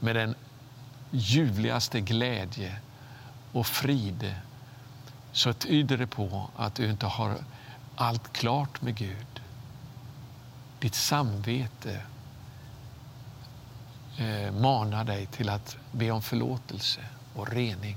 med 0.00 0.16
den 0.16 0.34
ljuvligaste 1.10 2.00
glädje 2.00 2.76
och 3.52 3.66
frid 3.66 4.34
så 5.32 5.52
tyder 5.52 5.98
det 5.98 6.06
på 6.06 6.50
att 6.56 6.74
du 6.74 6.90
inte 6.90 7.06
har 7.06 7.36
allt 7.96 8.32
klart 8.32 8.82
med 8.82 8.96
Gud. 8.96 9.40
Ditt 10.78 10.94
samvete 10.94 12.02
eh, 14.16 14.52
manar 14.52 15.04
dig 15.04 15.26
till 15.26 15.48
att 15.48 15.76
be 15.92 16.10
om 16.10 16.22
förlåtelse 16.22 17.00
och 17.34 17.48
rening. 17.48 17.96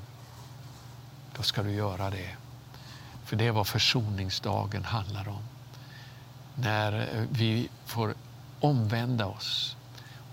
Då 1.38 1.44
ska 1.44 1.64
du 1.64 1.72
göra 1.72 2.10
det. 2.10 2.36
För 3.26 3.36
det 3.36 3.48
är 3.48 3.52
vad 3.52 3.68
försoningsdagen 3.68 4.86
handlar 4.86 5.30
om. 5.30 5.44
När 6.56 7.18
eh, 7.18 7.26
vi 7.32 7.70
får 7.86 8.14
omvända 8.60 9.26
oss 9.26 9.76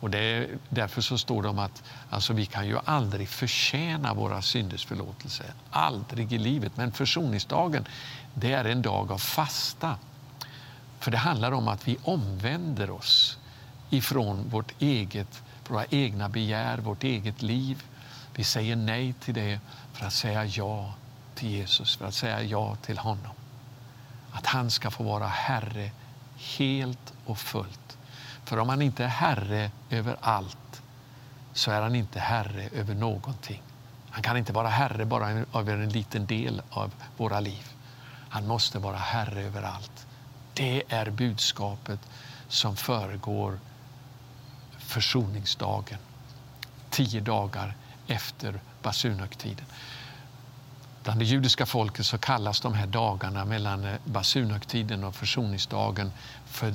och 0.01 0.11
det 0.11 0.18
är, 0.18 0.59
därför 0.68 1.01
så 1.01 1.18
står 1.18 1.42
det 1.42 1.49
om 1.49 1.59
att 1.59 1.82
alltså, 2.11 2.32
vi 2.32 2.47
kan 2.47 2.66
ju 2.66 2.78
aldrig 2.84 3.28
förtjäna 3.28 4.14
våra 4.14 4.42
synders 4.42 4.86
förlåtelse. 4.86 5.44
Aldrig 5.70 6.32
i 6.32 6.38
livet. 6.38 6.76
Men 6.76 6.92
försoningsdagen, 6.92 7.88
det 8.34 8.53
är 8.53 8.64
en 8.64 8.82
dag 8.82 9.12
av 9.12 9.18
fasta. 9.18 9.97
För 10.99 11.11
det 11.11 11.18
handlar 11.18 11.53
om 11.53 11.68
att 11.68 11.88
vi 11.88 11.99
omvänder 12.03 12.90
oss 12.90 13.38
ifrån 13.90 14.49
vårt 14.49 14.82
eget, 14.82 15.42
våra 15.68 15.84
egna 15.90 16.28
begär, 16.28 16.78
vårt 16.78 17.05
eget 17.05 17.42
liv. 17.42 17.84
Vi 18.34 18.44
säger 18.44 18.76
nej 18.76 19.12
till 19.12 19.34
det 19.34 19.61
för 19.92 20.07
att 20.07 20.12
säga 20.12 20.44
ja 20.44 20.94
till 21.34 21.49
Jesus, 21.49 21.97
för 21.97 22.07
att 22.07 22.14
säga 22.14 22.42
ja 22.42 22.76
till 22.76 22.99
honom. 22.99 23.32
Att 24.32 24.47
han 24.47 24.70
ska 24.70 24.90
få 24.90 25.05
vara 25.05 25.26
Herre 25.26 25.90
helt 26.36 27.12
och 27.26 27.38
fullt 27.38 27.95
för 28.47 28.59
om 28.59 28.68
han 28.68 28.82
inte 28.82 29.05
är 29.05 29.09
herre 29.09 29.70
över 29.90 30.16
allt 30.20 30.82
så 31.53 31.70
är 31.70 31.82
han 31.82 31.94
inte 31.94 32.20
herre 32.20 32.68
över 32.72 32.94
någonting. 32.94 33.62
Han 34.11 34.22
kan 34.22 34.36
inte 34.36 34.53
vara 34.53 34.68
herre 34.68 35.05
bara 35.05 35.30
över 35.30 35.74
en 35.74 35.88
liten 35.88 36.26
del 36.26 36.62
av 36.70 36.94
våra 37.16 37.40
liv. 37.40 37.72
Han 38.28 38.47
måste 38.47 38.78
vara 38.78 38.97
herre 38.97 39.42
över 39.42 39.62
allt. 39.62 40.07
Det 40.55 40.82
är 40.88 41.11
budskapet 41.11 42.01
som 42.49 42.76
föregår 42.76 43.59
försoningsdagen. 44.78 45.99
Tio 46.90 47.20
dagar 47.20 47.74
efter 48.07 48.61
basunhögtiden. 48.82 49.66
Bland 51.03 51.20
det 51.20 51.24
judiska 51.24 51.66
folket 51.66 52.07
så 52.07 52.18
kallas 52.18 52.61
de 52.61 52.74
här 52.74 52.86
dagarna 52.86 53.44
mellan 53.44 53.84
eh, 53.84 53.97
basunhögtiden 54.05 55.05
och 55.05 55.14
försoningsdagen 55.14 56.12
för 56.47 56.74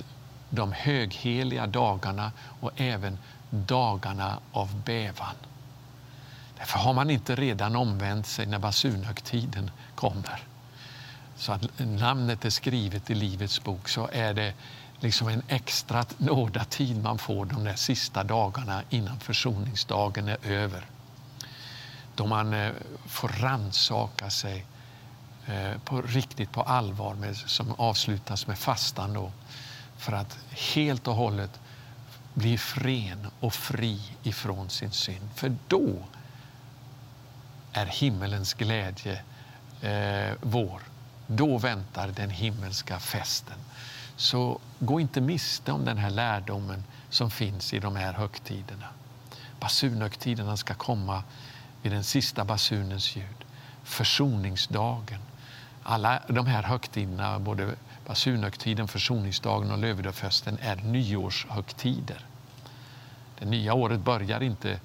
de 0.52 0.72
högheliga 0.72 1.68
dagarna 1.68 2.32
och 2.60 2.72
även 2.76 3.18
dagarna 3.49 4.39
av 4.52 4.82
bävan. 4.86 5.36
Därför 6.58 6.80
har 6.80 6.93
man 6.93 7.10
inte 7.10 7.36
redan 7.36 7.76
omvänt 7.76 8.28
sig 8.28 8.45
när 8.45 8.60
basunhögtiden 8.60 9.72
kommer. 9.95 10.43
Så 11.36 11.52
att 11.52 11.62
namnet 11.78 12.45
är 12.45 12.49
skrivet 12.49 13.10
i 13.10 13.16
Livets 13.16 13.64
bok 13.64 13.89
så 13.89 14.10
är 14.12 14.34
det 14.34 14.54
liksom 14.99 15.28
en 15.28 15.43
extra 15.47 16.06
nådatid 16.18 17.04
man 17.04 17.18
får 17.18 17.45
de 17.45 17.64
där 17.64 17.76
sista 17.76 18.24
dagarna 18.24 18.84
innan 18.89 19.20
försoningsdagen 19.20 20.28
är 20.28 20.38
över. 20.47 20.86
Då 22.16 22.28
man 22.28 22.54
eh, 22.54 22.72
får 23.06 23.28
ransaka 23.28 24.30
sig 24.30 24.66
eh, 25.45 25.78
på 25.86 26.02
riktigt 26.02 26.52
på 26.52 26.62
allvar 26.62 27.14
med, 27.14 27.38
som 27.38 27.72
avslutas 27.78 28.47
med 28.47 28.58
fastan. 28.58 29.14
Då 29.14 29.32
för 30.02 30.14
att 30.14 30.38
helt 30.52 31.08
och 31.08 31.16
hållet 31.16 31.60
bli 32.34 32.58
fren 32.58 33.28
och 33.39 33.54
fri 33.54 34.02
ifrån 34.24 34.70
sin 34.70 34.91
synd. 34.91 35.30
För 35.36 35.56
då 35.68 35.95
är 37.74 37.86
himmelens 37.86 38.54
glädje 38.54 39.22
eh, 39.82 40.36
vår. 40.41 40.82
Då 41.28 41.58
väntar 41.58 42.08
den 42.08 42.30
himmelska 42.30 42.99
festen. 42.99 43.58
Så 44.16 44.60
gå 44.80 44.99
inte 44.99 45.22
miste 45.22 45.72
om 45.72 45.86
den 45.86 45.97
här 45.97 46.10
lärdomen 46.10 46.84
som 47.10 47.32
finns 47.32 47.74
i 47.74 47.80
de 47.80 47.95
här 47.95 48.14
högtiderna. 48.14 48.88
Basunhögtiderna 49.60 50.58
ska 50.58 50.74
komma 50.74 51.24
vid 51.82 51.91
den 51.91 52.04
sista 52.04 52.45
basunens 52.45 53.16
ljud. 53.16 53.45
Försoningsdagen. 53.84 55.20
Alla 55.84 56.22
de 56.28 56.45
här 56.45 56.64
högtiderna, 56.64 57.39
både 57.39 57.76
basunhögtiden, 58.12 58.88
försoningsdagen 58.88 59.72
och 59.72 59.78
lövedöfesten 59.78 60.57
är 60.62 60.76
nyårshögtider. 60.76 62.26
Det 63.39 63.45
nya 63.45 63.74
året 63.74 63.99
börjar 63.99 64.43
inte 64.43 64.80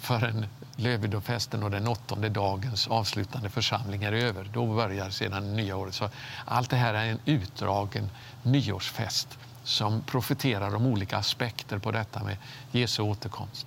förrän 0.00 0.46
lövedöfesten 0.76 1.62
och 1.62 1.70
den 1.70 1.88
åttonde 1.88 2.28
dagens 2.28 2.88
avslutande 2.88 3.50
församling 3.50 4.02
är 4.02 4.12
över. 4.12 4.50
Då 4.52 4.66
börjar 4.66 5.10
sedan 5.10 5.42
det 5.42 5.62
nya 5.62 5.76
året. 5.76 5.94
Så 5.94 6.08
allt 6.44 6.70
det 6.70 6.76
här 6.76 6.94
är 6.94 7.06
en 7.06 7.18
utdragen 7.24 8.10
nyårsfest 8.42 9.38
som 9.64 10.02
profeterar 10.02 10.74
om 10.74 10.86
olika 10.86 11.16
aspekter 11.18 11.78
på 11.78 11.90
detta 11.90 12.22
med 12.24 12.36
Jesu 12.72 13.02
återkomst. 13.02 13.66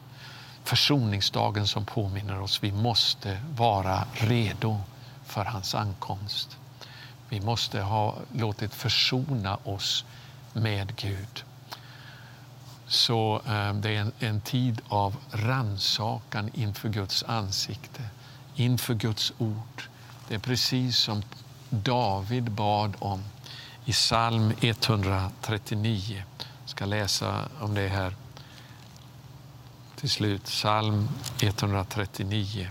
Försoningsdagen 0.63 1.67
som 1.67 1.85
påminner 1.85 2.41
oss 2.41 2.63
vi 2.63 2.71
måste 2.71 3.41
vara 3.57 4.03
redo 4.13 4.81
för 5.25 5.45
hans 5.45 5.75
ankomst. 5.75 6.57
Vi 7.35 7.41
måste 7.41 7.81
ha 7.81 8.15
låtit 8.33 8.73
försona 8.73 9.57
oss 9.63 10.05
med 10.53 10.95
Gud. 10.95 11.43
Så 12.87 13.41
eh, 13.47 13.73
det 13.73 13.95
är 13.95 14.01
en, 14.01 14.11
en 14.19 14.41
tid 14.41 14.81
av 14.87 15.15
ransakan 15.31 16.49
inför 16.53 16.89
Guds 16.89 17.23
ansikte, 17.23 18.01
inför 18.55 18.93
Guds 18.93 19.33
ord. 19.37 19.83
Det 20.27 20.35
är 20.35 20.39
precis 20.39 20.97
som 20.97 21.23
David 21.69 22.51
bad 22.51 22.93
om 22.99 23.23
i 23.85 23.91
psalm 23.91 24.53
139. 24.61 26.23
Jag 26.61 26.69
ska 26.69 26.85
läsa 26.85 27.49
om 27.59 27.73
det 27.73 27.87
här 27.87 28.15
till 29.95 30.09
slut. 30.09 30.43
Psalm 30.43 31.09
139. 31.41 32.69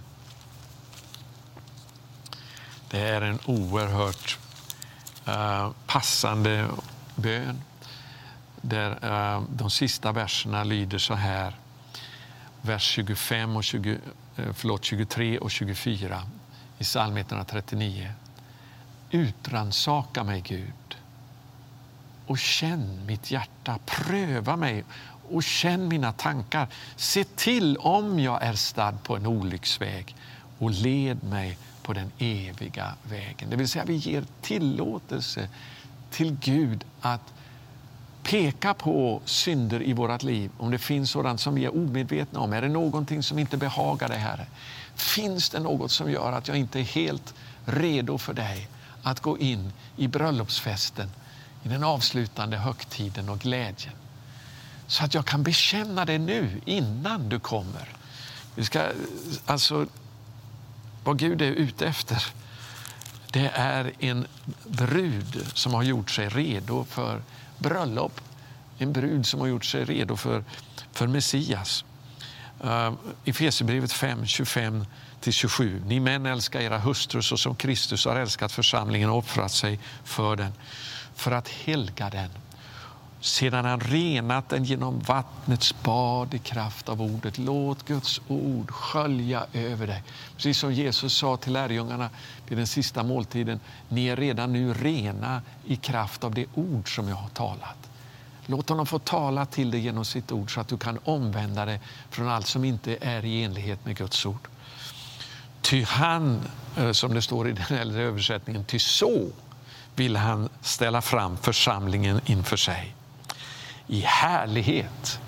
Det 2.90 3.00
är 3.00 3.20
en 3.22 3.38
oerhört 3.46 4.38
Eh, 5.26 5.70
passande 5.86 6.68
bön 7.16 7.60
där 8.60 8.90
eh, 9.02 9.42
de 9.50 9.70
sista 9.70 10.12
verserna 10.12 10.64
lyder 10.64 10.98
så 10.98 11.14
här. 11.14 11.54
Vers 12.62 12.82
25 12.82 13.56
och 13.56 13.64
20, 13.64 13.98
eh, 14.36 14.52
förlåt, 14.54 14.84
23 14.84 15.38
och 15.38 15.50
24 15.50 16.22
i 16.78 16.84
psalm 16.84 17.16
139. 17.16 18.12
Utransaka 19.10 20.24
mig, 20.24 20.40
Gud, 20.40 20.96
och 22.26 22.38
känn 22.38 23.06
mitt 23.06 23.30
hjärta. 23.30 23.78
Pröva 23.86 24.56
mig 24.56 24.84
och 25.30 25.42
känn 25.42 25.88
mina 25.88 26.12
tankar. 26.12 26.68
Se 26.96 27.24
till 27.24 27.76
om 27.76 28.20
jag 28.20 28.42
är 28.42 28.54
stad 28.54 29.02
på 29.02 29.16
en 29.16 29.26
olycksväg 29.26 30.16
och 30.58 30.70
led 30.70 31.24
mig 31.24 31.58
på 31.84 31.92
den 31.92 32.12
eviga 32.18 32.94
vägen. 33.02 33.50
Det 33.50 33.56
vill 33.56 33.68
säga 33.68 33.84
vi 33.84 33.94
ger 33.94 34.24
tillåtelse 34.42 35.48
till 36.10 36.36
Gud 36.40 36.84
att 37.00 37.32
peka 38.22 38.74
på 38.74 39.20
synder 39.24 39.82
i 39.82 39.92
vårt 39.92 40.22
liv, 40.22 40.50
om 40.58 40.70
det 40.70 40.78
finns 40.78 41.10
sådant 41.10 41.40
som 41.40 41.54
vi 41.54 41.64
är 41.64 41.76
omedvetna 41.76 42.40
om. 42.40 42.52
Är 42.52 42.62
det 42.62 42.68
någonting 42.68 43.22
som 43.22 43.38
inte 43.38 43.56
behagar 43.56 44.08
dig, 44.08 44.18
Herre? 44.18 44.46
Finns 44.94 45.50
det 45.50 45.60
något 45.60 45.90
som 45.90 46.10
gör 46.10 46.32
att 46.32 46.48
jag 46.48 46.56
inte 46.56 46.80
är 46.80 46.82
helt 46.82 47.34
redo 47.64 48.18
för 48.18 48.34
dig 48.34 48.68
att 49.02 49.20
gå 49.20 49.38
in 49.38 49.72
i 49.96 50.08
bröllopsfesten, 50.08 51.10
i 51.62 51.68
den 51.68 51.84
avslutande 51.84 52.56
högtiden 52.56 53.28
och 53.28 53.38
glädjen? 53.38 53.94
Så 54.86 55.04
att 55.04 55.14
jag 55.14 55.26
kan 55.26 55.42
bekänna 55.42 56.04
det 56.04 56.18
nu, 56.18 56.60
innan 56.64 57.28
du 57.28 57.40
kommer. 57.40 57.88
Vi 58.54 58.64
ska, 58.64 58.82
alltså, 59.46 59.86
vad 61.04 61.18
Gud 61.18 61.42
är 61.42 61.50
ute 61.50 61.86
efter, 61.86 62.26
det 63.30 63.50
är 63.54 63.92
en 63.98 64.26
brud 64.64 65.46
som 65.54 65.74
har 65.74 65.82
gjort 65.82 66.10
sig 66.10 66.28
redo 66.28 66.84
för 66.84 67.22
bröllop. 67.58 68.20
En 68.78 68.92
brud 68.92 69.26
som 69.26 69.40
har 69.40 69.46
gjort 69.46 69.64
sig 69.64 69.84
redo 69.84 70.16
för, 70.16 70.44
för 70.92 71.06
Messias. 71.06 71.84
Uh, 72.64 72.92
I 73.24 73.30
Efesierbrevet 73.30 73.92
5, 73.92 74.24
25-27. 74.24 75.84
Ni 75.86 76.00
män 76.00 76.26
älskar 76.26 76.60
era 76.60 76.78
hustrur 76.78 77.20
så 77.20 77.36
som 77.36 77.54
Kristus 77.54 78.04
har 78.04 78.16
älskat 78.16 78.52
församlingen 78.52 79.10
och 79.10 79.18
offrat 79.18 79.52
sig 79.52 79.78
för 80.04 80.36
den, 80.36 80.52
för 81.14 81.32
att 81.32 81.48
helga 81.48 82.10
den 82.10 82.30
sedan 83.24 83.64
han 83.64 83.80
renat 83.80 84.48
den 84.48 84.64
genom 84.64 84.98
vattnets 84.98 85.74
bad 85.82 86.34
i 86.34 86.38
kraft 86.38 86.88
av 86.88 87.02
ordet. 87.02 87.38
Låt 87.38 87.86
Guds 87.86 88.20
ord 88.28 88.70
skölja 88.70 89.46
över 89.52 89.86
dig. 89.86 90.02
Precis 90.36 90.58
som 90.58 90.72
Jesus 90.72 91.14
sa 91.14 91.36
till 91.36 91.52
lärjungarna 91.52 92.10
vid 92.48 92.58
den 92.58 92.66
sista 92.66 93.02
måltiden. 93.02 93.60
Ni 93.88 94.06
är 94.06 94.16
redan 94.16 94.52
nu 94.52 94.74
rena 94.74 95.42
i 95.64 95.76
kraft 95.76 96.24
av 96.24 96.34
det 96.34 96.46
ord 96.54 96.96
som 96.96 97.08
jag 97.08 97.16
har 97.16 97.28
talat. 97.28 97.90
Låt 98.46 98.68
honom 98.68 98.86
få 98.86 98.98
tala 98.98 99.46
till 99.46 99.70
dig 99.70 99.80
genom 99.80 100.04
sitt 100.04 100.32
ord 100.32 100.54
så 100.54 100.60
att 100.60 100.68
du 100.68 100.78
kan 100.78 100.98
omvända 101.04 101.64
dig 101.64 101.80
från 102.10 102.28
allt 102.28 102.46
som 102.46 102.64
inte 102.64 102.98
är 103.00 103.24
i 103.24 103.44
enlighet 103.44 103.84
med 103.84 103.96
Guds 103.96 104.26
ord. 104.26 104.48
Ty 105.60 105.84
han, 105.84 106.40
eh, 106.76 106.92
som 106.92 107.14
det 107.14 107.22
står 107.22 107.48
i 107.48 107.52
den 107.52 107.78
äldre 107.78 108.02
översättningen, 108.02 108.64
ty 108.64 108.78
så 108.78 109.26
vill 109.94 110.16
han 110.16 110.48
ställa 110.60 111.02
fram 111.02 111.36
församlingen 111.36 112.20
inför 112.26 112.56
sig 112.56 112.93
i 113.86 114.00
härlighet 114.00 115.20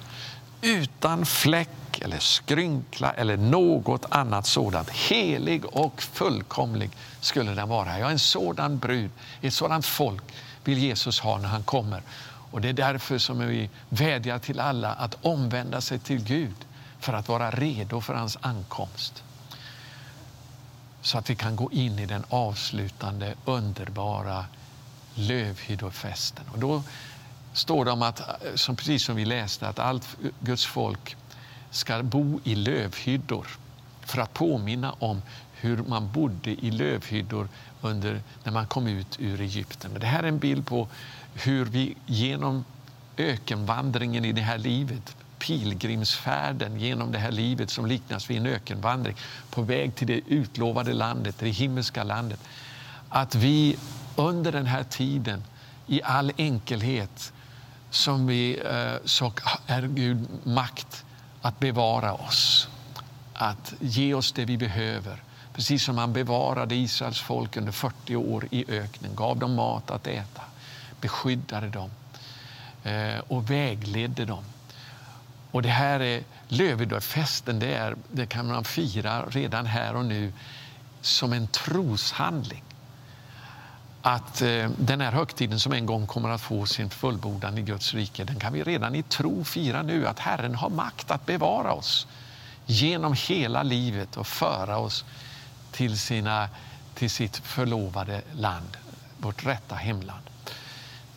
utan 0.60 1.26
fläck 1.26 1.68
eller 2.00 2.18
skrynkla 2.18 3.12
eller 3.12 3.36
något 3.36 4.04
annat 4.08 4.46
sådant. 4.46 4.90
Helig 4.90 5.64
och 5.64 6.02
fullkomlig 6.02 6.90
skulle 7.20 7.54
den 7.54 7.68
vara. 7.68 7.98
Ja, 7.98 8.10
en 8.10 8.18
sådan 8.18 8.78
brud, 8.78 9.10
ett 9.40 9.54
sådant 9.54 9.86
folk 9.86 10.22
vill 10.64 10.78
Jesus 10.78 11.20
ha 11.20 11.38
när 11.38 11.48
han 11.48 11.62
kommer. 11.62 12.02
Och 12.50 12.60
Det 12.60 12.68
är 12.68 12.72
därför 12.72 13.18
som 13.18 13.46
vi 13.46 13.70
vädjar 13.88 14.38
till 14.38 14.60
alla 14.60 14.92
att 14.92 15.18
omvända 15.22 15.80
sig 15.80 15.98
till 15.98 16.24
Gud 16.24 16.56
för 17.00 17.12
att 17.12 17.28
vara 17.28 17.50
redo 17.50 18.00
för 18.00 18.14
hans 18.14 18.38
ankomst. 18.40 19.22
Så 21.02 21.18
att 21.18 21.30
vi 21.30 21.34
kan 21.34 21.56
gå 21.56 21.72
in 21.72 21.98
i 21.98 22.06
den 22.06 22.24
avslutande 22.28 23.34
underbara 23.44 24.44
lövhyddofesten. 25.14 26.44
Och 26.52 26.58
då 26.58 26.82
står 27.56 27.84
det 27.84 27.90
om 27.90 28.02
att, 28.02 28.20
eh, 28.20 28.54
som 28.54 28.76
precis 28.76 29.02
som 29.02 29.16
vi 29.16 29.24
läste, 29.24 29.68
att 29.68 29.78
allt 29.78 30.16
Guds 30.40 30.66
folk 30.66 31.16
ska 31.70 32.02
bo 32.02 32.40
i 32.44 32.54
lövhyddor 32.54 33.46
för 34.00 34.20
att 34.20 34.34
påminna 34.34 34.92
om 34.92 35.22
hur 35.52 35.76
man 35.76 36.12
bodde 36.12 36.50
i 36.50 36.70
lövhyddor 36.70 37.48
under, 37.80 38.20
när 38.44 38.52
man 38.52 38.66
kom 38.66 38.86
ut 38.86 39.16
ur 39.20 39.40
Egypten. 39.40 39.90
Det 40.00 40.06
här 40.06 40.22
är 40.22 40.28
en 40.28 40.38
bild 40.38 40.66
på 40.66 40.88
hur 41.34 41.64
vi 41.64 41.96
genom 42.06 42.64
ökenvandringen 43.16 44.24
i 44.24 44.32
det 44.32 44.40
här 44.40 44.58
livet 44.58 45.16
pilgrimsfärden 45.38 46.80
genom 46.80 47.12
det 47.12 47.18
här 47.18 47.30
livet 47.30 47.70
som 47.70 47.86
liknas 47.86 48.30
vid 48.30 48.36
en 48.36 48.46
ökenvandring 48.46 49.16
på 49.50 49.62
väg 49.62 49.94
till 49.94 50.06
det 50.06 50.20
utlovade 50.28 50.92
landet, 50.92 51.36
det 51.38 51.48
himmelska 51.48 52.04
landet. 52.04 52.40
Att 53.08 53.34
vi 53.34 53.76
under 54.16 54.52
den 54.52 54.66
här 54.66 54.82
tiden 54.84 55.44
i 55.86 56.02
all 56.02 56.32
enkelhet 56.36 57.32
som 57.90 58.26
vi, 58.26 58.58
eh, 58.58 58.94
så 59.04 59.32
är 59.66 59.82
Gud 59.82 60.26
makt 60.44 61.04
att 61.42 61.58
bevara 61.58 62.14
oss, 62.14 62.68
att 63.34 63.74
ge 63.80 64.14
oss 64.14 64.32
det 64.32 64.44
vi 64.44 64.56
behöver. 64.56 65.22
Precis 65.52 65.84
som 65.84 65.98
han 65.98 66.12
bevarade 66.12 66.74
Israels 66.74 67.20
folk 67.20 67.56
under 67.56 67.72
40 67.72 68.16
år 68.16 68.48
i 68.50 68.64
öknen, 68.68 69.14
gav 69.14 69.38
dem 69.38 69.54
mat 69.54 69.90
att 69.90 70.06
äta, 70.06 70.42
beskyddade 71.00 71.68
dem 71.68 71.90
eh, 72.84 73.18
och 73.28 73.50
vägledde 73.50 74.24
dem. 74.24 74.44
Och 75.50 75.62
det 75.62 75.68
här 75.68 76.00
är 76.00 76.22
Lövedöfesten, 76.48 77.58
det, 77.58 77.94
det 78.12 78.26
kan 78.26 78.46
man 78.46 78.64
fira 78.64 79.26
redan 79.26 79.66
här 79.66 79.96
och 79.96 80.04
nu 80.04 80.32
som 81.00 81.32
en 81.32 81.48
troshandling 81.48 82.62
att 84.06 84.42
eh, 84.42 84.70
den 84.78 85.00
här 85.00 85.12
högtiden 85.12 85.60
som 85.60 85.72
en 85.72 85.86
gång 85.86 86.06
kommer 86.06 86.28
att 86.28 86.40
få 86.40 86.66
sin 86.66 86.90
fullbordan 86.90 87.58
i 87.58 87.62
Guds 87.62 87.94
rike, 87.94 88.24
den 88.24 88.38
kan 88.38 88.52
vi 88.52 88.62
redan 88.62 88.94
i 88.94 89.02
tro 89.02 89.44
fira 89.44 89.82
nu, 89.82 90.06
att 90.06 90.18
Herren 90.18 90.54
har 90.54 90.70
makt 90.70 91.10
att 91.10 91.26
bevara 91.26 91.72
oss 91.72 92.06
genom 92.66 93.14
hela 93.28 93.62
livet 93.62 94.16
och 94.16 94.26
föra 94.26 94.78
oss 94.78 95.04
till, 95.72 95.98
sina, 95.98 96.48
till 96.94 97.10
sitt 97.10 97.36
förlovade 97.36 98.22
land, 98.32 98.76
vårt 99.18 99.46
rätta 99.46 99.74
hemland. 99.74 100.24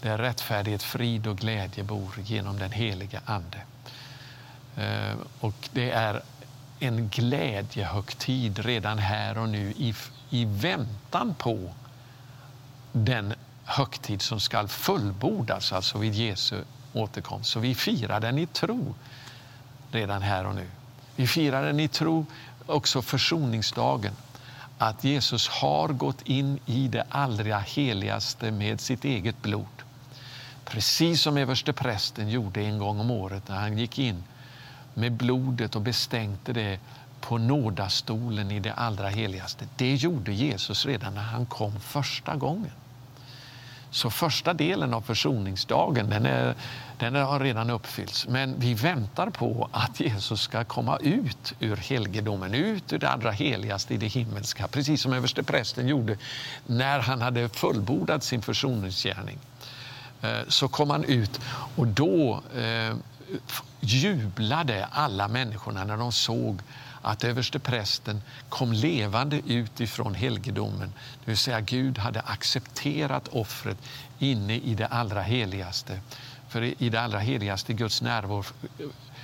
Där 0.01 0.17
rättfärdighet, 0.17 0.83
frid 0.83 1.27
och 1.27 1.37
glädje 1.37 1.83
bor 1.83 2.13
genom 2.23 2.59
den 2.59 2.71
heliga 2.71 3.21
Ande. 3.25 3.61
Eh, 4.77 5.15
och 5.39 5.69
det 5.71 5.91
är 5.91 6.21
en 6.79 7.09
glädjehögtid 7.09 8.59
redan 8.59 8.97
här 8.97 9.37
och 9.37 9.49
nu 9.49 9.73
i, 9.77 9.93
i 10.29 10.45
väntan 10.45 11.35
på 11.37 11.73
den 12.91 13.33
högtid 13.63 14.21
som 14.21 14.39
ska 14.39 14.67
fullbordas, 14.67 15.73
alltså 15.73 15.97
vid 15.97 16.13
Jesu 16.13 16.63
återkomst. 16.93 17.49
Så 17.49 17.59
vi 17.59 17.75
firar 17.75 18.19
den 18.19 18.37
i 18.37 18.45
tro 18.45 18.95
redan 19.91 20.21
här 20.21 20.45
och 20.45 20.55
nu. 20.55 20.67
Vi 21.15 21.27
firar 21.27 21.65
den 21.65 21.79
i 21.79 21.87
tro 21.87 22.25
också 22.65 23.01
försoningsdagen, 23.01 24.13
att 24.77 25.03
Jesus 25.03 25.47
har 25.47 25.87
gått 25.87 26.21
in 26.21 26.59
i 26.65 26.87
det 26.87 27.05
allra 27.09 27.59
heligaste 27.59 28.51
med 28.51 28.81
sitt 28.81 29.05
eget 29.05 29.41
blod. 29.41 29.65
Precis 30.65 31.21
som 31.21 31.37
översteprästen 31.37 32.29
gjorde 32.29 32.61
en 32.61 32.77
gång 32.77 32.99
om 32.99 33.11
året 33.11 33.47
när 33.47 33.55
han 33.55 33.77
gick 33.77 33.99
in 33.99 34.23
med 34.93 35.11
blodet 35.11 35.75
och 35.75 35.81
bestänkte 35.81 36.53
det 36.53 36.79
på 37.21 37.37
nådastolen 37.37 38.51
i 38.51 38.59
det 38.59 38.73
allra 38.73 39.07
heligaste. 39.07 39.65
Det 39.75 39.95
gjorde 39.95 40.33
Jesus 40.33 40.85
redan 40.85 41.13
när 41.13 41.21
han 41.21 41.45
kom 41.45 41.79
första 41.79 42.35
gången. 42.35 42.71
Så 43.91 44.09
första 44.09 44.53
delen 44.53 44.93
av 44.93 45.01
försoningsdagen 45.01 46.09
den, 46.09 46.25
är, 46.25 46.55
den 46.97 47.15
har 47.15 47.39
redan 47.39 47.69
uppfyllts. 47.69 48.27
Men 48.27 48.59
vi 48.59 48.73
väntar 48.73 49.29
på 49.29 49.69
att 49.71 49.99
Jesus 49.99 50.41
ska 50.41 50.63
komma 50.63 50.97
ut 50.97 51.53
ur 51.59 51.75
helgedomen, 51.75 52.53
ut 52.53 52.93
ur 52.93 52.99
det 52.99 53.09
allra 53.09 53.31
heligaste 53.31 53.93
i 53.93 53.97
det 53.97 54.07
himmelska. 54.07 54.67
Precis 54.67 55.01
som 55.01 55.13
översteprästen 55.13 55.87
gjorde 55.87 56.17
när 56.65 56.99
han 56.99 57.21
hade 57.21 57.49
fullbordat 57.49 58.23
sin 58.23 58.41
försoningsgärning. 58.41 59.37
Eh, 60.21 60.39
så 60.47 60.67
kom 60.67 60.89
han 60.89 61.03
ut 61.03 61.39
och 61.75 61.87
då 61.87 62.41
eh, 62.55 62.95
jublade 63.79 64.85
alla 64.91 65.27
människorna 65.27 65.83
när 65.83 65.97
de 65.97 66.11
såg 66.11 66.61
att 67.01 67.23
översteprästen 67.23 68.21
kom 68.49 68.73
levande 68.73 69.41
ut 69.47 69.79
ifrån 69.79 70.15
helgedomen. 70.15 70.93
Det 71.25 71.31
vill 71.31 71.37
säga 71.37 71.61
Gud 71.61 71.97
hade 71.97 72.21
accepterat 72.21 73.27
offret 73.27 73.77
inne 74.19 74.55
i 74.55 74.75
det 74.75 74.87
allra 74.87 75.21
heligaste. 75.21 75.99
För 76.49 76.83
i 76.83 76.89
det 76.89 77.01
allra 77.01 77.19
heligaste, 77.19 77.73
Guds 77.73 78.01
närvaro, 78.01 78.43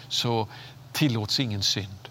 så 0.07 0.47
tillåts 0.91 1.39
ingen 1.39 1.63
synd. 1.63 2.09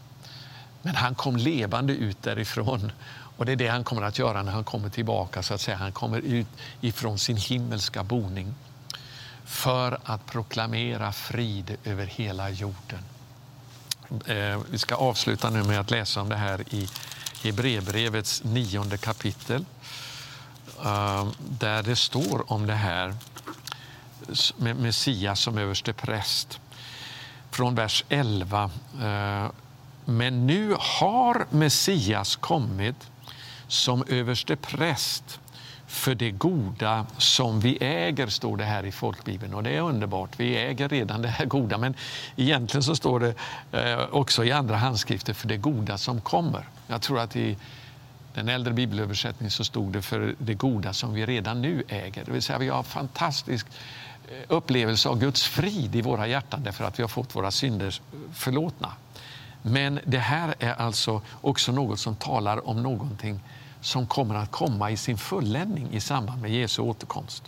Men 0.83 0.95
han 0.95 1.15
kom 1.15 1.37
levande 1.37 1.93
ut 1.93 2.23
därifrån 2.23 2.93
och 3.37 3.47
det 3.47 3.53
är 3.53 3.57
det 3.57 3.69
han 3.69 3.85
kommer 3.85 4.03
att 4.03 4.19
göra 4.19 4.43
när 4.43 4.53
han 4.53 4.65
kommer 4.65 4.89
tillbaka. 4.89 5.43
så 5.43 5.55
att 5.55 5.61
säga. 5.61 5.77
Han 5.77 5.93
kommer 5.93 6.19
ut 6.19 6.49
ifrån 6.81 7.19
sin 7.19 7.37
himmelska 7.37 8.03
boning 8.03 8.55
för 9.45 9.99
att 10.05 10.27
proklamera 10.27 11.13
frid 11.13 11.77
över 11.85 12.07
hela 12.07 12.51
jorden. 12.51 12.99
Eh, 14.27 14.61
vi 14.71 14.79
ska 14.79 14.95
avsluta 14.95 15.51
nu 15.51 15.63
med 15.63 15.81
att 15.81 15.91
läsa 15.91 16.21
om 16.21 16.29
det 16.29 16.37
här 16.37 16.75
i 16.75 16.89
Hebreerbrevets 17.43 18.45
nionde 18.45 18.97
kapitel. 18.97 19.65
Eh, 20.85 21.29
där 21.39 21.83
det 21.83 21.97
står 21.97 22.53
om 22.53 22.67
det 22.67 22.75
här 22.75 23.15
med 24.57 24.77
Messias 24.77 25.41
som 25.41 25.59
överste 25.59 25.93
präst. 25.93 26.61
Från 27.51 27.75
vers 27.75 28.05
11. 28.09 28.71
Eh, 29.03 29.51
Men 30.05 30.47
nu 30.47 30.77
har 30.79 31.47
Messias 31.51 32.37
kommit 32.37 33.11
som 33.69 34.05
överste 34.09 34.57
präst 34.57 35.41
för 35.95 36.15
det 36.15 36.31
goda 36.31 37.07
som 37.19 37.61
vi 37.61 37.79
äger, 37.81 38.27
står 38.27 38.57
det 38.57 38.65
här 38.65 38.87
i 38.87 38.93
folkbibeln. 38.93 39.55
Och 39.55 39.63
det 39.63 39.71
är 39.71 39.81
underbart, 39.81 40.31
vi 40.37 40.57
äger 40.57 40.89
redan 40.89 41.23
det 41.23 41.29
här 41.29 41.47
goda. 41.47 41.79
Men 41.79 41.95
egentligen 42.37 42.83
så 42.83 42.97
står 42.97 43.21
det 43.21 43.35
eh, 43.73 44.07
också 44.11 44.45
i 44.45 44.53
andra 44.53 44.77
handskrifter 44.77 45.35
för 45.35 45.49
det 45.49 45.57
goda 45.57 45.99
som 45.99 46.21
kommer. 46.21 46.69
Jag 46.87 47.03
tror 47.03 47.21
att 47.21 47.37
i 47.37 47.57
den 48.35 48.49
äldre 48.49 48.73
bibelöversättningen 48.73 49.51
så 49.51 49.65
stod 49.65 49.93
det 49.93 50.03
för 50.03 50.35
det 50.39 50.55
goda 50.55 50.93
som 50.93 51.15
vi 51.15 51.27
redan 51.27 51.63
nu 51.63 51.83
äger. 51.89 52.25
Det 52.25 52.33
vill 52.33 52.43
säga 52.43 52.59
vi 52.59 52.69
har 52.69 52.83
fantastisk 52.83 53.67
eh, 54.29 54.37
upplevelse 54.49 55.09
av 55.09 55.19
Guds 55.19 55.43
frid 55.43 55.97
i 55.97 56.03
våra 56.03 56.27
hjärtan 56.27 56.63
därför 56.65 56.85
att 56.85 56.99
vi 56.99 57.03
har 57.03 57.09
fått 57.09 57.37
våra 57.37 57.51
synder 57.51 58.01
förlåtna. 58.33 58.93
Men 59.63 60.01
det 60.05 60.19
här 60.19 60.55
är 60.59 60.75
alltså 60.75 61.23
också 61.41 61.73
något 61.73 62.01
som 62.01 62.17
talar 62.17 62.69
om 62.69 62.83
någonting 62.83 63.41
som 63.85 64.07
kommer 64.07 64.35
att 64.35 64.51
komma 64.51 64.91
i 64.91 64.97
sin 64.97 65.19
fulländning 65.19 65.89
i 65.93 66.01
samband 66.01 66.43
med 66.43 66.51
Jesu 66.51 66.83
återkomst. 66.83 67.43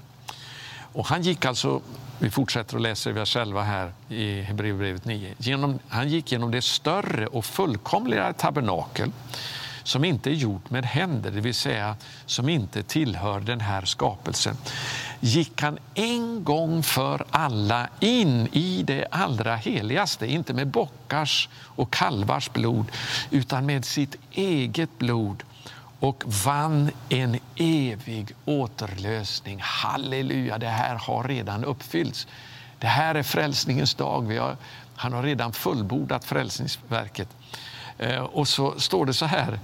Och 0.93 1.07
han 1.07 1.23
gick 1.23 1.45
alltså, 1.45 1.81
vi 2.19 2.31
fortsätter 2.31 2.77
att 2.77 2.83
läsa 2.83 3.13
vi 3.13 3.25
själva 3.25 3.63
här 3.63 3.93
i 4.09 4.41
Hebreerbrevet 4.41 5.05
9. 5.05 5.35
Genom, 5.39 5.79
han 5.89 6.09
gick 6.09 6.33
genom 6.33 6.51
det 6.51 6.63
större 6.63 7.27
och 7.27 7.45
fullkomligare 7.45 8.33
tabernakel 8.33 9.13
som 9.83 10.05
inte 10.05 10.31
är 10.31 10.35
gjort 10.35 10.71
med 10.71 10.85
händer, 10.85 11.31
det 11.31 11.41
vill 11.41 11.55
säga 11.55 11.97
som 12.27 12.49
inte 12.49 12.83
tillhör 12.83 13.41
den 13.41 13.61
här 13.61 13.85
skapelsen, 13.85 14.57
gick 15.21 15.63
han 15.63 15.79
en 15.95 16.45
gång 16.45 16.83
för 16.83 17.25
alla 17.31 17.89
in 18.01 18.49
i 18.53 18.83
det 18.83 19.07
allra 19.11 19.57
heligaste, 19.57 20.27
inte 20.27 20.55
med 20.55 20.69
bockars 20.69 21.49
och 21.59 21.93
kalvars 21.93 22.51
blod, 22.53 22.87
utan 23.31 23.67
med 23.67 23.85
sitt 23.85 24.17
eget 24.33 24.99
blod 24.99 25.43
och 26.01 26.25
vann 26.45 26.91
en 27.09 27.39
evig 27.57 28.35
återlösning. 28.45 29.59
Halleluja, 29.63 30.59
det 30.59 30.69
här 30.69 30.95
har 30.95 31.25
redan 31.25 31.65
uppfyllts. 31.65 32.27
Det 32.79 32.87
här 32.87 33.15
är 33.15 33.23
frälsningens 33.23 33.95
dag. 33.95 34.33
Har, 34.39 34.57
han 34.97 35.13
har 35.13 35.23
redan 35.23 35.53
fullbordat 35.53 36.25
frälsningsverket. 36.25 37.29
Eh, 37.99 38.21
och 38.21 38.49
så 38.49 38.81
står 38.81 39.07
det 39.07 39.15
så 39.15 39.27
här 39.27 39.61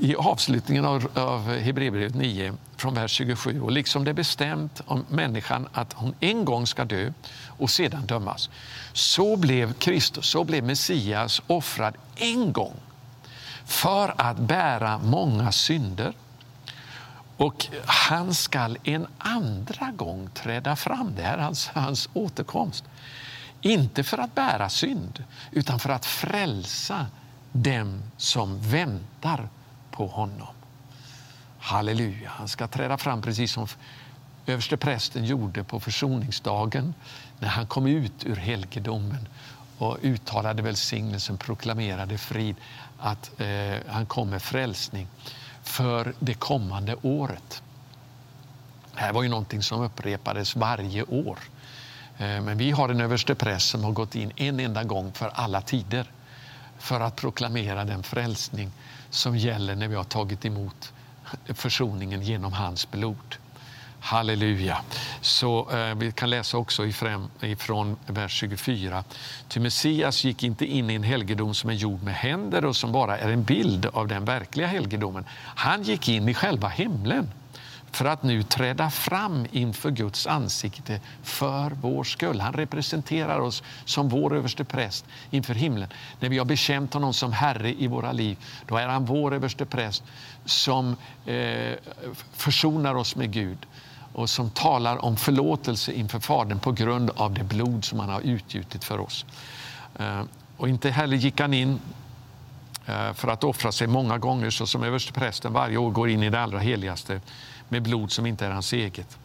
i 0.00 0.14
avslutningen 0.14 0.84
av, 0.84 1.08
av 1.14 1.56
Hebreerbrevet 1.58 2.14
9, 2.14 2.52
från 2.76 2.94
vers 2.94 3.10
27. 3.10 3.60
Och 3.60 3.72
liksom 3.72 4.04
det 4.04 4.10
är 4.10 4.14
bestämt 4.14 4.80
om 4.86 5.04
människan 5.08 5.68
att 5.72 5.92
hon 5.92 6.14
en 6.20 6.44
gång 6.44 6.66
ska 6.66 6.84
dö 6.84 7.12
och 7.46 7.70
sedan 7.70 8.06
dömas, 8.06 8.50
så 8.92 9.36
blev 9.36 9.72
Kristus, 9.72 10.26
så 10.26 10.44
blev 10.44 10.64
Messias 10.64 11.42
offrad 11.46 11.94
en 12.16 12.52
gång 12.52 12.74
för 13.72 14.14
att 14.16 14.38
bära 14.38 14.98
många 14.98 15.52
synder. 15.52 16.12
Och 17.36 17.66
han 17.86 18.34
skall 18.34 18.78
en 18.84 19.06
andra 19.18 19.90
gång 19.90 20.28
träda 20.34 20.76
fram. 20.76 21.14
Det 21.16 21.22
här 21.22 21.38
är 21.38 21.42
alltså 21.42 21.70
hans 21.74 22.08
återkomst. 22.14 22.84
Inte 23.60 24.04
för 24.04 24.18
att 24.18 24.34
bära 24.34 24.68
synd, 24.68 25.24
utan 25.50 25.78
för 25.78 25.90
att 25.90 26.06
frälsa 26.06 27.06
dem 27.52 28.02
som 28.16 28.60
väntar 28.60 29.48
på 29.90 30.06
honom. 30.06 30.54
Halleluja, 31.58 32.30
han 32.30 32.48
ska 32.48 32.68
träda 32.68 32.98
fram 32.98 33.22
precis 33.22 33.52
som 33.52 33.66
överste 34.46 34.76
prästen 34.76 35.24
gjorde 35.24 35.64
på 35.64 35.80
försoningsdagen 35.80 36.94
när 37.38 37.48
han 37.48 37.66
kom 37.66 37.86
ut 37.86 38.24
ur 38.24 38.36
helgedomen 38.36 39.28
och 39.78 39.98
uttalade 40.02 40.62
välsignelsen, 40.62 41.38
proklamerade 41.38 42.18
frid, 42.18 42.56
att 43.02 43.40
eh, 43.40 43.76
han 43.86 44.06
kom 44.06 44.30
med 44.30 44.42
frälsning 44.42 45.06
för 45.62 46.14
det 46.18 46.34
kommande 46.34 46.96
året. 47.02 47.62
Det 48.94 49.00
här 49.00 49.12
var 49.12 49.22
ju 49.22 49.28
någonting 49.28 49.62
som 49.62 49.82
upprepades 49.82 50.56
varje 50.56 51.02
år. 51.02 51.38
Eh, 52.18 52.40
men 52.40 52.58
vi 52.58 52.70
har 52.70 52.88
en 52.88 53.00
överstepräst 53.00 53.68
som 53.68 53.84
har 53.84 53.92
gått 53.92 54.14
in 54.14 54.32
en 54.36 54.60
enda 54.60 54.84
gång 54.84 55.12
för 55.12 55.28
alla 55.34 55.60
tider 55.60 56.10
för 56.78 57.00
att 57.00 57.16
proklamera 57.16 57.84
den 57.84 58.02
frälsning 58.02 58.70
som 59.10 59.36
gäller 59.36 59.74
när 59.76 59.88
vi 59.88 59.94
har 59.94 60.04
tagit 60.04 60.44
emot 60.44 60.92
försoningen 61.46 62.22
genom 62.22 62.52
hans 62.52 62.90
blod. 62.90 63.36
Halleluja. 64.02 64.78
Så 65.20 65.70
eh, 65.70 65.94
Vi 65.94 66.12
kan 66.12 66.30
läsa 66.30 66.56
också 66.56 66.86
ifrån, 66.86 67.30
ifrån 67.40 67.96
vers 68.06 68.32
24. 68.32 69.04
Ty 69.48 69.60
Messias 69.60 70.24
gick 70.24 70.42
inte 70.42 70.66
in 70.66 70.90
i 70.90 70.94
en 70.94 71.02
helgedom 71.02 71.54
som 71.54 71.70
är 71.70 71.74
gjord 71.74 72.02
med 72.02 72.14
händer 72.14 72.64
och 72.64 72.76
som 72.76 72.92
bara 72.92 73.18
är 73.18 73.30
en 73.30 73.44
bild 73.44 73.86
av 73.86 74.08
den 74.08 74.24
verkliga 74.24 74.66
helgedomen. 74.66 75.24
Han 75.34 75.82
gick 75.82 76.08
in 76.08 76.28
i 76.28 76.34
själva 76.34 76.68
himlen 76.68 77.30
för 77.92 78.04
att 78.04 78.22
nu 78.22 78.42
träda 78.42 78.90
fram 78.90 79.46
inför 79.52 79.90
Guds 79.90 80.26
ansikte 80.26 81.00
för 81.22 81.70
vår 81.70 82.04
skull. 82.04 82.40
Han 82.40 82.52
representerar 82.52 83.38
oss 83.38 83.62
som 83.84 84.08
vår 84.08 84.36
överste 84.36 84.64
präst 84.64 85.04
inför 85.30 85.54
himlen. 85.54 85.88
När 86.20 86.28
vi 86.28 86.38
har 86.38 86.44
bekänt 86.44 86.94
honom 86.94 87.14
som 87.14 87.32
Herre 87.32 87.74
i 87.74 87.86
våra 87.86 88.12
liv, 88.12 88.38
då 88.66 88.76
är 88.76 88.88
han 88.88 89.04
vår 89.04 89.34
överste 89.34 89.66
präst 89.66 90.02
som 90.44 90.96
eh, 91.26 91.74
försonar 92.32 92.94
oss 92.94 93.16
med 93.16 93.32
Gud 93.32 93.66
och 94.12 94.30
som 94.30 94.50
talar 94.50 95.04
om 95.04 95.16
förlåtelse 95.16 95.92
inför 95.92 96.20
Fadern 96.20 96.58
på 96.58 96.72
grund 96.72 97.10
av 97.10 97.34
det 97.34 97.44
blod 97.44 97.84
som 97.84 98.00
han 98.00 98.08
har 98.08 98.20
utgjutit 98.20 98.84
för 98.84 99.00
oss. 99.00 99.24
Eh, 99.98 100.22
och 100.56 100.68
inte 100.68 100.90
heller 100.90 101.16
gick 101.16 101.40
han 101.40 101.54
in 101.54 101.80
eh, 102.86 103.12
för 103.12 103.28
att 103.28 103.44
offra 103.44 103.72
sig 103.72 103.86
många 103.86 104.18
gånger 104.18 104.50
så 104.50 104.66
som 104.66 104.82
översteprästen 104.82 105.52
varje 105.52 105.76
år 105.76 105.90
går 105.90 106.08
in 106.08 106.22
i 106.22 106.30
det 106.30 106.40
allra 106.40 106.58
heligaste 106.58 107.20
med 107.68 107.82
blod 107.82 108.12
som 108.12 108.26
inte 108.26 108.46
är 108.46 108.50
hans 108.50 108.72
eget. 108.72 109.18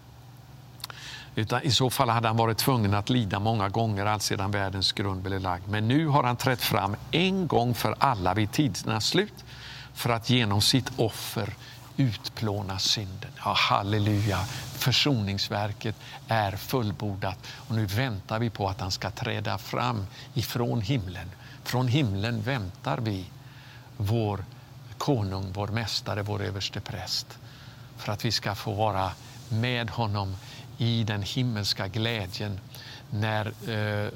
Utan 1.35 1.63
I 1.63 1.71
så 1.71 1.89
fall 1.89 2.09
hade 2.09 2.27
han 2.27 2.37
varit 2.37 2.57
tvungen 2.57 2.93
att 2.93 3.09
lida 3.09 3.39
många 3.39 3.69
gånger 3.69 4.05
alltsedan 4.05 4.51
världens 4.51 4.91
grund 4.91 5.21
blev 5.21 5.41
lagd. 5.41 5.67
Men 5.67 5.87
nu 5.87 6.07
har 6.07 6.23
han 6.23 6.35
trätt 6.35 6.61
fram 6.61 6.95
en 7.11 7.47
gång 7.47 7.73
för 7.73 7.95
alla 7.97 8.33
vid 8.33 8.51
tidernas 8.51 9.07
slut 9.07 9.45
för 9.93 10.09
att 10.09 10.29
genom 10.29 10.61
sitt 10.61 10.91
offer 10.95 11.53
utplåna 11.97 12.79
synden. 12.79 13.31
Ja, 13.45 13.53
halleluja, 13.53 14.37
försoningsverket 14.73 15.95
är 16.27 16.51
fullbordat 16.51 17.37
och 17.53 17.75
nu 17.75 17.85
väntar 17.85 18.39
vi 18.39 18.49
på 18.49 18.69
att 18.69 18.81
han 18.81 18.91
ska 18.91 19.11
träda 19.11 19.57
fram 19.57 20.05
ifrån 20.33 20.81
himlen. 20.81 21.31
Från 21.63 21.87
himlen 21.87 22.41
väntar 22.41 22.97
vi 22.97 23.25
vår 23.97 24.45
konung, 24.97 25.51
vår 25.53 25.67
mästare, 25.67 26.21
vår 26.21 26.43
överste 26.43 26.79
präst 26.79 27.37
för 27.97 28.11
att 28.11 28.25
vi 28.25 28.31
ska 28.31 28.55
få 28.55 28.73
vara 28.73 29.11
med 29.49 29.89
honom 29.89 30.35
i 30.77 31.03
den 31.03 31.21
himmelska 31.21 31.87
glädjen 31.87 32.59
när 33.09 33.53
eh, 33.69 34.11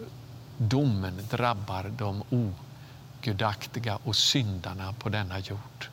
domen 0.58 1.28
drabbar 1.30 1.92
de 1.98 2.24
ogudaktiga 2.30 4.00
och 4.04 4.16
syndarna 4.16 4.94
på 4.94 5.10
denna 5.10 5.40
jord. 5.40 5.90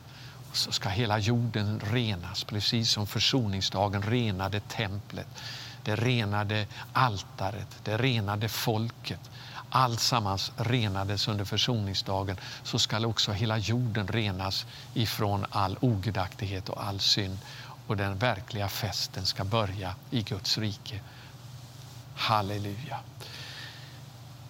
Så 0.53 0.71
ska 0.71 0.89
hela 0.89 1.19
jorden 1.19 1.79
renas, 1.79 2.43
precis 2.43 2.91
som 2.91 3.07
försoningsdagen 3.07 4.01
renade 4.01 4.59
templet. 4.59 5.27
Det 5.83 5.95
renade 5.95 6.67
altaret, 6.93 7.79
det 7.83 7.97
renade 7.97 8.49
folket. 8.49 9.19
Alltsammans 9.69 10.51
renades 10.57 11.27
under 11.27 11.45
försoningsdagen 11.45 12.37
så 12.63 12.79
skall 12.79 13.05
också 13.05 13.31
hela 13.31 13.57
jorden 13.57 14.07
renas 14.07 14.65
ifrån 14.93 15.45
all 15.49 15.77
ogudaktighet 15.81 16.69
och 16.69 16.83
all 16.83 16.99
synd 16.99 17.37
och 17.87 17.97
den 17.97 18.17
verkliga 18.17 18.69
festen 18.69 19.25
ska 19.25 19.43
börja 19.43 19.95
i 20.11 20.21
Guds 20.21 20.57
rike. 20.57 20.99
Halleluja. 22.15 22.99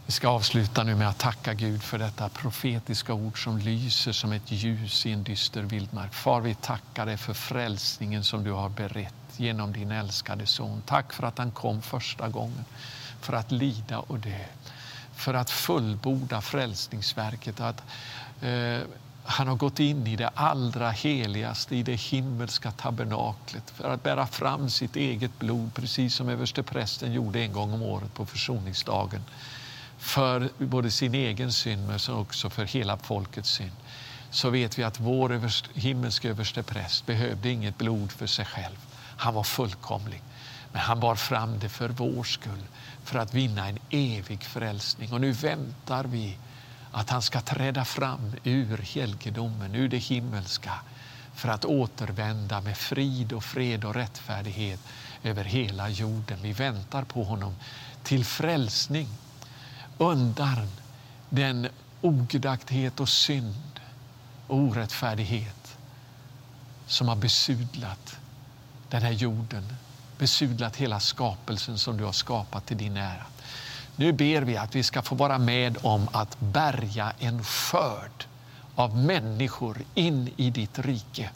Vi 0.10 0.14
ska 0.14 0.28
avsluta 0.28 0.84
nu 0.84 0.95
med 0.95 1.10
att 1.10 1.18
tacka 1.18 1.53
Gud 1.53 1.84
för 1.84 1.97
detta 1.97 2.30
profetiska 2.30 3.14
ord 3.14 3.43
som 3.43 3.57
lyser 3.57 4.12
som 4.12 4.32
ett 4.32 4.51
ljus 4.51 5.05
i 5.05 5.12
en 5.12 5.24
dyster 5.24 5.62
vildmark. 5.62 6.14
Far, 6.14 6.41
vi 6.41 6.55
tackar 6.55 7.05
dig 7.05 7.18
för 7.18 7.34
frälsningen 7.34 8.24
som 8.24 8.43
du 8.43 8.51
har 8.51 8.70
berett 8.70 9.14
genom 9.38 9.74
din 9.74 9.91
älskade 9.91 10.45
son. 10.45 10.82
Tack 10.86 11.14
för 11.14 11.24
att 11.24 11.38
han 11.38 11.51
kom 11.51 11.82
första 11.82 12.30
gången 12.30 12.66
för 13.22 13.34
att 13.34 13.51
lida 13.51 13.99
och 13.99 14.20
dö, 14.20 14.45
för 15.16 15.34
att 15.34 15.49
fullborda 15.49 16.41
frälsningsverket. 16.41 17.60
Att, 17.60 17.84
eh, 18.41 18.80
han 19.24 19.47
har 19.47 19.55
gått 19.55 19.80
in 19.80 20.07
i 20.07 20.16
det 20.16 20.30
allra 20.34 20.91
heligaste, 20.91 21.76
i 21.76 21.84
det 21.84 21.95
himmelska 21.95 22.72
tabernaklet 22.72 23.70
för 23.70 23.89
att 23.89 24.03
bära 24.03 24.28
fram 24.28 24.70
sitt 24.70 24.95
eget 24.95 25.39
blod, 25.39 25.74
precis 25.74 26.16
som 26.16 26.30
översteprästen 26.30 27.14
gjorde 27.14 27.39
en 27.39 27.53
gång 27.53 27.74
om 27.74 27.82
året 27.82 28.14
på 28.14 28.26
försoningsdagen 28.26 29.22
för 30.00 30.50
både 30.58 30.91
sin 30.91 31.16
egen 31.16 31.52
synd 31.52 31.88
men 31.88 32.16
också 32.16 32.50
för 32.50 32.66
hela 32.66 32.97
folkets 32.97 33.50
synd 33.50 33.72
så 34.30 34.50
vet 34.50 34.80
vi 34.80 34.84
att 34.84 35.00
vår 35.00 35.34
överst, 35.34 35.70
himmelske 35.74 36.30
överstepräst 36.30 37.06
behövde 37.06 37.50
inget 37.50 37.78
blod 37.78 38.12
för 38.12 38.28
sig 38.28 38.45
själv. 38.45 38.78
Han 39.18 39.34
var 39.34 39.43
fullkomlig. 39.43 40.22
Men 40.72 40.82
han 40.82 41.00
bar 41.00 41.16
fram 41.16 41.60
det 41.60 41.70
för 41.70 41.89
vår 41.89 42.24
skull, 42.24 42.64
för 43.04 43.20
att 43.20 43.34
vinna 43.34 43.68
en 43.68 43.80
evig 43.89 44.43
frälsning. 44.43 45.14
Och 45.14 45.22
nu 45.22 45.32
väntar 45.32 46.04
vi 46.04 46.38
att 46.91 47.10
han 47.10 47.22
ska 47.22 47.41
träda 47.41 47.86
fram 47.86 48.36
ur 48.43 48.78
helgedomen, 48.78 49.76
ur 49.76 49.89
det 49.89 49.97
himmelska 49.97 50.74
för 51.34 51.50
att 51.50 51.66
återvända 51.66 52.62
med 52.62 52.78
frid 52.78 53.34
och 53.34 53.43
fred 53.43 53.86
och 53.86 53.95
rättfärdighet 53.95 54.80
över 55.24 55.43
hela 55.43 55.89
jorden. 55.89 56.39
Vi 56.41 56.54
väntar 56.54 57.04
på 57.04 57.24
honom 57.24 57.56
till 58.04 58.26
frälsning 58.26 59.08
undan 60.00 60.68
den 61.30 61.68
ogudaktighet 62.02 63.00
och 63.00 63.10
synd 63.10 63.80
och 64.47 64.58
orättfärdighet 64.58 65.78
som 66.88 67.08
har 67.08 67.16
besudlat 67.16 68.18
den 68.89 69.02
här 69.02 69.12
jorden, 69.12 69.64
besudlat 70.18 70.76
hela 70.76 71.00
skapelsen 71.00 71.78
som 71.78 71.97
du 71.97 72.04
har 72.04 72.12
skapat 72.12 72.66
till 72.66 72.78
din 72.78 72.97
ära. 72.97 73.26
Nu 73.95 74.12
ber 74.12 74.41
vi 74.41 74.58
att 74.58 74.76
vi 74.76 74.84
ska 74.84 75.02
få 75.02 75.16
vara 75.16 75.38
med 75.38 75.78
om 75.82 76.10
att 76.12 76.39
bärga 76.39 77.14
en 77.20 77.43
skörd 77.43 78.26
av 78.76 78.97
människor 78.97 79.78
in 79.93 80.34
i 80.38 80.50
ditt 80.50 80.80
rike. 80.80 81.30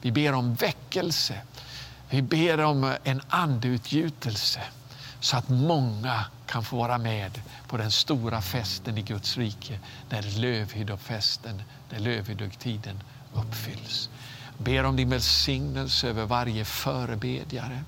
Vi 0.00 0.12
ber 0.12 0.32
om 0.32 0.54
väckelse. 0.54 1.40
Vi 2.10 2.22
ber 2.22 2.60
om 2.60 2.94
en 3.04 3.20
andeutgjutelse 3.28 4.60
så 5.20 5.36
att 5.36 5.48
många 5.48 6.24
kan 6.46 6.64
få 6.64 6.76
vara 6.76 6.98
med 6.98 7.40
på 7.66 7.76
den 7.76 7.90
stora 7.90 8.40
festen 8.40 8.98
i 8.98 9.02
Guds 9.02 9.36
rike 9.36 9.78
när 10.10 10.38
lövhyddofesten, 10.40 11.62
när 11.90 11.98
lövhyddotiden 11.98 13.02
uppfylls. 13.34 14.10
Ber 14.58 14.84
om 14.84 14.96
din 14.96 15.10
välsignelse 15.10 16.08
över 16.08 16.26
varje 16.26 16.64
förebedjare. 16.64 17.84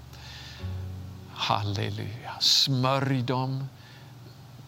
Halleluja. 1.33 2.33
Smörj 2.41 3.23
dem. 3.23 3.69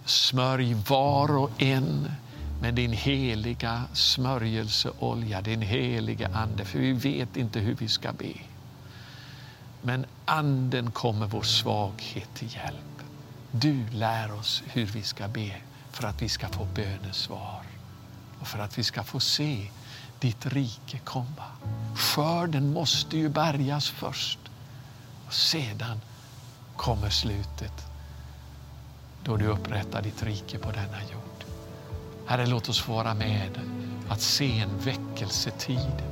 Smörj 0.04 0.74
var 0.74 1.36
och 1.36 1.62
en 1.62 2.10
med 2.60 2.74
din 2.74 2.92
heliga 2.92 3.82
smörjelseolja, 3.92 5.40
din 5.40 5.62
heliga 5.62 6.28
Ande. 6.34 6.64
För 6.64 6.78
vi 6.78 6.92
vet 6.92 7.36
inte 7.36 7.60
hur 7.60 7.74
vi 7.74 7.88
ska 7.88 8.12
be. 8.12 8.51
Men 9.83 10.07
Anden 10.24 10.91
kommer 10.91 11.26
vår 11.26 11.43
svaghet 11.43 12.35
till 12.35 12.55
hjälp. 12.55 13.03
Du 13.51 13.87
lär 13.91 14.33
oss 14.33 14.62
hur 14.66 14.87
vi 14.87 15.03
ska 15.03 15.28
be 15.28 15.57
för 15.91 16.07
att 16.07 16.22
vi 16.22 16.28
ska 16.28 16.49
få 16.49 16.64
bönesvar 16.64 17.62
och 18.41 18.47
för 18.47 18.59
att 18.59 18.78
vi 18.78 18.85
ska 18.85 19.03
få 19.03 19.20
se 19.20 19.70
ditt 20.20 20.47
rike 20.47 20.99
komma. 20.99 21.47
Skörden 21.97 22.72
måste 22.72 23.16
ju 23.16 23.28
bärgas 23.28 23.89
först 23.91 24.39
och 25.26 25.35
sedan 25.35 26.01
kommer 26.76 27.11
slutet 27.11 27.87
då 29.24 29.37
du 29.37 29.47
upprättar 29.47 30.03
ditt 30.03 30.22
rike 30.22 30.59
på 30.59 30.70
denna 30.70 31.03
jord. 31.12 31.45
Herre, 32.26 32.47
låt 32.47 32.68
oss 32.68 32.80
få 32.80 32.93
vara 32.93 33.14
med 33.14 33.61
att 34.09 34.20
se 34.20 34.59
en 34.59 34.78
väckelsetid 34.78 36.03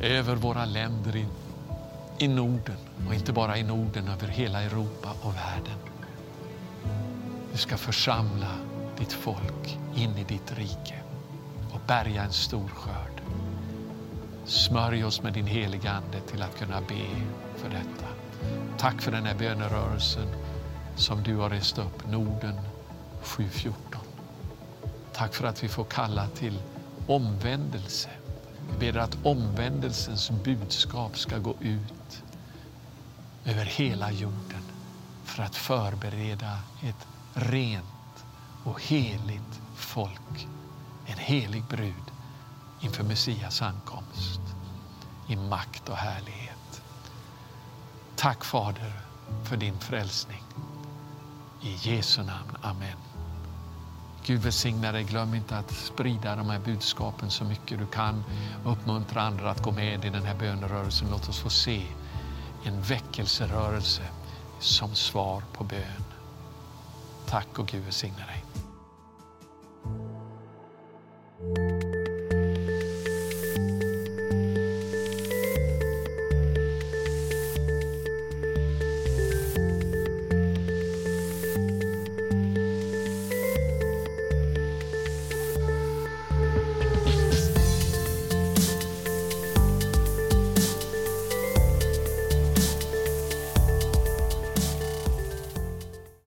över 0.00 0.36
våra 0.36 0.64
länder 0.64 1.16
i, 2.18 2.28
Norden 2.28 2.76
och 3.08 3.14
inte 3.14 3.32
bara 3.32 3.58
i 3.58 3.62
Norden, 3.62 4.08
över 4.08 4.28
hela 4.28 4.62
Europa 4.62 5.14
och 5.22 5.34
världen. 5.34 5.78
Du 7.52 7.58
ska 7.58 7.76
församla 7.76 8.54
ditt 8.98 9.12
folk 9.12 9.78
in 9.94 10.18
i 10.18 10.24
ditt 10.24 10.58
rike 10.58 11.02
och 11.72 11.80
bärga 11.86 12.22
en 12.22 12.32
stor 12.32 12.68
skörd. 12.68 13.22
Smörj 14.44 15.04
oss 15.04 15.22
med 15.22 15.32
din 15.32 15.46
heliga 15.46 15.90
Ande 15.90 16.20
till 16.20 16.42
att 16.42 16.58
kunna 16.58 16.80
be 16.80 17.06
för 17.56 17.68
detta. 17.68 18.06
Tack 18.78 19.02
för 19.02 19.12
den 19.12 19.26
här 19.26 19.34
bönerörelsen 19.34 20.28
som 20.96 21.22
du 21.22 21.36
har 21.36 21.50
rest 21.50 21.78
upp, 21.78 22.06
Norden 22.10 22.60
714. 23.22 24.00
Tack 25.12 25.34
för 25.34 25.46
att 25.46 25.64
vi 25.64 25.68
får 25.68 25.84
kalla 25.84 26.28
till 26.28 26.62
omvändelse. 27.06 28.08
Vi 28.68 28.92
ber 28.92 28.98
att 28.98 29.18
omvändelsens 29.22 30.30
budskap 30.30 31.18
ska 31.18 31.38
gå 31.38 31.54
ut 31.60 32.22
över 33.44 33.64
hela 33.64 34.10
jorden 34.10 34.62
för 35.24 35.42
att 35.42 35.56
förbereda 35.56 36.58
ett 36.82 37.06
rent 37.34 38.24
och 38.64 38.82
heligt 38.82 39.60
folk, 39.74 40.48
en 41.06 41.18
helig 41.18 41.64
brud 41.64 42.12
inför 42.80 43.04
Messias 43.04 43.62
ankomst 43.62 44.40
i 45.28 45.36
makt 45.36 45.88
och 45.88 45.96
härlighet. 45.96 46.82
Tack 48.16 48.44
Fader 48.44 48.92
för 49.44 49.56
din 49.56 49.78
frälsning. 49.78 50.42
I 51.62 51.74
Jesu 51.74 52.22
namn. 52.22 52.56
Amen. 52.62 53.07
Gud 54.28 54.40
välsigna 54.40 54.92
dig. 54.92 55.04
Glöm 55.04 55.34
inte 55.34 55.58
att 55.58 55.70
sprida 55.70 56.36
de 56.36 56.50
här 56.50 56.58
budskapen 56.58 57.30
så 57.30 57.44
mycket 57.44 57.78
du 57.78 57.86
kan 57.86 58.24
uppmuntra 58.64 59.22
andra 59.22 59.50
att 59.50 59.62
gå 59.62 59.72
med 59.72 60.04
i 60.04 60.08
den 60.08 60.22
här 60.22 60.34
bönerörelsen. 60.34 61.08
Låt 61.10 61.28
oss 61.28 61.38
få 61.38 61.50
se 61.50 61.82
en 62.64 62.82
väckelserörelse 62.82 64.02
som 64.60 64.94
svar 64.94 65.42
på 65.52 65.64
bön. 65.64 66.04
Tack 67.26 67.58
och 67.58 67.66
Gud 67.66 67.84
välsigna 67.84 68.26
dig. 68.26 68.44